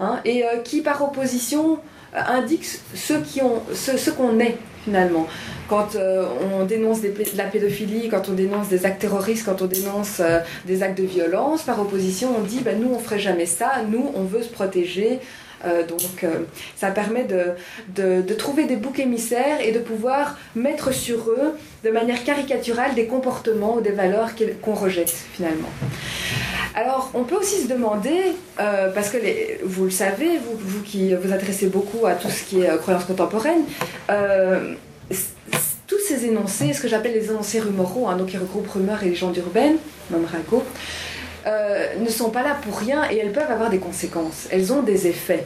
Hein, 0.00 0.20
et 0.24 0.44
euh, 0.44 0.58
qui, 0.64 0.80
par 0.80 1.02
opposition, 1.02 1.78
indique 2.14 2.64
ce 2.64 3.14
qu'on 3.14 3.62
ce, 3.74 4.10
qu'on 4.10 4.40
est 4.40 4.56
finalement. 4.86 5.26
Quand 5.68 5.96
euh, 5.96 6.24
on 6.40 6.64
dénonce 6.64 7.00
la 7.36 7.44
pédophilie, 7.44 8.08
quand 8.08 8.28
on 8.28 8.32
dénonce 8.32 8.68
des 8.68 8.86
actes 8.86 9.00
terroristes, 9.00 9.44
quand 9.44 9.60
on 9.60 9.66
dénonce 9.66 10.20
euh, 10.20 10.38
des 10.64 10.82
actes 10.82 10.98
de 10.98 11.04
violence, 11.04 11.62
par 11.62 11.80
opposition, 11.80 12.28
on 12.38 12.42
dit 12.42 12.60
ben, 12.60 12.80
nous 12.80 12.94
on 12.94 13.00
ferait 13.00 13.18
jamais 13.18 13.46
ça, 13.46 13.82
nous 13.90 14.12
on 14.14 14.22
veut 14.22 14.42
se 14.42 14.48
protéger. 14.48 15.18
Euh, 15.64 15.86
donc 15.86 16.26
ça 16.76 16.90
permet 16.90 17.24
de, 17.24 18.22
de, 18.22 18.34
trouver 18.34 18.64
des 18.66 18.76
boucs 18.76 18.98
émissaires 18.98 19.60
et 19.60 19.72
de 19.72 19.78
pouvoir 19.78 20.38
mettre 20.54 20.92
sur 20.92 21.30
eux 21.30 21.54
de 21.84 21.90
manière 21.90 22.22
caricaturale 22.24 22.94
des 22.94 23.06
comportements 23.06 23.76
ou 23.76 23.80
des 23.80 23.92
valeurs 23.92 24.30
qu'on 24.62 24.74
rejette 24.74 25.10
finalement. 25.10 25.68
Alors, 26.76 27.10
on 27.14 27.24
peut 27.24 27.36
aussi 27.36 27.62
se 27.62 27.68
demander, 27.68 28.34
euh, 28.60 28.92
parce 28.92 29.08
que 29.08 29.16
vous 29.64 29.84
le 29.84 29.90
savez, 29.90 30.38
vous, 30.38 30.82
qui 30.82 31.14
vous 31.14 31.32
intéressez 31.32 31.68
beaucoup 31.68 32.04
à 32.04 32.12
tout 32.12 32.28
ce 32.28 32.44
qui 32.44 32.60
est 32.60 32.68
euh, 32.68 32.76
croyance 32.76 33.06
contemporaine, 33.06 33.62
euh, 34.10 34.74
tous 35.86 35.98
ces 36.06 36.26
énoncés, 36.26 36.74
ce 36.74 36.82
que 36.82 36.88
j'appelle 36.88 37.14
les 37.14 37.30
énoncés 37.30 37.60
rumoraux, 37.60 38.08
hein, 38.08 38.16
donc 38.16 38.28
qui 38.28 38.36
regroupent 38.36 38.68
rumeurs 38.68 39.02
et 39.02 39.08
légendes 39.08 39.38
urbaines, 39.38 39.78
même 40.10 40.26
rago, 41.46 42.00
ne 42.00 42.08
sont 42.08 42.30
pas 42.30 42.42
là 42.42 42.56
pour 42.62 42.78
rien 42.78 43.08
et 43.10 43.18
elles 43.18 43.32
peuvent 43.32 43.50
avoir 43.50 43.70
des 43.70 43.78
conséquences. 43.78 44.48
Elles 44.50 44.72
ont 44.72 44.82
des 44.82 45.06
effets. 45.06 45.44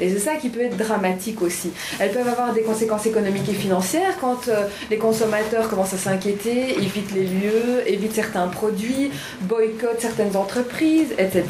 Et 0.00 0.10
c'est 0.10 0.18
ça 0.18 0.36
qui 0.36 0.48
peut 0.48 0.60
être 0.60 0.76
dramatique 0.76 1.42
aussi. 1.42 1.72
Elles 1.98 2.12
peuvent 2.12 2.28
avoir 2.28 2.52
des 2.52 2.62
conséquences 2.62 3.06
économiques 3.06 3.48
et 3.48 3.54
financières 3.54 4.16
quand 4.20 4.48
euh, 4.48 4.66
les 4.90 4.96
consommateurs 4.96 5.68
commencent 5.68 5.94
à 5.94 5.98
s'inquiéter, 5.98 6.78
évitent 6.78 7.12
les 7.12 7.26
lieux, 7.26 7.82
évitent 7.86 8.14
certains 8.14 8.46
produits, 8.46 9.10
boycottent 9.42 10.00
certaines 10.00 10.36
entreprises, 10.36 11.12
etc. 11.18 11.44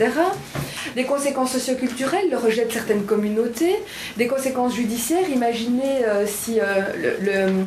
Des 0.96 1.04
conséquences 1.04 1.52
socioculturelles, 1.52 2.30
le 2.30 2.38
rejet 2.38 2.64
de 2.64 2.72
certaines 2.72 3.04
communautés. 3.04 3.76
Des 4.16 4.26
conséquences 4.26 4.74
judiciaires, 4.74 5.28
imaginez 5.28 6.04
euh, 6.06 6.26
si 6.26 6.58
euh, 6.61 6.64
le 7.20 7.66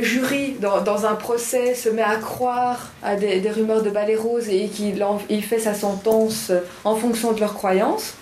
jury, 0.00 0.56
dans, 0.60 1.06
un 1.06 1.14
procès, 1.14 1.74
se 1.74 1.88
met 1.88 2.02
à 2.02 2.16
croire 2.16 2.90
à 3.02 3.16
des, 3.16 3.40
rumeurs 3.50 3.82
de 3.82 3.90
balai 3.90 4.16
rose 4.16 4.48
et 4.48 4.68
qu'il 4.68 5.42
fait 5.42 5.58
sa 5.58 5.74
sentence 5.74 6.52
en 6.84 6.96
fonction 6.96 7.32
de 7.32 7.40
leurs 7.40 7.54
croyances. 7.54 8.14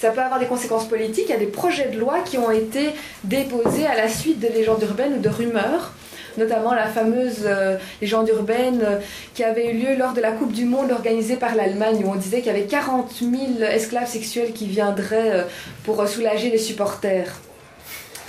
Ça 0.00 0.10
peut 0.10 0.20
avoir 0.20 0.38
des 0.38 0.46
conséquences 0.46 0.88
politiques. 0.88 1.26
Il 1.28 1.32
y 1.32 1.36
a 1.36 1.38
des 1.38 1.46
projets 1.46 1.88
de 1.88 1.98
loi 1.98 2.20
qui 2.24 2.38
ont 2.38 2.50
été 2.50 2.90
déposés 3.24 3.86
à 3.86 3.96
la 3.96 4.08
suite 4.08 4.40
de 4.40 4.48
légendes 4.48 4.82
urbaines 4.82 5.14
ou 5.14 5.20
de 5.20 5.28
rumeurs 5.28 5.92
notamment 6.36 6.74
la 6.74 6.86
fameuse 6.86 7.42
euh, 7.44 7.76
légende 8.00 8.28
urbaine 8.28 8.80
euh, 8.82 8.98
qui 9.34 9.44
avait 9.44 9.70
eu 9.70 9.78
lieu 9.78 9.96
lors 9.96 10.12
de 10.12 10.20
la 10.20 10.32
Coupe 10.32 10.52
du 10.52 10.64
Monde 10.64 10.90
organisée 10.90 11.36
par 11.36 11.54
l'Allemagne, 11.54 12.02
où 12.04 12.10
on 12.10 12.14
disait 12.14 12.38
qu'il 12.38 12.46
y 12.46 12.50
avait 12.56 12.66
40 12.66 13.12
000 13.20 13.32
esclaves 13.62 14.08
sexuels 14.08 14.52
qui 14.52 14.66
viendraient 14.66 15.30
euh, 15.30 15.42
pour 15.84 16.06
soulager 16.08 16.50
les 16.50 16.58
supporters. 16.58 17.32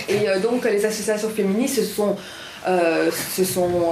Et 0.08 0.26
donc 0.42 0.64
les 0.64 0.84
associations 0.84 1.30
féministes 1.30 1.76
se 1.76 1.84
sont, 1.84 2.16
se 2.64 3.44
sont 3.44 3.90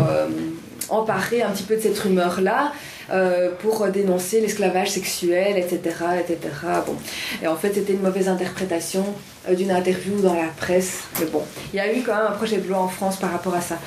emparées 0.89 1.43
un 1.43 1.51
petit 1.51 1.65
peu 1.65 1.77
de 1.77 1.81
cette 1.81 1.99
rumeur-là 1.99 2.73
euh, 3.11 3.51
pour 3.61 3.87
dénoncer 3.89 4.41
l'esclavage 4.41 4.91
sexuel, 4.91 5.59
etc., 5.59 5.81
etc. 6.21 6.39
Bon. 6.87 6.95
Et 7.43 7.49
en 7.49 7.57
fait, 7.57 7.75
c'était 7.75 7.95
une 7.95 8.03
mauvaise 8.03 8.29
interprétation 8.29 9.05
euh, 9.49 9.55
d'une 9.55 9.71
interview 9.71 10.21
dans 10.21 10.35
la 10.35 10.49
presse. 10.57 11.01
Mais 11.19 11.27
bon, 11.27 11.43
il 11.73 11.77
y 11.77 11.81
a 11.81 11.93
eu 11.93 12.03
quand 12.03 12.15
même 12.15 12.27
un 12.29 12.33
projet 12.33 12.59
de 12.59 12.69
loi 12.69 12.79
en 12.79 12.89
France 12.89 13.17
par 13.17 13.33
rapport 13.33 13.55
à 13.55 13.61
ça. 13.61 13.79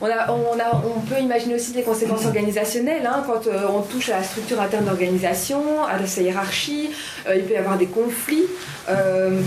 On, 0.00 0.06
a, 0.06 0.32
on, 0.32 0.58
a, 0.58 0.82
on 0.96 1.00
peut 1.00 1.20
imaginer 1.20 1.54
aussi 1.54 1.72
des 1.72 1.82
conséquences 1.82 2.24
organisationnelles 2.24 3.06
hein, 3.06 3.24
quand 3.26 3.46
euh, 3.46 3.66
on 3.68 3.82
touche 3.82 4.08
à 4.10 4.18
la 4.18 4.24
structure 4.24 4.60
interne 4.60 4.84
d'organisation, 4.84 5.84
à 5.84 6.04
sa 6.06 6.22
hiérarchie. 6.22 6.90
il 7.32 7.42
peut 7.42 7.54
y 7.54 7.56
avoir 7.56 7.78
des 7.78 7.86
conflits, 7.86 8.46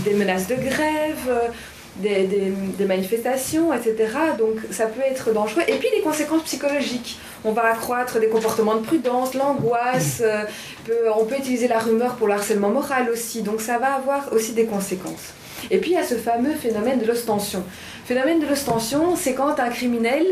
des 0.04 0.14
menaces 0.14 0.46
de 0.46 0.54
grève 0.54 1.52
des, 2.00 2.84
manifestations, 2.84 3.72
etc. 3.72 3.94
Donc 4.38 4.56
ça 4.70 4.86
peut 4.86 5.00
être 5.00 5.32
dangereux. 5.32 5.62
Et 5.68 5.74
puis 5.74 5.88
les 5.94 6.02
conséquences 6.02 6.42
psychologiques. 6.42 7.18
On 7.44 7.52
va 7.52 7.64
accroître 7.66 8.18
des 8.18 8.28
comportements 8.28 8.74
de 8.74 8.80
prudence, 8.80 9.34
l'angoisse, 9.34 10.20
euh, 10.24 10.44
on 11.16 11.24
peut 11.24 11.36
utiliser 11.38 11.68
la 11.68 11.78
rumeur 11.78 12.16
pour 12.16 12.26
le 12.26 12.34
harcèlement 12.34 12.70
moral 12.70 13.08
aussi. 13.10 13.42
Donc 13.42 13.60
ça 13.60 13.78
va 13.78 13.94
avoir 13.94 14.32
aussi 14.32 14.52
des 14.52 14.64
conséquences. 14.64 15.32
Et 15.70 15.78
puis 15.78 15.90
il 15.90 15.94
y 15.94 15.98
a 15.98 16.04
ce 16.04 16.16
fameux 16.16 16.54
phénomène 16.54 16.98
de 16.98 17.06
l'ostension. 17.06 17.62
Phénomène 18.04 18.40
de 18.40 18.46
l'ostension, 18.46 19.16
c'est 19.16 19.34
quand 19.34 19.58
un 19.58 19.68
criminel 19.68 20.26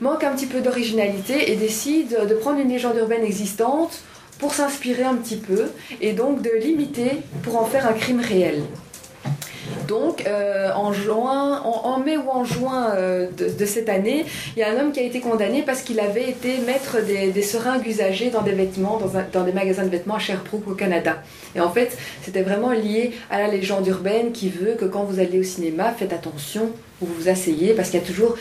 manque 0.00 0.24
un 0.24 0.32
petit 0.32 0.46
peu 0.46 0.60
d'originalité 0.60 1.50
et 1.50 1.56
décide 1.56 2.16
de 2.28 2.34
prendre 2.34 2.60
une 2.60 2.68
légende 2.68 2.96
urbaine 2.96 3.24
existante 3.24 4.00
pour 4.38 4.54
s'inspirer 4.54 5.02
un 5.04 5.16
petit 5.16 5.36
peu 5.36 5.66
et 6.00 6.12
donc 6.12 6.42
de 6.42 6.50
l'imiter 6.50 7.10
pour 7.42 7.60
en 7.60 7.64
faire 7.64 7.86
un 7.86 7.92
crime 7.92 8.20
réel. 8.20 8.62
Donc, 9.88 10.26
euh, 10.26 10.70
en, 10.74 10.92
juin, 10.92 11.62
en, 11.62 11.98
mai 11.98 12.18
ou 12.18 12.28
en 12.28 12.44
juin 12.44 12.90
euh, 12.94 13.26
de, 13.38 13.64
cette 13.64 13.88
année, 13.88 14.26
il 14.54 14.60
y 14.60 14.62
a 14.62 14.70
un 14.70 14.78
homme 14.78 14.92
qui 14.92 15.00
a 15.00 15.02
été 15.02 15.20
condamné 15.20 15.62
parce 15.62 15.80
qu'il 15.80 15.98
avait 15.98 16.28
été 16.28 16.58
mettre 16.58 16.98
des, 17.02 17.42
seringues 17.42 17.86
usagées 17.86 18.28
dans 18.28 18.42
des 18.42 18.52
vêtements, 18.52 19.00
dans, 19.32 19.44
des 19.44 19.52
magasins 19.52 19.84
de 19.84 19.88
vêtements 19.88 20.16
à 20.16 20.18
Sherbrooke 20.18 20.68
au 20.68 20.74
Canada. 20.74 21.22
Et 21.56 21.60
en 21.60 21.70
fait, 21.70 21.96
c'était 22.22 22.42
vraiment 22.42 22.72
lié 22.72 23.14
à 23.30 23.38
la 23.38 23.48
légende 23.48 23.86
urbaine 23.86 24.32
qui 24.32 24.50
veut 24.50 24.74
que 24.78 24.84
quand 24.84 25.04
vous 25.04 25.20
allez 25.20 25.40
au 25.40 25.42
cinéma, 25.42 25.94
faites 25.98 26.12
attention 26.12 26.70
où 27.00 27.06
vous 27.06 27.14
vous 27.14 27.28
asseyez 27.30 27.72
parce 27.72 27.88
qu'il 27.88 27.98
y 27.98 28.02
a 28.02 28.06
toujours 28.06 28.36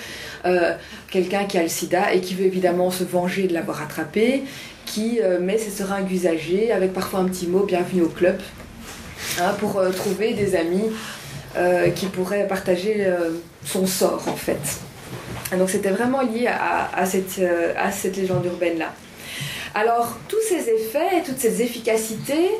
euh, 0.45 0.73
quelqu'un 1.09 1.45
qui 1.45 1.57
a 1.57 1.63
le 1.63 1.69
sida 1.69 2.13
et 2.13 2.19
qui 2.19 2.33
veut 2.33 2.45
évidemment 2.45 2.91
se 2.91 3.05
venger 3.05 3.47
de 3.47 3.53
l'avoir 3.53 3.81
attrapé, 3.81 4.43
qui 4.85 5.19
met 5.41 5.57
ses 5.57 5.69
seringues 5.69 6.11
usagées 6.11 6.71
avec 6.71 6.93
parfois 6.93 7.19
un 7.19 7.25
petit 7.25 7.47
mot 7.47 7.63
bienvenue 7.65 8.03
au 8.03 8.07
club 8.07 8.37
hein, 9.39 9.53
pour 9.59 9.81
trouver 9.93 10.33
des 10.33 10.55
amis 10.55 10.89
euh, 11.57 11.89
qui 11.89 12.05
pourrait 12.05 12.47
partager 12.47 13.05
euh, 13.05 13.31
son 13.65 13.87
sort 13.87 14.23
en 14.27 14.35
fait. 14.35 14.59
donc 15.57 15.71
c'était 15.71 15.89
vraiment 15.89 16.21
lié 16.21 16.47
à, 16.47 17.03
cette, 17.05 17.39
euh, 17.39 17.73
à 17.77 17.91
cette 17.91 18.15
légende 18.15 18.45
urbaine-là. 18.45 18.93
Alors 19.73 20.17
tous 20.27 20.41
ces 20.47 20.69
effets, 20.69 21.23
toutes 21.25 21.39
ces 21.39 21.63
efficacités, 21.63 22.51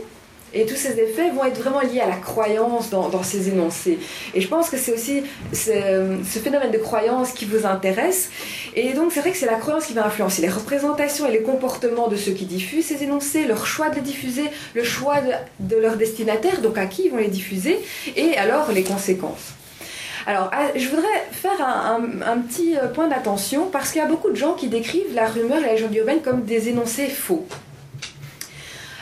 et 0.58 0.66
tous 0.66 0.76
ces 0.76 1.00
effets 1.00 1.30
vont 1.30 1.46
être 1.46 1.60
vraiment 1.62 1.82
liés 1.82 2.00
à 2.00 2.08
la 2.08 2.16
croyance 2.16 2.90
dans, 2.90 3.24
ces 3.24 3.50
énoncés. 3.50 4.00
Et 4.34 4.42
je 4.42 4.48
pense 4.48 4.70
que 4.70 4.78
c'est 4.78 4.92
aussi 4.92 5.24
ce, 5.54 6.40
phénomène 6.40 6.72
de 6.72 6.78
croyance 6.80 7.32
qui 7.32 7.46
vous 7.46 7.66
intéresse. 7.66 8.30
Et 8.76 8.94
donc 8.94 9.12
c'est 9.12 9.20
vrai 9.20 9.32
que 9.32 9.38
c'est 9.38 9.46
la 9.46 9.56
croyance 9.58 9.86
qui 9.86 9.94
va 9.94 10.06
influencer 10.06 10.42
les 10.42 10.50
représentations 10.50 11.28
et 11.28 11.32
les 11.32 11.44
comportements 11.44 12.08
de 12.08 12.16
ceux 12.16 12.32
qui 12.32 12.46
diffusent 12.46 12.88
ces 12.88 13.04
énoncés, 13.04 13.46
leur 13.46 13.68
choix 13.68 13.90
de 13.90 13.96
les 13.96 14.02
diffuser, 14.02 14.46
le 14.74 14.84
choix 14.84 15.18
de, 15.60 15.76
leur 15.76 15.96
destinataire, 15.96 16.62
donc 16.62 16.78
à 16.78 16.88
qui 16.88 17.06
ils 17.06 17.12
vont 17.12 17.18
les 17.18 17.28
diffuser, 17.28 17.78
et 18.16 18.36
alors 18.38 18.72
les 18.72 18.84
conséquences. 18.84 19.54
Alors, 20.26 20.50
ah, 20.52 20.68
je 20.76 20.90
voudrais 20.90 21.24
faire 21.32 21.62
un, 21.62 22.38
petit 22.40 22.76
euh, 22.76 22.88
point 22.88 23.08
d'attention 23.08 23.70
parce 23.72 23.92
qu'il 23.92 24.02
y 24.02 24.04
a 24.04 24.08
beaucoup 24.08 24.30
de 24.30 24.36
gens 24.36 24.54
qui 24.54 24.68
décrivent 24.68 25.14
la 25.14 25.28
rumeur 25.28 25.60
et 25.60 25.68
la 25.68 25.74
légende 25.74 25.96
urbaine 25.96 26.22
comme 26.22 26.44
des 26.44 26.68
énoncés 26.68 27.08
faux. 27.08 27.46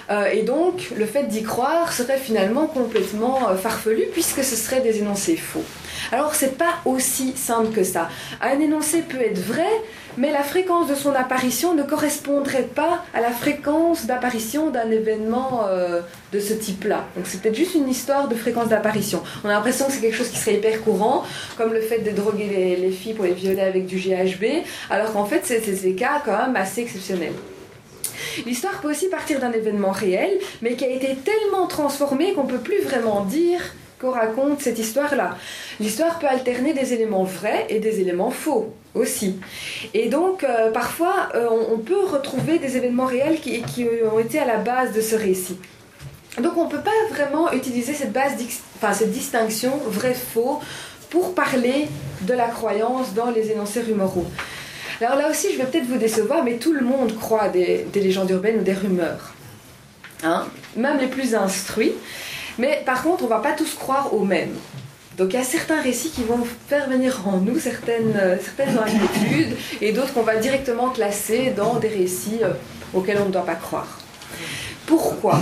Euh, 0.09 0.27
et 0.27 0.43
donc, 0.43 0.91
le 0.95 1.05
fait 1.05 1.23
d'y 1.23 1.43
croire 1.43 1.91
serait 1.91 2.17
finalement 2.17 2.67
complètement 2.67 3.49
euh, 3.49 3.55
farfelu 3.55 4.05
puisque 4.11 4.43
ce 4.43 4.55
serait 4.55 4.81
des 4.81 4.99
énoncés 4.99 5.35
faux. 5.35 5.63
Alors, 6.11 6.35
c'est 6.35 6.57
pas 6.57 6.75
aussi 6.85 7.33
simple 7.35 7.71
que 7.73 7.83
ça. 7.83 8.09
Un 8.41 8.59
énoncé 8.59 9.01
peut 9.01 9.21
être 9.21 9.39
vrai, 9.39 9.69
mais 10.17 10.31
la 10.31 10.43
fréquence 10.43 10.87
de 10.87 10.95
son 10.95 11.13
apparition 11.13 11.73
ne 11.73 11.83
correspondrait 11.83 12.69
pas 12.75 13.03
à 13.13 13.21
la 13.21 13.31
fréquence 13.31 14.05
d'apparition 14.05 14.69
d'un 14.69 14.89
événement 14.91 15.63
euh, 15.67 16.01
de 16.31 16.39
ce 16.39 16.53
type-là. 16.53 17.05
Donc 17.15 17.25
c'est 17.27 17.41
peut-être 17.41 17.55
juste 17.55 17.75
une 17.75 17.89
histoire 17.89 18.27
de 18.27 18.35
fréquence 18.35 18.69
d'apparition. 18.69 19.23
On 19.43 19.49
a 19.49 19.53
l'impression 19.53 19.87
que 19.87 19.91
c'est 19.91 20.01
quelque 20.01 20.15
chose 20.15 20.29
qui 20.29 20.37
serait 20.37 20.55
hyper 20.55 20.81
courant, 20.81 21.23
comme 21.57 21.73
le 21.73 21.81
fait 21.81 21.99
de 21.99 22.11
droguer 22.11 22.77
les, 22.79 22.91
filles 22.91 23.13
pour 23.13 23.25
les 23.25 23.33
violer 23.33 23.61
avec 23.61 23.87
du 23.87 23.97
GHB, 23.97 24.63
alors 24.89 25.11
qu'en 25.11 25.25
fait 25.25 25.41
c'est 25.43 25.59
des 25.59 25.95
cas 25.95 26.21
quand 26.23 26.37
même 26.37 26.55
assez 26.55 26.81
exceptionnels. 26.81 27.33
L'histoire 28.45 28.81
peut 28.81 28.89
aussi 28.89 29.07
partir 29.09 29.39
d'un 29.39 29.51
événement 29.51 29.91
réel, 29.91 30.31
mais 30.61 30.75
qui 30.75 30.85
a 30.85 30.89
été 30.89 31.15
tellement 31.15 31.67
transformé 31.67 32.33
qu'on 32.33 32.45
peut 32.45 32.59
plus 32.59 32.81
vraiment 32.81 33.21
dire 33.21 33.61
qu'on 33.99 34.11
raconte 34.11 34.61
cette 34.61 34.79
histoire-là. 34.79 35.37
L'histoire 35.79 36.19
peut 36.19 36.27
alterner 36.27 36.73
des 36.73 36.93
éléments 36.93 37.23
vrais 37.23 37.65
et 37.69 37.79
des 37.79 38.01
éléments 38.01 38.31
faux 38.31 38.73
aussi. 38.93 39.37
Et 39.93 40.09
donc, 40.09 40.43
euh, 40.43 40.71
parfois, 40.71 41.29
euh, 41.35 41.47
on, 41.71 41.77
peut 41.77 42.05
retrouver 42.05 42.59
des 42.59 42.77
événements 42.77 43.05
réels 43.05 43.39
qui, 43.39 43.87
ont 44.11 44.19
été 44.19 44.39
à 44.39 44.45
la 44.45 44.57
base 44.57 44.93
de 44.93 45.01
ce 45.01 45.15
récit. 45.15 45.57
Donc, 46.41 46.57
on 46.57 46.65
ne 46.65 46.69
peut 46.69 46.81
pas 46.81 46.91
vraiment 47.11 47.51
utiliser 47.53 47.93
cette, 47.93 48.11
base, 48.11 48.33
enfin, 48.75 48.93
cette 48.93 49.11
distinction 49.11 49.77
vrai-faux 49.85 50.59
pour 51.09 51.33
parler 51.33 51.87
de 52.21 52.33
la 52.33 52.47
croyance 52.47 53.13
dans 53.13 53.31
les 53.31 53.51
énoncés 53.51 53.81
rumoraux. 53.81 54.25
Alors 55.01 55.17
là 55.17 55.29
aussi, 55.29 55.47
je 55.53 55.57
vais 55.57 55.65
peut-être 55.65 55.87
vous 55.87 55.97
décevoir, 55.97 56.43
mais 56.43 56.55
tout 56.55 56.71
le 56.73 56.81
monde 56.81 57.15
croit 57.17 57.49
des, 57.49 57.85
des 57.91 57.99
légendes 57.99 58.29
urbaines 58.29 58.59
ou 58.59 58.63
des 58.63 58.73
rumeurs. 58.73 59.33
Hein 60.23 60.47
Même 60.75 60.99
les 60.99 61.07
plus 61.07 61.35
instruits. 61.35 61.93
Mais 62.57 62.81
par 62.85 63.03
contre, 63.03 63.23
on 63.23 63.25
ne 63.25 63.29
va 63.29 63.39
pas 63.39 63.51
tous 63.51 63.73
croire 63.73 64.13
au 64.13 64.23
même. 64.23 64.55
Donc 65.17 65.33
il 65.33 65.37
y 65.37 65.41
a 65.41 65.45
certains 65.45 65.81
récits 65.81 66.09
qui 66.09 66.23
vont 66.23 66.39
faire 66.67 66.89
venir 66.89 67.25
en 67.27 67.37
nous 67.37 67.57
certaines, 67.59 68.17
euh, 68.17 68.37
certaines 68.41 68.77
inquiétudes 68.77 69.55
et 69.81 69.93
d'autres 69.93 70.13
qu'on 70.13 70.23
va 70.23 70.35
directement 70.35 70.89
classer 70.89 71.53
dans 71.55 71.75
des 71.75 71.87
récits 71.87 72.39
euh, 72.43 72.51
auxquels 72.93 73.19
on 73.21 73.25
ne 73.25 73.31
doit 73.31 73.45
pas 73.45 73.55
croire. 73.55 73.99
Pourquoi? 74.85 75.39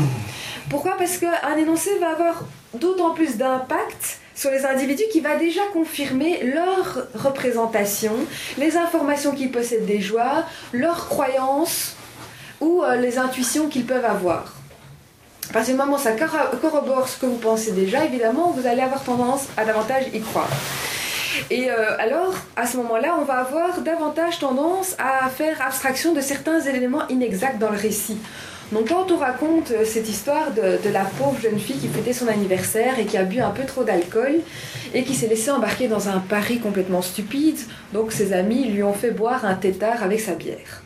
Pourquoi? 0.69 0.95
Parce 0.97 1.17
qu'un 1.17 1.57
énoncé 1.57 1.89
va 1.99 2.11
avoir 2.11 2.43
d'autant 2.75 3.13
plus 3.13 3.37
d'impact 3.37 4.19
sur 4.35 4.51
les 4.51 4.65
individus 4.65 5.03
qui 5.11 5.19
va 5.19 5.35
déjà 5.35 5.61
confirmer 5.71 6.43
leur 6.43 7.07
représentation, 7.15 8.13
les 8.57 8.77
informations 8.77 9.31
qu'ils 9.31 9.51
possèdent 9.51 9.85
des 9.85 10.01
joies, 10.01 10.45
leurs 10.71 11.07
croyances 11.07 11.95
ou 12.59 12.83
euh, 12.83 12.95
les 12.95 13.17
intuitions 13.17 13.67
qu'ils 13.67 13.85
peuvent 13.85 14.05
avoir. 14.05 14.55
À 15.49 15.53
partir 15.53 15.75
moment 15.75 15.97
où 15.97 15.99
ça 15.99 16.13
corrobore 16.61 17.07
ce 17.07 17.17
que 17.19 17.25
vous 17.25 17.37
pensez 17.37 17.73
déjà, 17.73 18.05
évidemment, 18.05 18.51
vous 18.51 18.65
allez 18.65 18.81
avoir 18.81 19.03
tendance 19.03 19.47
à 19.57 19.65
davantage 19.65 20.05
y 20.13 20.21
croire. 20.21 20.49
Et 21.49 21.69
euh, 21.69 21.97
alors, 21.99 22.33
à 22.55 22.65
ce 22.65 22.77
moment-là, 22.77 23.15
on 23.19 23.23
va 23.23 23.39
avoir 23.39 23.81
davantage 23.81 24.39
tendance 24.39 24.95
à 24.97 25.29
faire 25.29 25.61
abstraction 25.61 26.13
de 26.13 26.21
certains 26.21 26.61
éléments 26.61 27.07
inexacts 27.09 27.59
dans 27.59 27.69
le 27.69 27.77
récit. 27.77 28.17
Donc 28.73 28.89
quand 28.89 29.11
on 29.11 29.17
raconte 29.17 29.69
euh, 29.71 29.85
cette 29.85 30.09
histoire 30.09 30.51
de, 30.51 30.89
la 30.89 31.05
pauvre 31.05 31.39
jeune 31.39 31.59
fille 31.59 31.77
qui 31.77 31.87
fêtait 31.87 32.13
son 32.13 32.27
anniversaire 32.27 32.97
et 32.97 33.05
qui 33.05 33.17
a 33.17 33.23
bu 33.23 33.39
un 33.39 33.51
peu 33.51 33.65
trop 33.65 33.83
d'alcool 33.83 34.39
et 34.95 35.03
qui 35.03 35.13
s'est 35.13 35.27
laissée 35.27 35.51
embarquer 35.51 35.87
dans 35.87 36.09
un 36.09 36.17
pari 36.17 36.57
complètement 36.57 37.03
stupide, 37.03 37.59
donc 37.93 38.11
ses 38.11 38.33
amis 38.33 38.65
lui 38.65 38.81
ont 38.81 38.93
fait 38.93 39.11
boire 39.11 39.45
un 39.45 39.53
tétard 39.53 40.01
avec 40.01 40.19
sa 40.19 40.33
bière. 40.33 40.81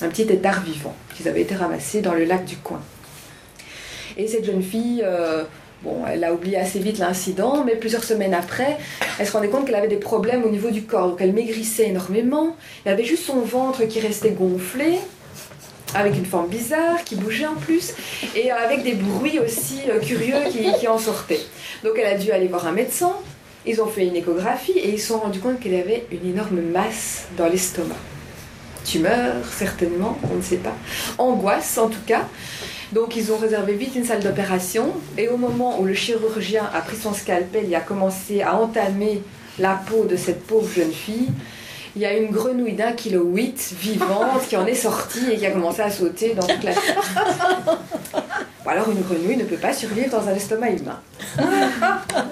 Un 0.00 0.08
petit 0.08 0.26
tétard 0.26 0.62
vivant 0.64 0.96
qu'ils 1.14 1.28
avaient 1.28 1.42
été 1.42 1.54
ramassés 1.54 2.00
dans 2.00 2.14
le 2.14 2.24
lac 2.24 2.44
du 2.44 2.56
coin. 2.56 2.80
Et 4.16 4.26
cette 4.26 4.44
jeune 4.44 4.62
fille, 4.62 5.02
euh, 5.04 5.44
bon, 5.84 6.04
elle 6.06 6.24
a 6.24 6.34
oublié 6.34 6.56
assez 6.58 6.80
vite 6.80 6.98
l'incident, 6.98 7.62
mais 7.64 7.76
plusieurs 7.76 8.02
semaines 8.02 8.34
après, 8.34 8.78
elle 9.20 9.26
se 9.28 9.32
rendait 9.32 9.48
compte 9.48 9.64
qu'elle 9.66 9.76
avait 9.76 9.86
des 9.86 9.96
problèmes 9.96 10.42
au 10.42 10.50
niveau 10.50 10.70
du 10.70 10.82
corps. 10.82 11.10
Donc 11.10 11.20
elle 11.20 11.32
maigrissait 11.32 11.88
énormément. 11.88 12.56
Il 12.84 12.88
y 12.88 12.92
avait 12.92 13.04
juste 13.04 13.24
son 13.24 13.40
ventre 13.42 13.84
qui 13.84 14.00
restait 14.00 14.32
gonflé 14.32 14.98
avec 15.94 16.16
une 16.16 16.26
forme 16.26 16.48
bizarre, 16.48 17.02
qui 17.04 17.16
bougeait 17.16 17.46
en 17.46 17.54
plus, 17.54 17.92
et 18.34 18.50
avec 18.50 18.82
des 18.82 18.94
bruits 18.94 19.38
aussi 19.38 19.80
euh, 19.88 20.00
curieux 20.00 20.36
qui, 20.78 20.88
en 20.88 20.98
sortaient. 20.98 21.40
Donc 21.84 21.94
elle 21.98 22.06
a 22.06 22.18
dû 22.18 22.30
aller 22.30 22.48
voir 22.48 22.66
un 22.66 22.72
médecin, 22.72 23.12
ils 23.66 23.80
ont 23.80 23.86
fait 23.86 24.06
une 24.06 24.16
échographie 24.16 24.72
et 24.72 24.90
ils 24.90 25.00
se 25.00 25.08
sont 25.08 25.18
rendus 25.18 25.40
compte 25.40 25.60
qu'elle 25.60 25.74
avait 25.74 26.06
une 26.10 26.30
énorme 26.30 26.60
masse 26.60 27.26
dans 27.36 27.46
l'estomac. 27.46 27.96
Tumeur, 28.84 29.36
certainement, 29.56 30.18
on 30.32 30.36
ne 30.36 30.42
sait 30.42 30.56
pas. 30.56 30.74
Angoisse, 31.18 31.78
en 31.78 31.88
tout 31.88 32.02
cas. 32.04 32.26
Donc 32.92 33.16
ils 33.16 33.32
ont 33.32 33.38
réservé 33.38 33.74
vite 33.74 33.94
une 33.94 34.04
salle 34.04 34.22
d'opération 34.22 34.92
et 35.16 35.28
au 35.28 35.36
moment 35.36 35.80
où 35.80 35.84
le 35.84 35.94
chirurgien 35.94 36.68
a 36.74 36.80
pris 36.80 36.96
son 36.96 37.14
scalpel 37.14 37.70
et 37.70 37.74
a 37.74 37.80
commencé 37.80 38.42
à 38.42 38.56
entamer 38.56 39.22
la 39.58 39.74
peau 39.74 40.04
de 40.04 40.16
cette 40.16 40.46
pauvre 40.46 40.68
jeune 40.70 40.92
fille, 40.92 41.28
il 41.94 42.02
y 42.02 42.06
a 42.06 42.16
une 42.16 42.30
grenouille 42.30 42.72
d'un 42.74 42.92
kilo 42.92 43.24
huit 43.24 43.74
vivante 43.78 44.46
qui 44.48 44.56
en 44.56 44.66
est 44.66 44.74
sortie 44.74 45.32
et 45.32 45.36
qui 45.36 45.46
a 45.46 45.50
commencé 45.50 45.82
à 45.82 45.90
sauter 45.90 46.34
dans 46.34 46.46
toute 46.46 46.64
la 46.64 46.72
Ou 48.64 48.68
alors 48.68 48.88
une 48.88 49.02
grenouille 49.02 49.36
ne 49.36 49.44
peut 49.44 49.56
pas 49.56 49.72
survivre 49.72 50.10
dans 50.10 50.28
un 50.28 50.34
estomac 50.34 50.70
humain. 50.70 51.00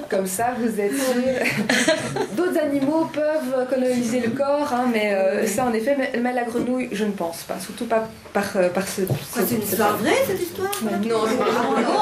Comme 0.09 0.27
ça, 0.27 0.55
vous 0.59 0.81
êtes 0.81 0.93
sûr. 0.97 2.25
D'autres 2.37 2.59
animaux 2.59 3.11
peuvent 3.13 3.69
coloniser 3.69 4.21
le 4.21 4.31
corps, 4.31 4.73
hein, 4.73 4.89
mais 4.93 5.13
euh, 5.13 5.47
ça 5.47 5.65
en 5.65 5.73
effet, 5.73 5.97
mais, 5.97 6.33
la 6.33 6.45
grenouille, 6.45 6.89
je 6.93 7.05
ne 7.05 7.11
pense 7.11 7.43
pas, 7.43 7.59
surtout 7.59 7.87
pas 7.87 8.09
par, 8.33 8.45
euh, 8.57 8.69
par 8.69 8.87
ce. 8.87 9.03
c'est 9.35 9.55
une 9.57 9.63
histoire 9.63 9.97
vraie 9.97 10.23
cette 10.27 10.41
histoire 10.41 10.71
Non, 10.85 10.99
non, 10.99 11.27
non. 11.27 12.01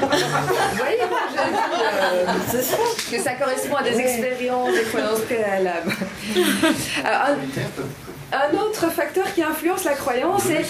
Vous 0.00 0.78
voyez, 0.78 0.98
je 1.00 2.58
dis 2.58 2.74
euh, 3.12 3.16
que 3.16 3.22
ça 3.22 3.32
correspond 3.32 3.76
à 3.76 3.82
des 3.82 3.98
expériences, 3.98 4.72
des 4.72 4.82
croyances 4.82 5.20
préalables. 5.20 5.92
un, 7.04 7.36
un 8.32 8.58
autre 8.58 8.90
facteur 8.90 9.32
qui 9.34 9.42
influence 9.42 9.84
la 9.84 9.94
croyance 9.94 10.46
est 10.46 10.64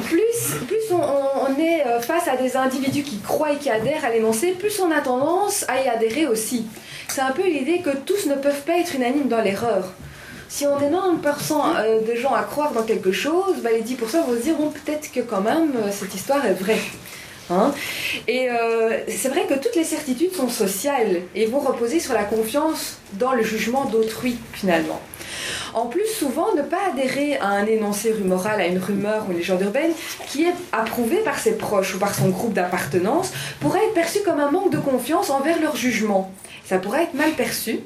plus, 0.00 0.66
plus 0.66 0.92
on, 0.92 1.60
est 1.60 1.86
euh, 1.86 2.00
face 2.00 2.28
à 2.28 2.36
des 2.36 2.56
individus 2.56 3.02
qui 3.02 3.18
croient 3.20 3.52
et 3.52 3.56
qui 3.56 3.70
adhèrent 3.70 4.04
à 4.04 4.10
l'énoncé, 4.10 4.52
plus 4.52 4.80
on 4.80 4.90
a 4.90 5.00
tendance 5.00 5.64
à 5.68 5.82
y 5.82 5.88
adhérer 5.88 6.26
aussi. 6.26 6.66
C'est 7.08 7.20
un 7.20 7.32
peu 7.32 7.46
l'idée 7.46 7.80
que 7.80 7.90
tous 7.90 8.26
ne 8.26 8.34
peuvent 8.34 8.62
pas 8.62 8.78
être 8.78 8.94
unanimes 8.94 9.28
dans 9.28 9.40
l'erreur. 9.40 9.92
Si 10.48 10.66
on 10.66 10.78
est 10.78 10.90
90% 10.90 11.52
euh, 11.78 12.00
de 12.00 12.14
gens 12.14 12.34
à 12.34 12.42
croire 12.42 12.72
dans 12.72 12.82
quelque 12.82 13.12
chose, 13.12 13.56
bah 13.62 13.70
les 13.72 13.82
10% 13.82 13.96
vont 13.96 14.36
se 14.36 14.42
dire 14.42 14.56
bon, 14.56 14.70
peut-être 14.70 15.10
que 15.12 15.20
quand 15.20 15.40
même 15.40 15.72
euh, 15.76 15.90
cette 15.90 16.14
histoire 16.14 16.44
est 16.46 16.54
vraie. 16.54 16.80
Hein 17.50 17.74
et 18.26 18.48
c'est 19.06 19.28
vrai 19.28 19.44
que 19.46 19.52
toutes 19.52 19.76
les 19.76 19.84
certitudes 19.84 20.32
sont 20.32 20.48
sociales 20.48 21.20
et 21.34 21.44
vont 21.44 21.58
reposer 21.58 22.00
sur 22.00 22.14
la 22.14 22.24
confiance 22.24 22.96
dans 23.18 23.34
le 23.34 23.42
jugement 23.42 23.84
d'autrui 23.84 24.38
finalement. 24.54 24.98
En 25.74 25.86
plus, 25.86 26.06
souvent, 26.06 26.54
ne 26.54 26.62
pas 26.62 26.78
adhérer 26.92 27.36
à 27.38 27.48
un 27.48 27.66
énoncé 27.66 28.12
rumoral, 28.12 28.60
à 28.60 28.66
une 28.66 28.78
rumeur 28.78 29.24
ou 29.26 29.32
une 29.32 29.38
légende 29.38 29.62
urbaine 29.62 29.92
qui 30.28 30.44
est 30.44 30.54
approuvée 30.72 31.18
par 31.18 31.38
ses 31.38 31.52
proches 31.52 31.94
ou 31.94 31.98
par 31.98 32.14
son 32.14 32.28
groupe 32.28 32.52
d'appartenance 32.52 33.32
pourrait 33.60 33.84
être 33.86 33.94
perçu 33.94 34.20
comme 34.24 34.40
un 34.40 34.50
manque 34.50 34.70
de 34.70 34.78
confiance 34.78 35.30
envers 35.30 35.60
leur 35.60 35.76
jugement. 35.76 36.32
Ça 36.64 36.78
pourrait 36.78 37.04
être 37.04 37.14
mal 37.14 37.32
perçu 37.32 37.80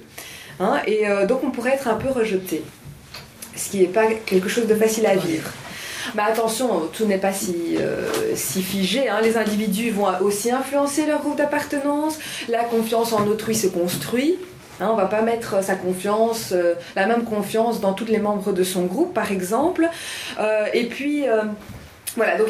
hein, 0.61 0.81
et 0.87 1.09
euh, 1.09 1.27
donc 1.27 1.41
on 1.45 1.51
pourrait 1.51 1.73
être 1.73 1.89
un 1.89 1.95
peu 1.95 2.11
rejeté, 2.11 2.63
ce 3.57 3.71
qui 3.71 3.81
n'est 3.81 3.87
pas 3.87 4.07
quelque 4.07 4.49
chose 4.49 4.67
de 4.67 4.75
facile 4.75 5.07
à 5.07 5.17
vivre. 5.17 5.51
Mais 6.15 6.23
attention, 6.23 6.89
tout 6.93 7.05
n'est 7.05 7.19
pas 7.19 7.33
si, 7.33 7.77
euh, 7.79 8.35
figé. 8.35 9.09
Hein. 9.09 9.21
Les 9.23 9.37
individus 9.37 9.91
vont 9.91 10.07
aussi 10.23 10.51
influencer 10.51 11.07
leur 11.07 11.21
groupe 11.21 11.37
d'appartenance. 11.37 12.19
La 12.49 12.65
confiance 12.65 13.13
en 13.13 13.27
autrui 13.27 13.55
se 13.55 13.67
construit. 13.67 14.39
Hein, 14.81 14.89
on 14.93 14.97
va 14.97 15.07
pas 15.07 15.23
mettre 15.23 15.63
sa 15.63 15.75
confiance, 15.75 16.53
euh, 16.53 16.75
la 16.95 17.07
même 17.07 17.25
confiance 17.25 17.81
dans 17.81 17.95
tous 17.95 18.05
les 18.05 18.19
membres 18.19 18.53
de 18.53 18.63
son 18.63 18.85
groupe, 18.85 19.13
par 19.13 19.33
exemple. 19.33 19.89
Euh, 20.39 20.67
et 20.73 20.85
puis, 20.85 21.29
euh, 21.29 21.43
voilà, 22.17 22.37
donc 22.37 22.49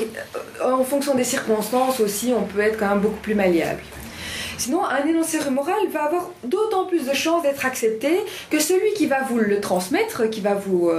en 0.62 0.84
fonction 0.84 1.14
des 1.14 1.24
circonstances 1.24 2.00
aussi, 2.00 2.32
on 2.36 2.42
peut 2.42 2.60
être 2.60 2.78
quand 2.78 2.88
même 2.88 3.00
beaucoup 3.00 3.20
plus 3.20 3.34
malléable. 3.34 3.80
Sinon, 4.58 4.84
un 4.84 5.06
énoncé 5.06 5.38
moral 5.50 5.78
va 5.92 6.02
avoir 6.02 6.30
d'autant 6.42 6.84
plus 6.84 7.06
de 7.06 7.14
chances 7.14 7.44
d'être 7.44 7.64
accepté 7.64 8.18
que 8.50 8.58
celui 8.58 8.92
qui 8.94 9.06
va 9.06 9.22
vous 9.22 9.38
le 9.38 9.60
transmettre, 9.60 10.28
qui 10.30 10.40
va 10.40 10.54
vous, 10.54 10.90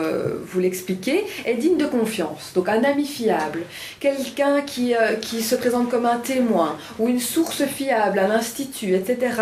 vous 0.45 0.59
l'expliquer, 0.61 1.25
est 1.45 1.55
digne 1.55 1.75
de 1.75 1.85
confiance. 1.85 2.53
Donc 2.55 2.69
un 2.69 2.85
ami 2.85 3.05
fiable, 3.05 3.63
quelqu'un 3.99 4.61
qui, 4.61 4.93
qui 5.19 5.41
se 5.41 5.55
présente 5.55 5.89
comme 5.89 6.05
un 6.05 6.19
témoin 6.19 6.77
ou 6.99 7.09
une 7.09 7.19
source 7.19 7.65
fiable, 7.65 8.19
un 8.19 8.31
institut, 8.31 8.95
etc. 8.95 9.33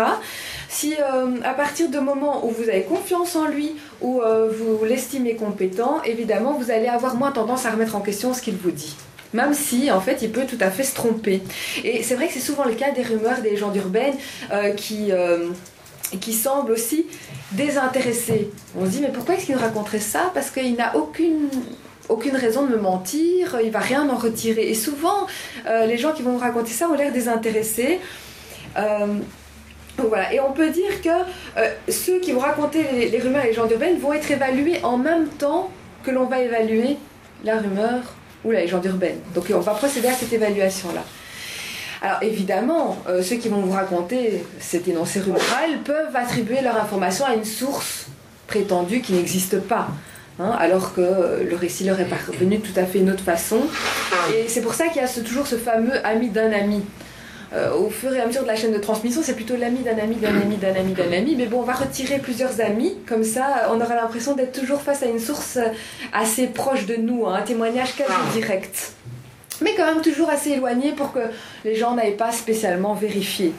Si 0.68 0.94
euh, 0.94 1.36
à 1.44 1.54
partir 1.54 1.88
du 1.88 1.98
moment 1.98 2.46
où 2.46 2.50
vous 2.50 2.68
avez 2.68 2.82
confiance 2.82 3.34
en 3.36 3.46
lui, 3.46 3.76
ou 4.02 4.20
euh, 4.20 4.50
vous 4.52 4.84
l'estimez 4.84 5.34
compétent, 5.34 6.02
évidemment, 6.04 6.52
vous 6.52 6.70
allez 6.70 6.88
avoir 6.88 7.16
moins 7.16 7.32
tendance 7.32 7.64
à 7.64 7.70
remettre 7.70 7.96
en 7.96 8.00
question 8.00 8.34
ce 8.34 8.42
qu'il 8.42 8.56
vous 8.56 8.70
dit. 8.70 8.94
Même 9.32 9.54
si, 9.54 9.90
en 9.90 10.00
fait, 10.00 10.20
il 10.22 10.30
peut 10.30 10.44
tout 10.44 10.58
à 10.60 10.70
fait 10.70 10.84
se 10.84 10.94
tromper. 10.94 11.42
Et 11.84 12.02
c'est 12.02 12.14
vrai 12.14 12.28
que 12.28 12.34
c'est 12.34 12.40
souvent 12.40 12.64
le 12.64 12.74
cas 12.74 12.90
des 12.90 13.02
rumeurs 13.02 13.40
des 13.40 13.50
légendes 13.50 13.76
urbaines 13.76 14.14
euh, 14.52 14.70
qui 14.72 15.10
qui 16.20 16.32
semble 16.32 16.72
aussi 16.72 17.06
désintéressé. 17.52 18.50
On 18.78 18.86
se 18.86 18.90
dit 18.90 19.00
mais 19.02 19.12
pourquoi 19.12 19.34
est-ce 19.34 19.44
qu'il 19.44 19.54
nous 19.54 19.60
raconterait 19.60 20.00
ça? 20.00 20.30
Parce 20.32 20.50
qu'il 20.50 20.74
n'a 20.74 20.96
aucune 20.96 21.50
aucune 22.08 22.34
raison 22.34 22.64
de 22.64 22.68
me 22.68 22.78
mentir, 22.78 23.58
il 23.62 23.70
va 23.70 23.80
rien 23.80 24.08
en 24.08 24.16
retirer. 24.16 24.70
Et 24.70 24.74
souvent, 24.74 25.26
les 25.66 25.98
gens 25.98 26.12
qui 26.12 26.22
vont 26.22 26.32
vous 26.32 26.38
raconter 26.38 26.70
ça 26.70 26.88
ont 26.88 26.94
l'air 26.94 27.12
désintéressés. 27.12 28.00
Euh, 30.00 30.04
voilà. 30.08 30.32
Et 30.32 30.40
on 30.40 30.52
peut 30.52 30.70
dire 30.70 31.00
que 31.02 31.08
euh, 31.58 31.70
ceux 31.88 32.20
qui 32.20 32.32
vont 32.32 32.40
raconter 32.40 32.84
les, 33.10 33.18
rumeurs 33.18 33.42
et 33.42 33.44
les 33.44 33.50
légendes 33.50 33.70
urbaines 33.70 33.98
vont 33.98 34.12
être 34.12 34.30
évalués 34.30 34.80
en 34.82 34.96
même 34.96 35.28
temps 35.28 35.70
que 36.02 36.10
l'on 36.10 36.26
va 36.26 36.40
évaluer 36.40 36.96
la 37.44 37.58
rumeur 37.58 38.02
ou 38.44 38.50
la 38.50 38.60
légende 38.60 38.84
urbaine. 38.84 39.18
Donc 39.34 39.46
on 39.54 39.60
va 39.60 39.74
procéder 39.74 40.08
à 40.08 40.12
cette 40.12 40.32
évaluation-là. 40.32 41.02
Alors 42.00 42.22
évidemment, 42.22 42.96
ceux 43.22 43.36
qui 43.36 43.48
vont 43.48 43.60
vous 43.60 43.72
raconter 43.72 44.44
cet 44.60 44.86
énoncé 44.86 45.18
rumoral 45.18 45.78
peuvent 45.84 46.14
attribuer 46.14 46.60
leur 46.60 46.76
information 46.76 47.26
à 47.26 47.34
une 47.34 47.44
source 47.44 48.06
prétendue 48.46 49.00
qui 49.00 49.14
n'existe 49.14 49.58
pas. 49.60 49.88
Hein, 50.40 50.54
alors 50.60 50.94
que 50.94 51.00
le 51.42 51.56
récit 51.56 51.82
leur 51.82 51.98
est 51.98 52.04
parvenu 52.04 52.58
de 52.58 52.62
tout 52.62 52.78
à 52.78 52.84
fait 52.84 53.00
une 53.00 53.10
autre 53.10 53.24
façon. 53.24 53.58
Et 54.32 54.46
c'est 54.46 54.60
pour 54.60 54.74
ça 54.74 54.86
qu'il 54.86 55.02
y 55.02 55.04
a 55.04 55.08
toujours 55.08 55.48
ce 55.48 55.56
fameux 55.56 56.06
ami 56.06 56.28
d'un 56.28 56.52
ami. 56.52 56.84
Euh, 57.54 57.74
au 57.74 57.88
fur 57.88 58.14
et 58.14 58.20
à 58.20 58.26
mesure 58.26 58.42
de 58.42 58.46
la 58.46 58.56
chaîne 58.56 58.72
de 58.72 58.78
transmission, 58.78 59.22
c'est 59.22 59.34
plutôt 59.34 59.56
l'ami 59.56 59.78
d'un 59.78 59.98
ami, 59.98 60.16
d'un 60.16 60.36
ami, 60.40 60.56
d'un 60.56 60.74
ami, 60.74 60.92
d'un 60.92 61.12
ami. 61.12 61.34
Mais 61.36 61.46
bon, 61.46 61.60
on 61.60 61.62
va 61.62 61.72
retirer 61.72 62.18
plusieurs 62.18 62.60
amis, 62.60 62.96
comme 63.06 63.24
ça, 63.24 63.70
on 63.70 63.80
aura 63.80 63.94
l'impression 63.94 64.34
d'être 64.34 64.58
toujours 64.58 64.82
face 64.82 65.02
à 65.02 65.06
une 65.06 65.18
source 65.18 65.58
assez 66.12 66.46
proche 66.46 66.86
de 66.86 66.96
nous, 66.96 67.26
hein, 67.26 67.36
un 67.36 67.42
témoignage 67.42 67.96
quasi 67.96 68.12
direct 68.34 68.92
mais 69.60 69.74
quand 69.74 69.86
même 69.86 70.02
toujours 70.02 70.30
assez 70.30 70.50
éloigné 70.50 70.92
pour 70.92 71.12
que 71.12 71.20
les 71.64 71.74
gens 71.74 71.94
n'aillent 71.94 72.16
pas 72.16 72.32
spécialement 72.32 72.94
vérifier. 72.94 73.52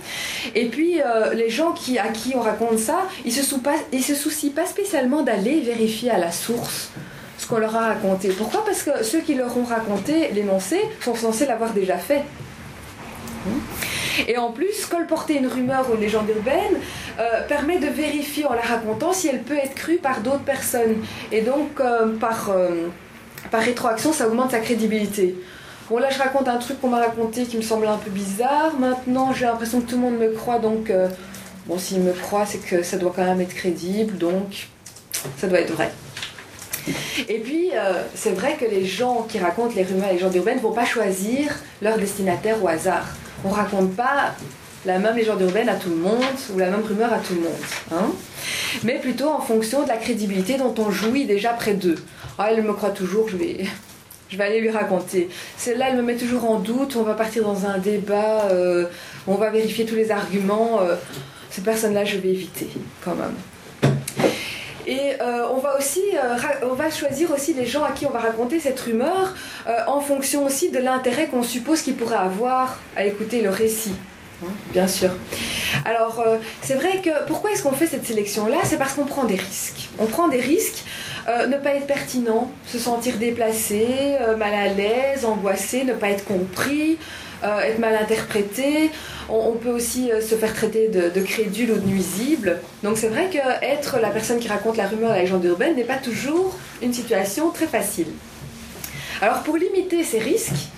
Et 0.56 0.68
puis, 0.68 1.02
euh, 1.02 1.34
les 1.34 1.50
gens 1.50 1.74
qui, 1.74 2.00
à 2.00 2.08
qui 2.08 2.36
on 2.36 2.42
raconte 2.42 2.80
ça, 2.80 3.08
ils 3.26 3.34
se, 3.34 3.44
se 3.44 4.16
soucient 4.16 4.52
pas 4.52 4.66
spécialement 4.66 5.22
d'aller 5.24 5.60
vérifier 5.60 6.12
à 6.12 6.18
la 6.18 6.32
source 6.32 6.92
ce 7.38 7.48
qu'on 7.48 7.58
leur 7.58 7.76
a 7.76 7.88
raconté. 7.88 8.30
Pourquoi? 8.30 8.64
Parce 8.66 8.84
que 8.84 9.04
ceux 9.04 9.20
qui 9.20 9.34
leur 9.36 9.58
ont 9.58 9.64
raconté 9.64 10.30
l'énoncé 10.34 10.80
sont 11.02 11.16
censés 11.16 11.46
l'avoir 11.46 11.74
déjà 11.74 11.98
fait. 11.98 12.24
Et 14.28 14.38
en 14.38 14.52
plus, 14.52 14.86
colporter 14.86 15.38
une 15.38 15.48
rumeur 15.48 15.90
ou 15.90 15.96
une 15.96 16.02
légende 16.02 16.30
urbaine 16.30 16.80
euh, 17.20 17.48
permet 17.48 17.78
de 17.80 17.88
vérifier 17.88 18.46
en 18.46 18.54
la 18.54 18.62
racontant 18.62 19.14
si 19.14 19.28
elle 19.28 19.42
peut 19.42 19.58
être 19.58 19.76
crue 19.76 19.98
par 19.98 20.22
d'autres 20.22 20.44
personnes. 20.44 20.98
Et 21.32 21.42
donc, 21.42 21.80
euh, 21.80 22.18
par, 22.18 22.52
par 23.52 23.62
rétroaction, 23.62 24.14
ça 24.14 24.28
augmente 24.28 24.52
sa 24.52 24.60
crédibilité. 24.60 25.36
Bon, 25.90 25.98
là, 25.98 26.12
je 26.12 26.20
raconte 26.20 26.48
un 26.48 26.58
truc 26.58 26.80
qu'on 26.80 26.90
m'a 26.90 27.00
raconté 27.00 27.46
qui 27.46 27.58
me 27.58 27.64
semble 27.64 27.88
un 27.88 27.98
peu 27.98 28.12
bizarre. 28.12 28.76
Maintenant, 28.78 29.34
j'ai 29.34 29.46
l'impression 29.46 29.82
que 29.82 29.90
tout 29.90 29.96
le 29.96 30.02
monde 30.04 30.20
me 30.20 30.30
croit, 30.30 30.60
donc, 30.60 30.92
euh, 30.92 31.08
bon, 31.66 31.80
s'il 31.80 32.02
me 32.02 32.14
croit, 32.14 32.46
c'est 32.46 32.60
que 32.60 32.84
ça 32.84 32.98
doit 32.98 33.12
quand 33.16 33.26
même 33.26 33.42
être 33.42 33.56
crédible, 33.56 34.16
donc, 34.20 34.68
ça 35.38 35.48
doit 35.48 35.62
être 35.62 35.74
vrai. 35.74 35.92
Et 37.28 37.40
puis, 37.40 37.72
euh, 37.74 38.04
c'est 38.14 38.34
vrai 38.34 38.56
que 38.56 38.66
les 38.66 38.86
gens 38.86 39.26
qui 39.28 39.40
racontent 39.40 39.74
les 39.76 39.82
rumeurs 39.82 40.10
et 40.10 40.14
les 40.14 40.20
légendes 40.20 40.36
urbaines 40.36 40.58
ne 40.58 40.62
vont 40.62 40.74
pas 40.74 40.86
choisir 40.86 41.56
leur 41.82 41.98
destinataire 41.98 42.64
au 42.64 42.68
hasard. 42.68 43.08
On 43.46 43.50
raconte 43.50 43.96
pas 43.96 44.36
la 44.86 45.00
même 45.00 45.16
légende 45.16 45.42
urbaine 45.42 45.70
à 45.70 45.76
tout 45.76 45.90
le 45.90 45.96
monde 45.96 46.24
ou 46.54 46.58
la 46.58 46.70
même 46.70 46.84
rumeur 46.84 47.12
à 47.14 47.20
tout 47.20 47.36
le 47.36 47.42
monde. 47.42 47.62
Hein 47.92 48.12
mais 48.84 49.00
plutôt 49.00 49.30
en 49.30 49.42
fonction 49.42 49.84
de 49.84 49.88
la 49.88 49.98
crédibilité 49.98 50.58
dont 50.58 50.74
on 50.78 50.92
jouit 50.92 51.26
déjà 51.26 51.54
près 51.54 51.74
d'eux. 51.74 51.98
Ah, 52.38 52.52
elle 52.52 52.64
me 52.64 52.74
croit 52.74 52.92
toujours, 52.92 53.28
je 53.30 53.38
vais, 53.38 53.66
je 54.30 54.38
vais 54.38 54.44
aller 54.44 54.62
lui 54.62 54.70
raconter. 54.70 55.30
Celle-là, 55.58 55.90
elle 55.90 55.98
me 55.98 56.02
met 56.02 56.16
toujours 56.16 56.50
en 56.50 56.60
doute, 56.60 56.96
on 56.96 57.04
va 57.04 57.14
partir 57.14 57.44
dans 57.44 57.66
un 57.66 57.78
débat, 57.78 58.46
euh, 58.52 58.86
on 59.28 59.36
va 59.36 59.50
vérifier 59.50 59.86
tous 59.86 59.96
les 59.96 60.12
arguments. 60.12 60.82
Euh, 60.82 60.96
cette 61.50 61.66
personne-là, 61.66 62.06
je 62.06 62.18
vais 62.18 62.30
éviter 62.30 62.70
quand 63.04 63.16
même. 63.16 63.36
Et 64.90 65.22
euh, 65.22 65.48
on 65.52 65.58
va 65.58 65.78
aussi, 65.78 66.02
on 66.64 66.74
va 66.74 66.90
choisir 66.90 67.32
aussi 67.32 67.54
les 67.54 67.66
gens 67.66 67.84
à 67.84 67.92
qui 67.92 68.06
on 68.08 68.10
va 68.10 68.20
raconter 68.20 68.60
cette 68.60 68.80
rumeur 68.80 69.36
en 69.88 70.02
fonction 70.02 70.46
aussi 70.46 70.72
de 70.72 70.80
l'intérêt 70.80 71.28
qu'on 71.28 71.44
suppose 71.44 71.82
qu'ils 71.84 71.96
pourraient 71.96 72.16
avoir 72.16 72.80
à 72.96 73.06
écouter 73.06 73.42
le 73.42 73.52
récit. 73.52 73.94
Hein, 74.44 74.50
bien 74.74 74.88
sûr. 74.88 75.12
Alors, 75.86 76.24
c'est 76.62 76.74
vrai 76.74 77.02
que 77.04 77.26
pourquoi 77.28 77.52
est-ce 77.52 77.62
qu'on 77.62 77.74
fait 77.74 77.86
cette 77.86 78.06
sélection-là? 78.06 78.58
C'est 78.64 78.78
parce 78.78 78.94
qu'on 78.94 79.06
prend 79.06 79.26
des 79.26 79.36
risques. 79.36 79.90
On 80.00 80.08
prend 80.08 80.28
des 80.28 80.40
risques 80.40 80.84
euh, 81.30 81.46
ne 81.46 81.58
pas 81.58 81.76
être 81.76 81.86
pertinent, 81.86 82.50
se 82.66 82.80
sentir 82.80 83.18
déplacé, 83.18 84.16
euh, 84.22 84.36
mal 84.36 84.54
à 84.54 84.68
l'aise, 84.68 85.26
angoissé, 85.26 85.84
ne 85.84 85.94
pas 85.94 86.10
être 86.10 86.26
compris, 86.26 86.98
euh, 87.44 87.60
être 87.60 87.78
mal 87.78 87.96
interprété. 87.96 88.90
On, 89.32 89.54
peut 89.54 89.70
aussi 89.70 90.10
se 90.22 90.36
faire 90.36 90.54
traiter 90.54 90.88
de, 90.88 91.22
crédule 91.22 91.72
ou 91.72 91.78
de 91.78 91.86
nuisible. 91.86 92.60
Donc 92.84 92.98
c'est 92.98 93.10
vrai 93.10 93.30
que 93.30 93.38
être 93.64 94.00
la 94.00 94.10
personne 94.10 94.40
qui 94.40 94.48
raconte 94.48 94.78
la 94.78 94.88
rumeur, 94.88 95.10
la 95.10 95.22
légende 95.22 95.44
urbaine 95.46 95.76
n'est 95.76 95.84
pas 95.84 95.98
toujours 95.98 96.56
une 96.82 96.94
situation 96.94 97.52
très 97.52 97.68
facile. 97.68 98.08
Alors 99.22 99.44
pour 99.44 99.58
limiter 99.58 100.04
ces 100.04 100.20
risques, 100.20 100.70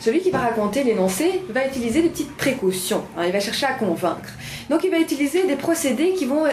celui 0.00 0.20
qui 0.20 0.30
va 0.30 0.38
raconter 0.38 0.82
l'énoncé 0.82 1.42
va 1.50 1.66
utiliser 1.66 2.02
des 2.02 2.08
petites 2.08 2.36
précautions. 2.36 3.04
Hein. 3.16 3.24
il 3.26 3.32
va 3.32 3.40
chercher 3.40 3.66
à 3.66 3.74
convaincre. 3.74 4.30
Donc 4.68 4.84
il 4.84 4.90
va 4.90 4.98
utiliser 4.98 5.46
des 5.46 5.56
procédés 5.56 6.14
qui 6.14 6.24
vont 6.24 6.46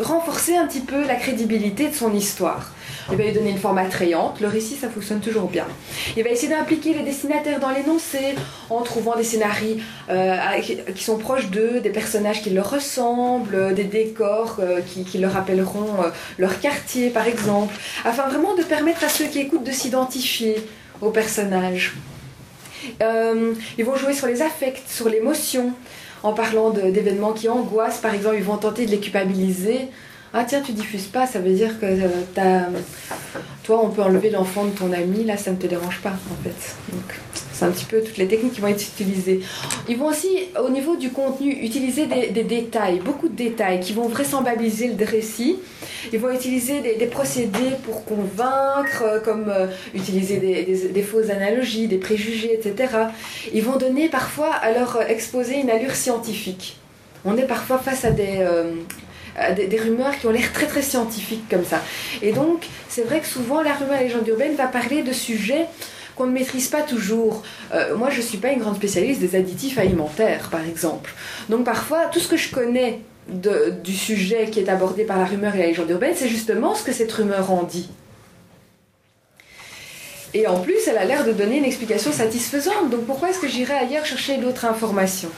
renforcer 0.00 0.56
un 0.56 0.66
petit 0.66 0.80
peu 0.80 1.06
la 1.06 1.14
crédibilité 1.14 1.88
de 1.88 1.94
son 1.94 2.12
histoire. 2.14 2.72
Il 3.10 3.18
va 3.18 3.24
lui 3.24 3.32
donner 3.32 3.50
une 3.50 3.58
forme 3.58 3.78
attrayante. 3.78 4.40
Le 4.40 4.48
récit, 4.48 4.76
ça 4.76 4.88
fonctionne 4.88 5.20
toujours 5.20 5.48
bien. 5.48 5.66
Il 6.16 6.24
va 6.24 6.30
essayer 6.30 6.48
d'impliquer 6.48 6.94
les 6.94 7.02
destinataires 7.02 7.60
dans 7.60 7.70
l'énoncé 7.70 8.34
en 8.70 8.80
trouvant 8.80 9.14
des 9.14 9.24
scénarios 9.24 9.76
euh, 10.08 10.36
qui 10.94 11.04
sont 11.04 11.18
proches 11.18 11.50
d'eux, 11.50 11.80
des 11.80 11.90
personnages 11.90 12.42
qui 12.42 12.50
leur 12.50 12.70
ressemblent, 12.70 13.74
des 13.74 13.84
décors 13.84 14.56
euh, 14.60 14.80
qui, 14.80 15.18
leur 15.18 15.32
rappelleront 15.32 16.02
euh, 16.02 16.08
leur 16.38 16.60
quartier, 16.60 17.10
par 17.10 17.26
exemple, 17.26 17.74
afin 18.04 18.28
vraiment 18.28 18.54
de 18.54 18.62
permettre 18.62 19.04
à 19.04 19.08
ceux 19.08 19.26
qui 19.26 19.40
écoutent 19.40 19.64
de 19.64 19.72
s'identifier 19.72 20.56
aux 21.00 21.10
personnages. 21.10 21.94
ils 23.00 23.84
vont 23.84 23.96
jouer 23.96 24.14
sur 24.14 24.26
les 24.26 24.40
affects, 24.40 24.82
sur 24.86 25.08
l'émotion, 25.08 25.74
en 26.24 26.32
parlant 26.32 26.70
d'événements 26.70 27.32
qui 27.32 27.48
angoissent, 27.50 27.98
par 27.98 28.14
exemple, 28.14 28.36
ils 28.38 28.42
vont 28.42 28.56
tenter 28.56 28.86
de 28.86 28.90
les 28.90 28.98
culpabiliser. 28.98 29.88
Ah 30.32 30.44
tiens, 30.44 30.62
tu 30.62 30.72
diffuses 30.72 31.06
pas, 31.06 31.26
ça 31.26 31.38
veut 31.38 31.52
dire 31.52 31.78
que 31.78 31.84
euh, 31.86 32.60
toi, 33.62 33.80
on 33.84 33.90
peut 33.90 34.02
enlever 34.02 34.30
l'enfant 34.30 34.64
de 34.64 34.70
ton 34.70 34.90
ami, 34.92 35.24
là, 35.24 35.36
ça 35.36 35.52
ne 35.52 35.56
te 35.56 35.66
dérange 35.66 36.00
pas, 36.00 36.10
en 36.10 36.42
fait. 36.42 36.76
C'est 37.54 37.64
un 37.64 37.70
petit 37.70 37.84
peu 37.84 38.02
toutes 38.02 38.16
les 38.16 38.26
techniques 38.26 38.54
qui 38.54 38.60
vont 38.60 38.68
être 38.68 38.82
utilisées. 38.82 39.40
Ils 39.88 39.96
vont 39.96 40.06
aussi, 40.06 40.48
au 40.60 40.68
niveau 40.68 40.96
du 40.96 41.10
contenu, 41.10 41.52
utiliser 41.52 42.06
des, 42.06 42.42
détails, 42.42 42.98
beaucoup 42.98 43.28
de 43.28 43.36
détails 43.36 43.80
qui 43.80 43.92
vont 43.92 44.08
vraisemblabiliser 44.08 44.88
le 44.88 45.04
récit. 45.04 45.58
Ils 46.12 46.18
vont 46.18 46.32
utiliser 46.32 46.80
des, 46.80 47.06
procédés 47.06 47.70
pour 47.84 48.04
convaincre, 48.04 49.02
euh, 49.04 49.20
comme 49.20 49.48
euh, 49.48 49.68
utiliser 49.94 50.38
des, 50.38 51.02
fausses 51.02 51.30
analogies, 51.30 51.86
des 51.86 51.98
préjugés, 51.98 52.54
etc. 52.54 52.92
Ils 53.52 53.62
vont 53.62 53.76
donner 53.76 54.08
parfois 54.08 54.52
à 54.52 54.72
leur 54.72 55.00
exposé 55.08 55.60
une 55.60 55.70
allure 55.70 55.94
scientifique. 55.94 56.76
On 57.24 57.36
est 57.38 57.46
parfois 57.46 57.78
face 57.78 58.04
à 58.04 58.10
des, 58.10 58.38
euh, 58.40 58.74
des, 59.54 59.78
rumeurs 59.78 60.18
qui 60.18 60.26
ont 60.26 60.30
l'air 60.30 60.52
très 60.52 60.66
très 60.66 60.82
scientifiques 60.82 61.48
comme 61.48 61.64
ça. 61.64 61.80
Et 62.20 62.32
donc, 62.32 62.66
c'est 62.88 63.02
vrai 63.02 63.20
que 63.20 63.26
souvent 63.26 63.62
la 63.62 63.74
rumeur 63.74 64.00
légende 64.00 64.26
urbaine 64.26 64.54
va 64.56 64.66
parler 64.66 65.02
de 65.02 65.12
sujets 65.12 65.66
qu'on 66.16 66.26
ne 66.26 66.32
maîtrise 66.32 66.68
pas 66.68 66.82
toujours. 66.82 67.42
Euh, 67.72 67.96
moi, 67.96 68.10
je 68.10 68.18
ne 68.18 68.22
suis 68.22 68.38
pas 68.38 68.50
une 68.50 68.60
grande 68.60 68.76
spécialiste 68.76 69.20
des 69.20 69.36
additifs 69.36 69.78
alimentaires, 69.78 70.48
par 70.50 70.64
exemple. 70.64 71.12
Donc 71.48 71.64
parfois, 71.64 72.06
tout 72.06 72.20
ce 72.20 72.28
que 72.28 72.36
je 72.36 72.50
connais 72.50 73.00
du 73.26 73.94
sujet 73.94 74.50
qui 74.50 74.60
est 74.60 74.68
abordé 74.68 75.04
par 75.04 75.18
la 75.18 75.24
rumeur 75.24 75.54
et 75.54 75.58
la 75.58 75.66
légende 75.66 75.88
urbaine, 75.90 76.14
c'est 76.14 76.28
justement 76.28 76.74
ce 76.74 76.84
que 76.84 76.92
cette 76.92 77.10
rumeur 77.12 77.50
en 77.50 77.62
dit. 77.62 77.88
Et 80.34 80.48
en 80.48 80.58
plus, 80.58 80.88
elle 80.88 80.98
a 80.98 81.04
l'air 81.04 81.24
de 81.24 81.32
donner 81.32 81.58
une 81.58 81.64
explication 81.64 82.12
satisfaisante. 82.12 82.90
Donc 82.90 83.06
pourquoi 83.06 83.30
est-ce 83.30 83.38
que 83.38 83.48
j'irais 83.48 83.78
ailleurs 83.78 84.04
chercher 84.04 84.36
d'autres 84.38 84.64
informations? 84.64 85.30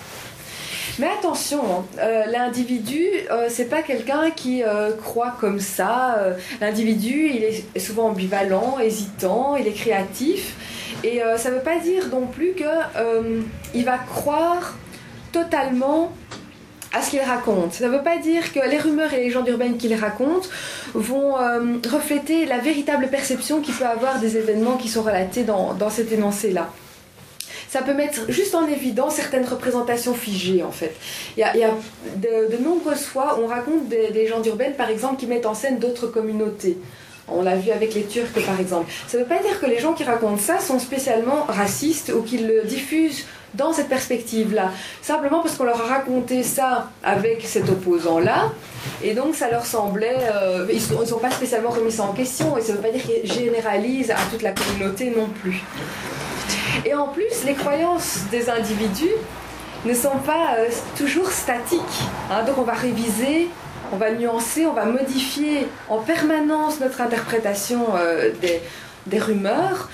Mais 0.98 1.08
attention, 1.08 1.60
hein, 1.60 1.84
euh, 1.98 2.26
l'individu, 2.26 3.04
euh, 3.30 3.48
c'est 3.50 3.66
pas 3.66 3.82
quelqu'un 3.82 4.30
qui 4.30 4.62
euh, 4.62 4.92
croit 4.92 5.34
comme 5.40 5.60
ça. 5.60 6.18
L'individu, 6.60 7.30
il 7.34 7.44
est 7.44 7.78
souvent 7.78 8.08
ambivalent, 8.08 8.78
hésitant, 8.78 9.56
il 9.56 9.66
est 9.66 9.72
créatif. 9.72 10.54
Et 11.04 11.20
ça 11.36 11.50
ne 11.50 11.56
veut 11.56 11.60
pas 11.60 11.78
dire 11.78 12.08
non 12.10 12.26
plus 12.26 12.54
qu'il 12.54 13.84
va 13.84 13.98
croire 13.98 14.76
totalement 15.30 16.12
à 16.92 17.02
ce 17.02 17.10
qu'il 17.10 17.20
raconte. 17.20 17.74
Ça 17.74 17.86
ne 17.86 17.90
veut 17.90 18.02
pas 18.02 18.16
dire 18.16 18.52
que 18.52 18.60
les 18.68 18.78
rumeurs 18.78 19.12
et 19.12 19.18
les 19.18 19.24
légendes 19.24 19.46
urbaines 19.46 19.76
qu'il 19.76 19.94
raconte 19.94 20.48
vont 20.94 21.34
refléter 21.92 22.46
la 22.46 22.58
véritable 22.58 23.08
perception 23.08 23.60
qu'il 23.60 23.74
peut 23.74 23.86
avoir 23.86 24.18
des 24.18 24.36
événements 24.36 24.76
qui 24.76 24.88
sont 24.88 25.02
relatés 25.02 25.44
dans, 25.44 25.74
dans 25.74 25.90
cet 25.90 26.10
énoncé-là 26.10 26.70
ça 27.76 27.82
peut 27.82 27.92
mettre 27.92 28.30
juste 28.30 28.54
en 28.54 28.66
évidence 28.66 29.16
certaines 29.16 29.44
représentations 29.44 30.14
figées 30.14 30.62
en 30.62 30.70
fait. 30.70 30.94
Il 31.36 31.40
y 31.40 31.42
a, 31.42 31.52
de, 32.16 32.56
nombreuses 32.64 33.04
fois, 33.04 33.38
on 33.38 33.46
raconte 33.46 33.86
des, 33.88 34.08
légendes 34.08 34.46
urbaines 34.46 34.72
par 34.72 34.88
exemple 34.88 35.16
qui 35.18 35.26
mettent 35.26 35.44
en 35.44 35.52
scène 35.52 35.78
d'autres 35.78 36.06
communautés. 36.06 36.78
On 37.28 37.42
l'a 37.42 37.54
vu 37.56 37.70
avec 37.72 37.92
les 37.92 38.04
Turcs 38.04 38.32
par 38.46 38.58
exemple. 38.58 38.90
Ça 39.06 39.18
ne 39.18 39.22
veut 39.22 39.28
pas 39.28 39.42
dire 39.42 39.60
que 39.60 39.66
les 39.66 39.78
gens 39.78 39.92
qui 39.92 40.04
racontent 40.04 40.38
ça 40.38 40.58
sont 40.58 40.78
spécialement 40.78 41.44
racistes 41.48 42.10
ou 42.16 42.22
qu'ils 42.22 42.46
le 42.46 42.62
diffusent 42.62 43.26
dans 43.52 43.74
cette 43.74 43.88
perspective-là. 43.88 44.70
Simplement 45.02 45.40
parce 45.42 45.56
qu'on 45.56 45.64
leur 45.64 45.80
a 45.82 45.86
raconté 45.86 46.42
ça 46.42 46.90
avec 47.04 47.42
cet 47.44 47.68
opposant-là, 47.68 48.52
et 49.02 49.12
donc 49.12 49.34
ça 49.34 49.50
leur 49.50 49.66
semblait... 49.66 50.16
Euh, 50.32 50.66
ils 50.70 50.98
ne 50.98 51.04
sont 51.04 51.18
pas 51.18 51.30
spécialement 51.30 51.70
remis 51.70 52.00
en 52.00 52.12
question, 52.14 52.56
et 52.56 52.62
ça 52.62 52.72
ne 52.72 52.78
veut 52.78 52.82
pas 52.82 52.90
dire 52.90 53.02
qu'ils 53.02 53.30
généralisent 53.30 54.12
à 54.12 54.18
toute 54.30 54.42
la 54.42 54.52
communauté 54.52 55.12
non 55.14 55.28
plus. 55.42 55.62
Et 56.84 56.94
en 56.94 57.08
plus, 57.08 57.44
les 57.44 57.54
croyances 57.54 58.20
des 58.30 58.48
individus 58.50 59.14
ne 59.84 59.94
sont 59.94 60.18
pas 60.24 60.56
euh, 60.58 60.68
toujours 60.96 61.30
statiques. 61.30 61.80
Hein. 62.30 62.42
donc 62.44 62.58
on 62.58 62.62
va 62.62 62.74
réviser, 62.74 63.48
on 63.92 63.96
va 63.96 64.10
nuancer, 64.12 64.66
on 64.66 64.72
va 64.72 64.84
modifier 64.84 65.68
en 65.88 65.98
permanence 65.98 66.80
notre 66.80 67.00
interprétation 67.00 67.86
euh, 67.96 68.30
des, 69.06 69.18
rumeurs. 69.18 69.88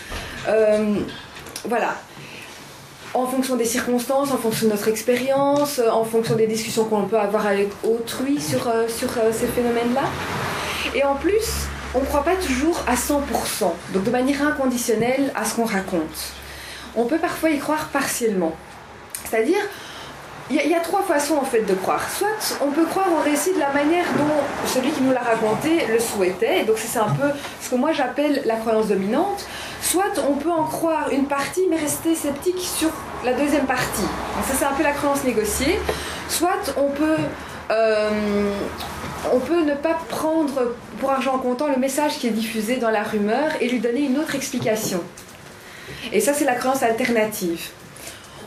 Euh, 0.48 0.96
voilà. 1.68 1.94
En 3.14 3.26
fonction 3.26 3.57
des 3.57 3.66
circonstances, 3.66 4.32
en 4.32 4.38
fonction 4.38 4.66
de 4.66 4.72
notre 4.72 4.88
expérience, 4.88 5.78
en 5.78 6.05
fonction 6.05 6.34
des 6.34 6.46
discussions 6.46 6.86
qu'on 6.86 7.05
peut 7.05 7.18
avoir 7.18 7.46
avec 7.46 7.68
autrui 7.84 8.40
sur, 8.40 8.72
sur 8.88 9.11
ces 9.32 9.46
phénomènes-là. 9.48 10.05
Et 10.94 11.05
en 11.05 11.16
plus, 11.16 11.66
on 11.94 12.00
ne 12.00 12.07
croit 12.07 12.24
pas 12.24 12.36
toujours 12.36 12.82
à 12.86 12.94
100%, 12.94 13.20
donc 13.92 14.05
de 14.05 14.11
manière 14.11 14.46
inconditionnelle 14.46 15.30
à 15.34 15.44
ce 15.44 15.55
qu'on 15.55 15.66
raconte. 15.66 16.32
On 16.97 17.05
peut 17.05 17.18
parfois 17.18 17.51
y 17.51 17.59
croire 17.59 17.88
partiellement. 17.88 18.53
C'est-à-dire, 19.24 19.61
il 20.51 20.57
y, 20.57 20.74
a 20.74 20.80
trois 20.80 21.03
façons 21.03 21.36
en 21.36 21.45
fait 21.45 21.62
de 21.62 21.72
croire. 21.72 22.03
Soit 22.11 22.59
on 22.61 22.70
peut 22.70 22.84
croire 22.84 23.07
au 23.11 23.22
récit 23.22 23.55
de 23.55 23.59
la 23.59 23.72
manière 23.72 24.05
dont 24.18 24.66
celui 24.66 24.90
qui 24.90 25.01
nous 25.01 25.12
l'a 25.12 25.22
raconté 25.22 25.86
le 25.86 25.99
souhaitait, 25.99 26.61
et 26.61 26.64
donc 26.64 26.76
c'est 26.78 26.99
un 26.99 27.09
peu 27.09 27.28
ce 27.61 27.70
que 27.70 27.76
moi 27.76 27.93
j'appelle 27.93 28.43
la 28.45 28.57
croyance 28.57 28.88
dominante. 28.88 29.47
Soit 29.80 30.20
on 30.28 30.34
peut 30.34 30.51
en 30.51 30.64
croire 30.64 31.11
une 31.11 31.24
partie 31.24 31.62
mais 31.70 31.76
rester 31.76 32.14
sceptique 32.14 32.61
sur 32.61 32.90
la 33.24 33.32
deuxième 33.32 33.66
partie. 33.66 34.09
ça 34.47 34.55
c'est 34.59 34.64
un 34.64 34.72
peu 34.72 34.82
la 34.82 34.93
croyance 34.93 35.24
négociée. 35.24 35.78
Soit 36.28 36.74
on 36.76 36.90
peut 36.90 37.16
euh, 37.70 38.51
on 39.32 39.38
peut 39.38 39.62
ne 39.62 39.74
pas 39.74 39.97
prendre 40.09 40.74
pour 41.01 41.11
argent 41.11 41.38
comptant 41.38 41.68
le 41.68 41.76
message 41.76 42.18
qui 42.18 42.26
est 42.26 42.32
diffusé 42.32 42.76
dans 42.76 42.90
la 42.90 43.03
rumeur 43.03 43.51
et 43.61 43.68
lui 43.68 43.78
donner 43.78 44.01
une 44.01 44.18
autre 44.18 44.34
explication. 44.34 45.01
Et 46.12 46.20
ça, 46.20 46.34
c'est 46.34 46.44
la 46.44 46.54
croyance 46.54 46.82
alternative. 46.82 47.70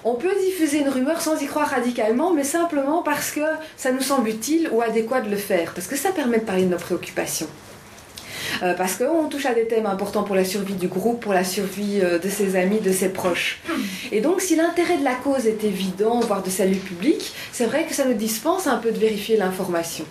On 0.04 0.14
peut 0.14 0.36
diffuser 0.40 0.80
une 0.80 0.90
rumeur 0.90 1.20
sans 1.20 1.42
y 1.42 1.48
croire 1.48 1.70
radicalement, 1.70 2.32
mais 2.32 2.44
simplement 2.44 3.02
parce 3.02 3.32
que 3.32 3.42
ça 3.76 3.92
nous 3.92 4.02
semble 4.02 4.30
utile 4.30 4.70
ou 4.72 4.82
adéquat 4.82 5.22
de 5.22 5.32
le 5.32 5.38
faire, 5.38 5.74
parce 5.74 5.88
que 5.88 5.96
ça 5.96 6.12
permet 6.12 6.38
de 6.38 6.44
parler 6.44 6.64
de 6.64 6.70
nos 6.70 6.78
préoccupations. 6.78 7.48
Euh, 8.62 8.74
parce 8.76 8.96
qu'on 8.96 9.28
touche 9.28 9.46
à 9.46 9.54
des 9.54 9.68
thèmes 9.68 9.88
importants 9.88 10.24
pour 10.24 10.36
la 10.36 10.46
survie 10.46 10.76
du 10.76 10.88
groupe, 10.88 11.22
pour 11.22 11.34
la 11.34 11.44
survie 11.44 12.00
euh, 12.02 12.20
de 12.20 12.30
ses 12.30 12.56
amis, 12.56 12.80
de 12.80 12.92
ses 12.92 13.10
proches. 13.10 13.60
Et 14.12 14.22
donc, 14.22 14.42
si 14.42 14.56
l'intérêt 14.56 14.98
de 14.98 15.04
la 15.04 15.16
cause 15.16 15.48
est 15.48 15.64
évident, 15.64 16.20
voire 16.20 16.44
de 16.44 16.50
salut 16.50 16.78
public, 16.78 17.34
c'est 17.52 17.66
vrai 17.66 17.86
que 17.86 17.94
ça 17.94 18.06
nous 18.06 18.14
dispense 18.14 18.68
un 18.68 18.78
peu 18.78 18.92
de 18.92 19.00
vérifier 19.00 19.38
l'information. 19.38 20.06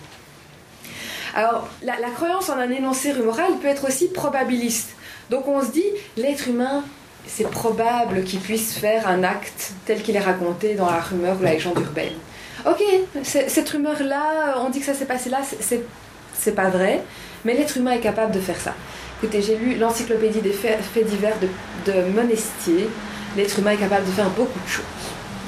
Alors, 1.33 1.69
la, 1.81 1.99
la 1.99 2.09
croyance 2.09 2.49
en 2.49 2.57
un 2.57 2.69
énoncé 2.69 3.13
rumoral 3.13 3.53
peut 3.61 3.67
être 3.67 3.87
aussi 3.87 4.09
probabiliste. 4.09 4.89
Donc, 5.29 5.47
on 5.47 5.61
se 5.61 5.71
dit, 5.71 5.89
l'être 6.17 6.47
humain 6.47 6.83
c'est 7.27 7.49
probable 7.49 8.23
qu'il 8.23 8.39
puisse 8.39 8.73
faire 8.73 9.07
un 9.07 9.23
acte 9.23 9.73
tel 9.85 10.01
qu'il 10.01 10.15
est 10.15 10.19
raconté 10.19 10.75
dans 10.75 10.89
la 10.89 10.99
rumeur 10.99 11.37
ou 11.39 11.43
la 11.43 11.53
légende 11.53 11.79
urbaine. 11.79 12.13
Ok, 12.65 12.81
cette 13.23 13.69
rumeur-là, 13.69 14.55
on 14.65 14.69
dit 14.69 14.79
que 14.79 14.85
ça 14.85 14.93
s'est 14.93 15.05
passé 15.05 15.29
là, 15.29 15.39
c'est 16.33 16.55
pas 16.55 16.69
vrai, 16.69 17.01
mais 17.43 17.53
l'être 17.53 17.77
humain 17.77 17.91
est 17.91 17.99
capable 17.99 18.33
de 18.33 18.39
faire 18.39 18.59
ça. 18.59 18.73
Écoutez, 19.21 19.41
j'ai 19.41 19.55
lu 19.55 19.75
l'encyclopédie 19.75 20.41
des 20.41 20.51
faits, 20.51 20.79
divers 21.05 21.35
de, 21.39 21.93
Monestier. 22.13 22.89
L'être 23.37 23.59
humain 23.59 23.71
est 23.71 23.77
capable 23.77 24.05
de 24.05 24.11
faire 24.11 24.29
beaucoup 24.31 24.59
de 24.59 24.69
choses. 24.69 24.83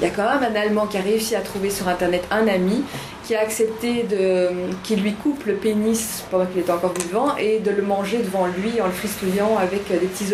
Il 0.00 0.06
y 0.06 0.10
a 0.10 0.10
quand 0.10 0.22
même 0.22 0.52
un 0.52 0.54
Allemand 0.54 0.86
qui 0.86 0.96
a 0.96 1.00
réussi 1.00 1.34
à 1.34 1.40
trouver 1.40 1.70
sur 1.70 1.88
Internet 1.88 2.22
un 2.30 2.46
ami 2.46 2.84
qui 3.24 3.34
a 3.34 3.40
accepté 3.40 4.04
de, 4.04 4.94
lui 4.94 5.14
coupe 5.14 5.44
le 5.44 5.54
pénis 5.54 6.24
pendant 6.30 6.46
qu'il 6.46 6.60
était 6.60 6.70
encore 6.70 6.94
vivant 6.94 7.36
et 7.36 7.58
de 7.58 7.70
le 7.70 7.82
manger 7.82 8.18
devant 8.18 8.46
lui 8.46 8.80
en 8.80 8.86
le 8.86 8.92
fristouillant 8.92 9.58
avec 9.58 9.88
des 9.88 10.06
petits 10.06 10.32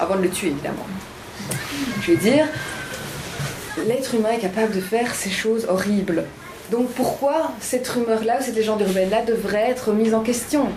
avant 0.00 0.16
de 0.16 0.22
le 0.22 0.30
tuer 0.30 0.48
évidemment. 0.48 0.86
Je 2.00 2.12
veux 2.12 2.16
dire, 2.16 2.46
l'être 3.86 4.14
humain 4.14 4.30
est 4.30 4.40
capable 4.40 4.74
de 4.74 4.80
faire 4.80 5.14
ces 5.14 5.30
choses 5.30 5.66
horribles. 5.68 6.24
Donc 6.70 6.88
pourquoi 6.92 7.52
cette 7.60 7.86
rumeur-là, 7.88 8.40
cette 8.40 8.54
légende 8.54 8.80
urbaine-là 8.80 9.22
devrait 9.22 9.70
être 9.70 9.92
mise 9.92 10.14
en 10.14 10.20
question? 10.20 10.68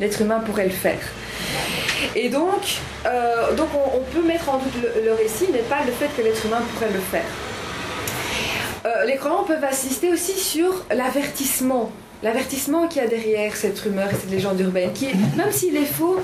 L'être 0.00 0.20
humain 0.20 0.40
pourrait 0.40 0.66
le 0.66 0.70
faire. 0.70 1.00
Et 2.14 2.28
donc, 2.28 2.78
euh, 3.06 3.54
donc 3.54 3.68
on, 3.74 4.00
peut 4.12 4.26
mettre 4.26 4.48
en 4.48 4.58
doute 4.58 4.72
le, 5.04 5.12
récit, 5.12 5.46
mais 5.52 5.58
pas 5.60 5.84
le 5.84 5.92
fait 5.92 6.08
que 6.16 6.22
l'être 6.22 6.44
humain 6.46 6.60
pourrait 6.74 6.92
le 6.92 7.00
faire. 7.00 7.24
Euh, 8.86 9.04
les 9.04 9.16
croyants 9.16 9.44
peuvent 9.44 9.64
assister 9.64 10.12
aussi 10.12 10.32
sur 10.32 10.84
l'avertissement. 10.90 11.90
L'avertissement 12.22 12.88
qu'il 12.88 13.02
y 13.02 13.04
a 13.04 13.08
derrière 13.08 13.54
cette 13.56 13.78
rumeur 13.78 14.08
et 14.10 14.14
cette 14.14 14.30
légende 14.30 14.60
urbaine, 14.60 14.92
qui, 14.92 15.06
même 15.36 15.52
s'il 15.52 15.76
est 15.76 15.84
faux, 15.84 16.20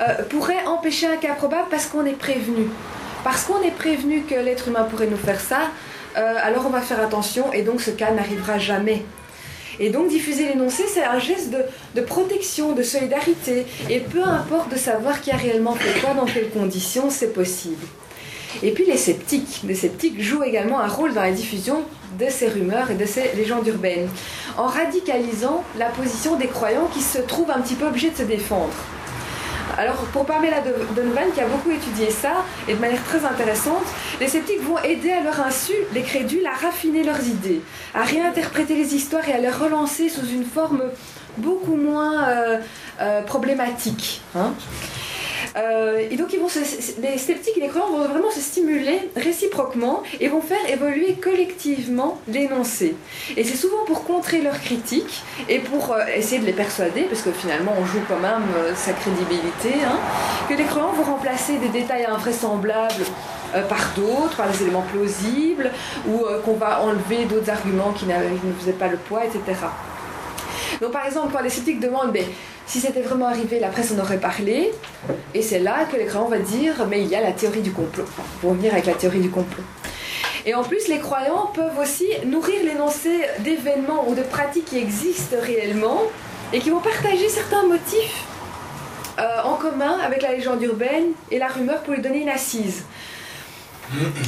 euh, 0.00 0.22
pourrait 0.28 0.64
empêcher 0.66 1.06
un 1.06 1.16
cas 1.16 1.34
probable 1.34 1.68
parce 1.70 1.86
qu'on 1.86 2.04
est 2.04 2.18
prévenu. 2.18 2.68
Parce 3.24 3.44
qu'on 3.44 3.62
est 3.62 3.70
prévenu 3.70 4.22
que 4.22 4.34
l'être 4.34 4.68
humain 4.68 4.84
pourrait 4.84 5.06
nous 5.06 5.16
faire 5.16 5.40
ça, 5.40 5.70
euh, 6.16 6.34
alors 6.42 6.66
on 6.66 6.70
va 6.70 6.80
faire 6.80 7.00
attention 7.00 7.52
et 7.52 7.62
donc 7.62 7.80
ce 7.80 7.90
cas 7.90 8.10
n'arrivera 8.10 8.58
jamais. 8.58 9.04
Et 9.78 9.90
donc 9.90 10.08
diffuser 10.08 10.48
l'énoncé, 10.48 10.84
c'est 10.88 11.04
un 11.04 11.18
geste 11.18 11.50
de, 11.50 11.58
de, 11.94 12.00
protection, 12.00 12.72
de 12.72 12.82
solidarité. 12.82 13.66
Et 13.90 14.00
peu 14.00 14.22
importe 14.22 14.70
de 14.70 14.76
savoir 14.76 15.20
qui 15.20 15.30
a 15.30 15.36
réellement 15.36 15.74
fait 15.74 16.00
quoi, 16.00 16.14
dans 16.14 16.24
quelles 16.24 16.50
conditions, 16.50 17.10
c'est 17.10 17.32
possible. 17.32 17.84
Et 18.62 18.70
puis 18.70 18.86
les 18.86 18.96
sceptiques. 18.96 19.60
Les 19.66 19.74
sceptiques 19.74 20.22
jouent 20.22 20.44
également 20.44 20.80
un 20.80 20.88
rôle 20.88 21.12
dans 21.12 21.22
la 21.22 21.32
diffusion 21.32 21.82
de 22.18 22.26
ces 22.30 22.48
rumeurs 22.48 22.90
et 22.90 22.94
de 22.94 23.04
ces 23.04 23.32
légendes 23.36 23.66
urbaines, 23.66 24.08
en 24.56 24.66
radicalisant 24.66 25.62
la 25.78 25.86
position 25.86 26.36
des 26.36 26.46
croyants 26.46 26.88
qui 26.92 27.02
se 27.02 27.18
trouvent 27.18 27.50
un 27.50 27.60
petit 27.60 27.74
peu 27.74 27.86
obligés 27.86 28.10
de 28.10 28.16
se 28.16 28.22
défendre. 28.22 28.72
Alors, 29.78 29.96
pour 30.12 30.24
Pamela 30.24 30.62
Donovan, 30.94 31.30
qui 31.34 31.40
a 31.40 31.46
beaucoup 31.46 31.70
étudié 31.70 32.10
ça, 32.10 32.44
et 32.66 32.74
de 32.74 32.80
manière 32.80 33.02
très 33.04 33.24
intéressante, 33.24 33.84
les 34.20 34.28
sceptiques 34.28 34.62
vont 34.62 34.78
aider 34.78 35.12
à 35.12 35.22
leur 35.22 35.38
insu 35.40 35.74
les 35.92 36.02
crédules 36.02 36.46
à 36.46 36.54
raffiner 36.54 37.02
leurs 37.02 37.26
idées, 37.26 37.60
à 37.94 38.02
réinterpréter 38.02 38.74
les 38.74 38.94
histoires 38.94 39.28
et 39.28 39.32
à 39.32 39.38
les 39.38 39.50
relancer 39.50 40.08
sous 40.08 40.26
une 40.26 40.44
forme 40.44 40.82
beaucoup 41.36 41.76
moins 41.76 42.28
euh, 42.28 42.58
euh, 43.00 43.22
problématique. 43.22 44.22
Hein. 44.34 44.54
Euh, 45.56 46.06
et 46.10 46.16
donc 46.16 46.32
ils 46.32 46.40
vont 46.40 46.48
les 47.02 47.18
sceptiques 47.18 47.56
et 47.56 47.60
les 47.60 47.68
croyants 47.68 47.90
vont 47.90 48.08
vraiment 48.08 48.30
se 48.30 48.40
stimuler 48.40 49.10
réciproquement 49.16 50.02
et 50.20 50.28
vont 50.28 50.40
faire 50.40 50.58
évoluer 50.68 51.14
collectivement 51.14 52.20
l'énoncé. 52.28 52.96
Et 53.36 53.44
c'est 53.44 53.56
souvent 53.56 53.84
pour 53.86 54.04
contrer 54.04 54.40
leurs 54.40 54.60
critiques 54.60 55.22
et 55.48 55.58
pour 55.58 55.92
euh, 55.92 56.04
essayer 56.14 56.40
de 56.40 56.46
les 56.46 56.52
persuader, 56.52 57.02
parce 57.02 57.22
que 57.22 57.32
finalement 57.32 57.72
on 57.78 57.84
joue 57.84 58.00
quand 58.08 58.18
même 58.18 58.42
euh, 58.56 58.74
sa 58.74 58.92
crédibilité, 58.92 59.74
hein, 59.84 59.98
que 60.48 60.54
les 60.54 60.64
croyants 60.64 60.92
vont 60.92 61.04
remplacer 61.04 61.58
des 61.58 61.68
détails 61.68 62.04
invraisemblables 62.04 63.04
par 63.68 63.92
d'autres, 63.94 64.36
par 64.36 64.50
des 64.50 64.62
éléments 64.62 64.84
plausibles, 64.92 65.70
ou 66.06 66.24
qu'on 66.44 66.54
va 66.54 66.82
enlever 66.82 67.24
d'autres 67.24 67.48
arguments 67.48 67.92
qui 67.92 68.04
ne 68.04 68.52
faisaient 68.58 68.72
pas 68.72 68.88
le 68.88 68.96
poids, 68.96 69.24
etc. 69.24 69.54
Donc 70.80 70.92
par 70.92 71.06
exemple, 71.06 71.32
quand 71.32 71.42
les 71.42 71.50
sceptiques 71.50 71.80
demandent 71.80 72.10
mais, 72.12 72.26
si 72.66 72.80
c'était 72.80 73.00
vraiment 73.00 73.26
arrivé, 73.26 73.60
la 73.60 73.68
presse 73.68 73.92
en 73.92 73.98
aurait 74.00 74.18
parlé, 74.18 74.72
et 75.34 75.42
c'est 75.42 75.60
là 75.60 75.84
que 75.90 75.96
les 75.96 76.06
croyants 76.06 76.28
vont 76.28 76.42
dire 76.42 76.86
mais 76.88 77.00
il 77.00 77.08
y 77.08 77.14
a 77.14 77.20
la 77.20 77.32
théorie 77.32 77.62
du 77.62 77.72
complot. 77.72 78.04
Pour 78.40 78.54
venir 78.54 78.72
avec 78.72 78.86
la 78.86 78.94
théorie 78.94 79.20
du 79.20 79.30
complot. 79.30 79.62
Et 80.44 80.54
en 80.54 80.62
plus, 80.62 80.86
les 80.88 80.98
croyants 80.98 81.50
peuvent 81.54 81.78
aussi 81.78 82.06
nourrir 82.24 82.62
l'énoncé 82.64 83.22
d'événements 83.40 84.08
ou 84.08 84.14
de 84.14 84.22
pratiques 84.22 84.66
qui 84.66 84.78
existent 84.78 85.36
réellement 85.40 86.02
et 86.52 86.60
qui 86.60 86.70
vont 86.70 86.80
partager 86.80 87.28
certains 87.28 87.64
motifs 87.66 88.24
euh, 89.18 89.42
en 89.44 89.54
commun 89.54 89.98
avec 90.04 90.22
la 90.22 90.32
légende 90.32 90.62
urbaine 90.62 91.06
et 91.30 91.38
la 91.38 91.48
rumeur 91.48 91.82
pour 91.82 91.94
lui 91.94 92.02
donner 92.02 92.22
une 92.22 92.28
assise. 92.28 92.84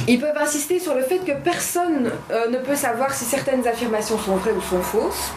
Ils 0.07 0.19
peuvent 0.19 0.37
insister 0.37 0.79
sur 0.79 0.95
le 0.95 1.03
fait 1.03 1.19
que 1.19 1.31
personne 1.43 2.11
euh, 2.31 2.49
ne 2.49 2.57
peut 2.57 2.75
savoir 2.75 3.13
si 3.13 3.25
certaines 3.25 3.67
affirmations 3.67 4.17
sont 4.17 4.35
vraies 4.37 4.53
ou 4.53 4.61
sont 4.61 4.81
fausses. 4.81 5.31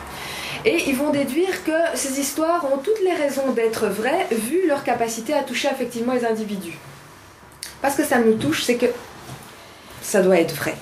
Et 0.65 0.89
ils 0.89 0.97
vont 0.97 1.11
déduire 1.11 1.65
que 1.65 1.97
ces 1.97 2.21
histoires 2.21 2.65
ont 2.73 2.79
toutes 2.79 3.01
les 3.03 3.15
raisons 3.15 3.53
d'être 3.53 3.87
vraies 3.89 4.27
vu 4.31 4.67
leur 4.69 4.85
capacité 4.85 5.35
à 5.35 5.43
toucher 5.43 5.69
effectivement 5.69 6.13
les 6.13 6.25
individus. 6.25 6.79
Parce 7.81 7.97
que 7.97 8.05
ça 8.05 8.19
nous 8.19 8.35
touche, 8.35 8.63
c'est 8.63 8.77
que 8.77 8.87
ça 10.03 10.23
doit 10.23 10.39
être 10.39 10.55
vrai. 10.55 10.77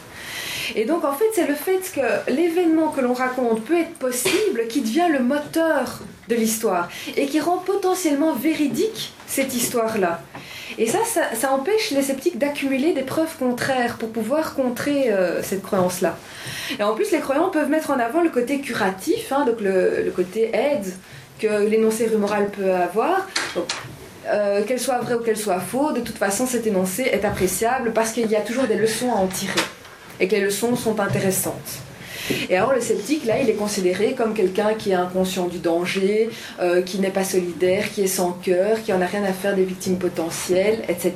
Et 0.76 0.84
donc 0.84 1.04
en 1.04 1.12
fait, 1.12 1.26
c'est 1.34 1.46
le 1.46 1.54
fait 1.54 1.80
que 1.94 2.30
l'événement 2.30 2.88
que 2.88 3.00
l'on 3.00 3.12
raconte 3.12 3.64
peut 3.64 3.78
être 3.78 3.94
possible 3.94 4.66
qui 4.68 4.80
devient 4.80 5.08
le 5.10 5.20
moteur 5.20 6.00
de 6.28 6.34
l'histoire 6.34 6.88
et 7.16 7.26
qui 7.26 7.40
rend 7.40 7.58
potentiellement 7.58 8.34
véridique 8.34 9.12
cette 9.26 9.54
histoire-là. 9.54 10.20
Et 10.78 10.86
ça, 10.86 10.98
ça, 11.34 11.52
empêche 11.52 11.90
les 11.90 12.02
sceptiques 12.02 12.38
d'accumuler 12.38 12.92
des 12.92 13.02
preuves 13.02 13.36
contraires 13.38 13.96
pour 13.98 14.10
pouvoir 14.10 14.54
contrer 14.54 15.12
euh, 15.12 15.42
cette 15.42 15.62
croyance-là. 15.62 16.16
Et 16.78 16.82
en 16.82 16.94
plus, 16.94 17.10
les 17.10 17.18
croyants 17.18 17.48
peuvent 17.48 17.68
mettre 17.68 17.90
en 17.90 17.98
avant 17.98 18.22
le 18.22 18.30
côté 18.30 18.60
curatif, 18.60 19.32
hein, 19.32 19.44
donc 19.44 19.60
le, 19.60 20.12
côté 20.14 20.50
aide 20.54 20.86
que 21.38 21.66
l'énoncé 21.68 22.06
rumoral 22.06 22.50
peut 22.50 22.72
avoir. 22.72 23.28
Euh, 24.26 24.62
qu'elle 24.64 24.78
soit 24.78 24.98
vraie 24.98 25.14
ou 25.14 25.20
qu'elle 25.20 25.36
soit 25.36 25.60
faux, 25.60 25.92
de 25.92 26.00
toute 26.00 26.18
façon, 26.18 26.46
cet 26.46 26.66
énoncé 26.66 27.02
est 27.02 27.24
appréciable 27.24 27.92
parce 27.92 28.12
qu'il 28.12 28.30
y 28.30 28.36
a 28.36 28.42
toujours 28.42 28.64
des 28.64 28.76
leçons 28.76 29.10
à 29.10 29.16
en 29.16 29.26
tirer. 29.26 29.60
Et 30.20 30.28
que 30.28 30.36
les 30.36 30.42
leçons 30.42 30.76
sont 30.76 31.00
intéressantes. 31.00 31.80
Et 32.48 32.56
alors 32.56 32.72
le 32.72 32.80
sceptique, 32.80 33.24
là, 33.24 33.40
il 33.40 33.48
est 33.50 33.54
considéré 33.54 34.14
comme 34.14 34.34
quelqu'un 34.34 34.74
qui 34.74 34.90
est 34.90 34.94
inconscient 34.94 35.48
du 35.48 35.58
danger, 35.58 36.30
euh, 36.60 36.82
qui 36.82 36.98
n'est 36.98 37.10
pas 37.10 37.24
solidaire, 37.24 37.90
qui 37.90 38.02
est 38.02 38.06
sans 38.06 38.32
cœur, 38.32 38.82
qui 38.82 38.92
en 38.92 39.00
a 39.00 39.06
rien 39.06 39.24
à 39.24 39.32
faire 39.32 39.56
des 39.56 39.64
victimes 39.64 39.98
potentielles, 39.98 40.82
etc. 40.88 41.12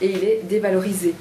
Et 0.00 0.10
il 0.10 0.24
est 0.24 0.40
dévalorisé. 0.44 1.14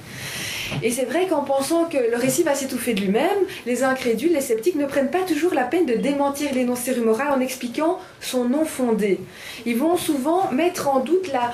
Et 0.81 0.91
c'est 0.91 1.05
vrai 1.05 1.27
qu'en 1.27 1.43
pensant 1.43 1.85
que 1.85 1.97
le 1.97 2.17
récit 2.17 2.43
va 2.43 2.55
s'étouffer 2.55 2.93
de 2.93 3.01
lui-même, 3.01 3.29
les 3.65 3.83
incrédules, 3.83 4.33
les 4.33 4.41
sceptiques 4.41 4.75
ne 4.75 4.85
prennent 4.85 5.11
pas 5.11 5.21
toujours 5.21 5.53
la 5.53 5.63
peine 5.63 5.85
de 5.85 5.93
démentir 5.93 6.53
l'énoncé 6.53 6.91
rumoral 6.91 7.31
en 7.31 7.39
expliquant 7.39 7.99
son 8.19 8.45
non 8.45 8.65
fondé. 8.65 9.19
Ils 9.65 9.77
vont 9.77 9.95
souvent 9.95 10.51
mettre 10.51 10.87
en 10.87 10.99
doute 10.99 11.31
la, 11.31 11.53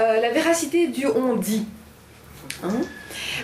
euh, 0.00 0.20
la 0.20 0.30
véracité 0.30 0.88
du 0.88 1.06
on 1.06 1.36
dit. 1.36 1.64
Hein? 2.62 2.68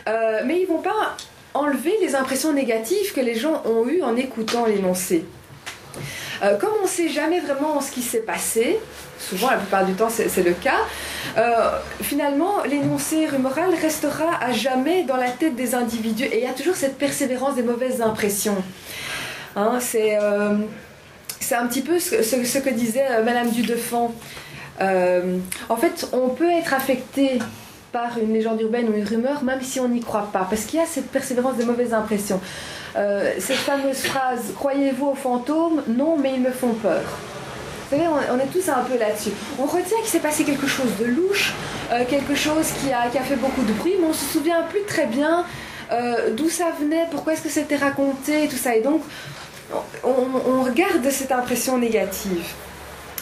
Euh, 0.08 0.42
mais 0.44 0.60
ils 0.60 0.66
vont 0.66 0.82
pas 0.82 1.16
enlever 1.56 1.94
les 2.00 2.14
impressions 2.14 2.52
négatives 2.52 3.12
que 3.14 3.20
les 3.20 3.34
gens 3.34 3.62
ont 3.64 3.86
eues 3.86 4.02
en 4.02 4.16
écoutant 4.16 4.66
l'énoncé. 4.66 5.24
Euh, 6.42 6.56
comme 6.58 6.70
on 6.80 6.84
ne 6.84 6.88
sait 6.88 7.08
jamais 7.08 7.40
vraiment 7.40 7.80
ce 7.80 7.90
qui 7.90 8.02
s'est 8.02 8.20
passé, 8.20 8.78
souvent 9.18 9.50
la 9.50 9.56
plupart 9.56 9.86
du 9.86 9.94
temps 9.94 10.08
c'est 10.10 10.42
le 10.42 10.52
cas, 10.52 10.80
euh, 11.38 11.70
finalement 12.02 12.62
l'énoncé 12.64 13.26
rumoral 13.26 13.70
restera 13.80 14.38
à 14.40 14.52
jamais 14.52 15.04
dans 15.04 15.16
la 15.16 15.30
tête 15.30 15.56
des 15.56 15.74
individus 15.74 16.24
et 16.24 16.38
il 16.38 16.44
y 16.44 16.48
a 16.48 16.52
toujours 16.52 16.76
cette 16.76 16.98
persévérance 16.98 17.54
des 17.54 17.62
mauvaises 17.62 18.02
impressions. 18.02 18.62
Hein, 19.54 19.78
c'est 19.80 20.18
euh, 20.20 20.56
un 21.52 21.66
petit 21.66 21.80
peu 21.80 21.98
ce, 21.98 22.22
ce, 22.22 22.58
que 22.58 22.70
disait 22.70 23.22
Madame 23.24 23.50
Dudefant. 23.50 24.14
en 24.80 25.76
fait, 25.76 26.08
on 26.12 26.28
peut 26.28 26.50
être 26.50 26.74
affecté 26.74 27.38
une 28.22 28.32
légende 28.32 28.60
urbaine 28.60 28.88
ou 28.88 28.92
une 28.92 29.04
rumeur, 29.04 29.42
même 29.42 29.62
si 29.62 29.80
on 29.80 29.88
n'y 29.88 30.00
croit 30.00 30.28
pas, 30.32 30.46
parce 30.48 30.64
qu'il 30.64 30.78
y 30.78 30.82
a 30.82 30.86
cette 30.86 31.10
persévérance 31.10 31.56
des 31.56 31.64
mauvaises 31.64 31.94
impressions. 31.94 32.40
Euh, 32.96 33.32
cette 33.38 33.56
fameuse 33.56 33.98
phrase 33.98 34.52
Croyez-vous 34.56 35.08
aux 35.08 35.14
fantômes? 35.14 35.82
Non, 35.86 36.16
mais 36.16 36.34
ils 36.34 36.40
me 36.40 36.50
font 36.50 36.72
peur. 36.74 37.02
Vous 37.90 37.96
savez, 37.96 38.08
on, 38.08 38.38
est 38.38 38.46
tous 38.46 38.68
un 38.68 38.82
peu 38.82 38.98
là-dessus. 38.98 39.30
On 39.60 39.66
retient 39.66 39.98
qu'il 39.98 40.08
s'est 40.08 40.18
passé 40.18 40.42
quelque 40.44 40.66
chose 40.66 40.90
de 40.98 41.04
louche, 41.04 41.52
euh, 41.92 42.04
quelque 42.08 42.34
chose 42.34 42.66
qui 42.80 42.92
a, 42.92 43.08
fait 43.22 43.36
beaucoup 43.36 43.62
de 43.62 43.72
bruit, 43.74 43.94
mais 44.00 44.06
on 44.08 44.12
se 44.12 44.24
souvient 44.24 44.62
plus 44.62 44.82
très 44.88 45.06
bien 45.06 45.44
euh, 45.92 46.32
d'où 46.34 46.48
ça 46.48 46.72
venait, 46.80 47.06
pourquoi 47.12 47.34
est-ce 47.34 47.42
que 47.42 47.48
c'était 47.48 47.76
raconté, 47.76 48.48
tout 48.48 48.56
ça. 48.56 48.74
Et 48.74 48.80
donc, 48.80 49.02
on, 50.02 50.26
on 50.48 50.62
regarde 50.64 51.08
cette 51.10 51.30
impression 51.30 51.78
négative. 51.78 52.44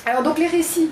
Alors, 0.06 0.22
donc, 0.22 0.38
les 0.38 0.46
récits 0.46 0.90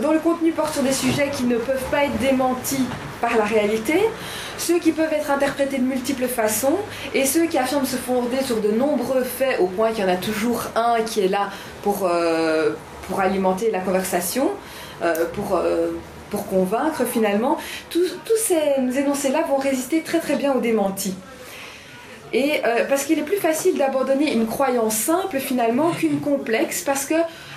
dont 0.00 0.12
le 0.12 0.18
contenu 0.18 0.52
porte 0.52 0.74
sur 0.74 0.82
des 0.82 0.92
sujets 0.92 1.30
qui 1.30 1.44
ne 1.44 1.56
peuvent 1.56 1.84
pas 1.90 2.04
être 2.04 2.18
démentis 2.18 2.84
par 3.20 3.36
la 3.36 3.44
réalité, 3.44 4.00
ceux 4.58 4.78
qui 4.78 4.92
peuvent 4.92 5.12
être 5.12 5.30
interprétés 5.30 5.78
de 5.78 5.84
multiples 5.84 6.26
façons, 6.26 6.76
et 7.14 7.24
ceux 7.24 7.46
qui 7.46 7.58
affirment 7.58 7.86
se 7.86 7.96
fonder 7.96 8.42
sur 8.42 8.60
de 8.60 8.70
nombreux 8.70 9.24
faits, 9.24 9.60
au 9.60 9.66
point 9.66 9.92
qu'il 9.92 10.04
y 10.04 10.06
en 10.06 10.12
a 10.12 10.16
toujours 10.16 10.64
un 10.74 11.00
qui 11.02 11.20
est 11.20 11.28
là 11.28 11.50
pour, 11.82 12.06
euh, 12.06 12.70
pour 13.08 13.20
alimenter 13.20 13.70
la 13.70 13.80
conversation, 13.80 14.50
euh, 15.02 15.24
pour, 15.34 15.56
euh, 15.56 15.90
pour 16.30 16.46
convaincre 16.46 17.04
finalement. 17.04 17.58
Tous, 17.90 18.18
tous 18.24 18.36
ces 18.36 18.98
énoncés-là 18.98 19.44
vont 19.48 19.56
résister 19.56 20.02
très 20.02 20.18
très 20.18 20.36
bien 20.36 20.52
aux 20.52 20.60
démentis. 20.60 21.14
Et 22.32 22.62
parce 22.88 23.04
qu'il 23.04 23.16
est 23.20 23.22
plus 23.22 23.36
facile 23.36 23.78
d'abandonner 23.78 24.32
une 24.32 24.48
croyance 24.48 24.96
simple 24.96 25.38
finalement 25.38 25.92
qu'une 25.92 26.18
complexe, 26.18 26.82
parce 26.82 27.04
que 27.04 27.14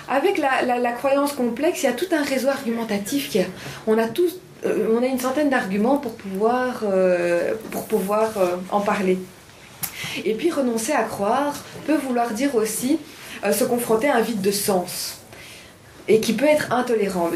avec 0.08 0.38
la, 0.38 0.92
croyance 0.92 1.32
complexe, 1.32 1.82
il 1.82 1.86
y 1.86 1.88
a 1.88 1.92
tout 1.92 2.06
un 2.12 2.22
réseau 2.22 2.48
argumentatif. 2.48 3.30
Qui, 3.30 3.40
on, 3.86 3.98
a 3.98 4.08
tous, 4.08 4.36
euh, 4.64 4.88
on 4.96 5.02
a 5.02 5.06
une 5.06 5.18
centaine 5.18 5.50
d'arguments 5.50 5.98
pour 5.98 6.14
pouvoir, 6.14 6.82
euh, 6.84 7.54
pour 7.70 7.84
pouvoir 7.84 8.38
euh, 8.38 8.56
en 8.70 8.80
parler. 8.80 9.18
Et 10.24 10.34
puis 10.34 10.50
renoncer 10.50 10.92
à 10.92 11.02
croire 11.02 11.54
peut 11.86 11.96
vouloir 11.96 12.30
dire 12.30 12.54
aussi 12.54 12.98
se 13.52 13.64
confronter 13.64 14.08
à 14.08 14.16
un 14.16 14.20
vide 14.20 14.40
de 14.40 14.50
sens 14.50 15.18
et 16.08 16.18
qui 16.20 16.32
peut 16.32 16.46
être 16.46 16.72
intolérant 16.72 17.30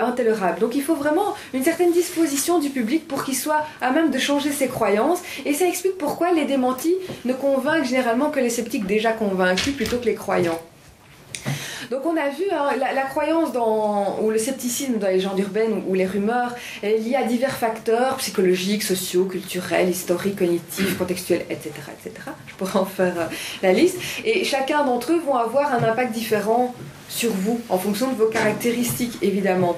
intolérable. 0.00 0.60
Donc 0.60 0.74
il 0.74 0.82
faut 0.82 0.94
vraiment 0.94 1.34
une 1.52 1.62
certaine 1.62 1.92
disposition 1.92 2.58
du 2.58 2.70
public 2.70 3.06
pour 3.06 3.24
qu'il 3.24 3.36
soit 3.36 3.64
à 3.80 3.90
même 3.90 4.10
de 4.10 4.18
changer 4.18 4.50
ses 4.50 4.66
croyances 4.66 5.20
et 5.44 5.52
ça 5.52 5.66
explique 5.66 5.98
pourquoi 5.98 6.32
les 6.32 6.44
démentis 6.44 6.96
ne 7.24 7.32
convainquent 7.32 7.84
généralement 7.84 8.30
que 8.30 8.40
les 8.40 8.50
sceptiques 8.50 8.86
déjà 8.86 9.12
convaincus 9.12 9.76
plutôt 9.76 9.98
que 9.98 10.06
les 10.06 10.14
croyants. 10.14 10.60
Donc 11.94 12.06
on 12.06 12.16
a 12.16 12.28
vu 12.28 12.42
hein, 12.50 12.70
la, 12.76 13.02
croyance 13.02 13.50
ou 14.20 14.28
le 14.28 14.36
scepticisme 14.36 14.98
dans 14.98 15.06
les 15.06 15.14
légendes 15.14 15.38
urbaines 15.38 15.84
ou, 15.86 15.94
les 15.94 16.06
rumeurs 16.06 16.52
est 16.82 16.98
lié 16.98 17.14
à 17.14 17.22
divers 17.22 17.54
facteurs 17.54 18.16
psychologiques, 18.16 18.82
sociaux, 18.82 19.26
culturels, 19.26 19.90
historiques, 19.90 20.34
cognitifs, 20.34 20.98
contextuels, 20.98 21.46
etc. 21.48 21.70
etc. 21.92 22.30
Je 22.48 22.54
pourrais 22.54 22.80
en 22.80 22.84
faire 22.84 23.14
euh, 23.16 23.26
la 23.62 23.72
liste. 23.72 23.98
Et 24.24 24.42
chacun 24.42 24.84
d'entre 24.84 25.12
eux 25.12 25.20
vont 25.24 25.36
avoir 25.36 25.72
un 25.72 25.84
impact 25.84 26.10
différent 26.10 26.74
sur 27.08 27.30
vous 27.30 27.60
en 27.68 27.78
fonction 27.78 28.10
de 28.10 28.16
vos 28.16 28.26
caractéristiques 28.26 29.16
évidemment. 29.22 29.76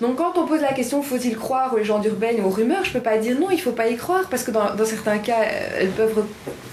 Donc 0.00 0.16
quand 0.16 0.36
on 0.36 0.46
pose 0.46 0.60
la 0.60 0.72
question 0.72 1.02
faut-il 1.02 1.36
croire 1.36 1.72
aux 1.72 1.78
légendes 1.78 2.04
urbaines 2.04 2.40
ou 2.40 2.46
aux 2.46 2.50
rumeurs, 2.50 2.84
je 2.84 2.90
ne 2.90 2.94
peux 2.94 3.00
pas 3.00 3.16
dire 3.16 3.38
non, 3.38 3.50
il 3.50 3.60
faut 3.60 3.72
pas 3.72 3.88
y 3.88 3.96
croire 3.96 4.28
parce 4.28 4.42
que 4.42 4.50
dans, 4.50 4.84
certains 4.84 5.18
cas, 5.18 5.42
elles 5.78 5.90
peuvent 5.90 6.24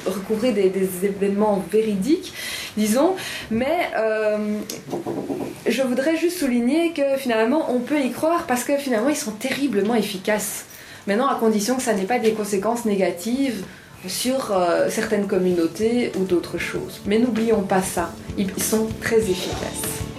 recouvrir 0.05 0.53
des, 0.53 0.71
événements 1.03 1.63
véridiques, 1.71 2.33
disons. 2.75 3.15
Mais 3.49 3.89
euh, 3.97 4.57
je 5.65 5.81
voudrais 5.81 6.17
juste 6.17 6.39
souligner 6.39 6.91
que 6.91 7.15
finalement, 7.17 7.71
on 7.71 7.79
peut 7.79 8.01
y 8.01 8.11
croire 8.11 8.43
parce 8.45 8.63
que 8.63 8.75
finalement, 8.77 9.09
ils 9.09 9.15
sont 9.15 9.31
terriblement 9.31 9.95
efficaces. 9.95 10.65
Maintenant, 11.07 11.27
à 11.27 11.35
condition 11.35 11.75
que 11.75 11.81
ça 11.81 11.93
n'ait 11.93 12.03
pas 12.03 12.19
des 12.19 12.31
conséquences 12.31 12.85
négatives 12.85 13.63
sur 14.07 14.51
euh, 14.51 14.89
certaines 14.89 15.27
communautés 15.27 16.11
ou 16.17 16.25
d'autres 16.25 16.57
choses. 16.57 17.01
Mais 17.05 17.19
n'oublions 17.19 17.61
pas 17.61 17.81
ça, 17.81 18.11
ils 18.37 18.51
sont 18.61 18.87
très 19.01 19.19
efficaces. 19.19 20.12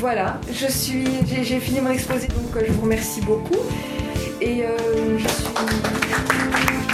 Voilà, 0.00 0.40
je 0.52 0.66
suis, 0.68 1.04
j'ai 1.42 1.58
fini 1.58 1.80
mon 1.80 1.90
exposé, 1.90 2.28
donc 2.28 2.54
euh, 2.54 2.62
je 2.64 2.72
vous 2.72 2.82
remercie 2.82 3.20
beaucoup. 3.20 3.58
Et 4.40 4.62
euh, 4.62 5.18
je 5.18 5.26
suis... 5.26 6.87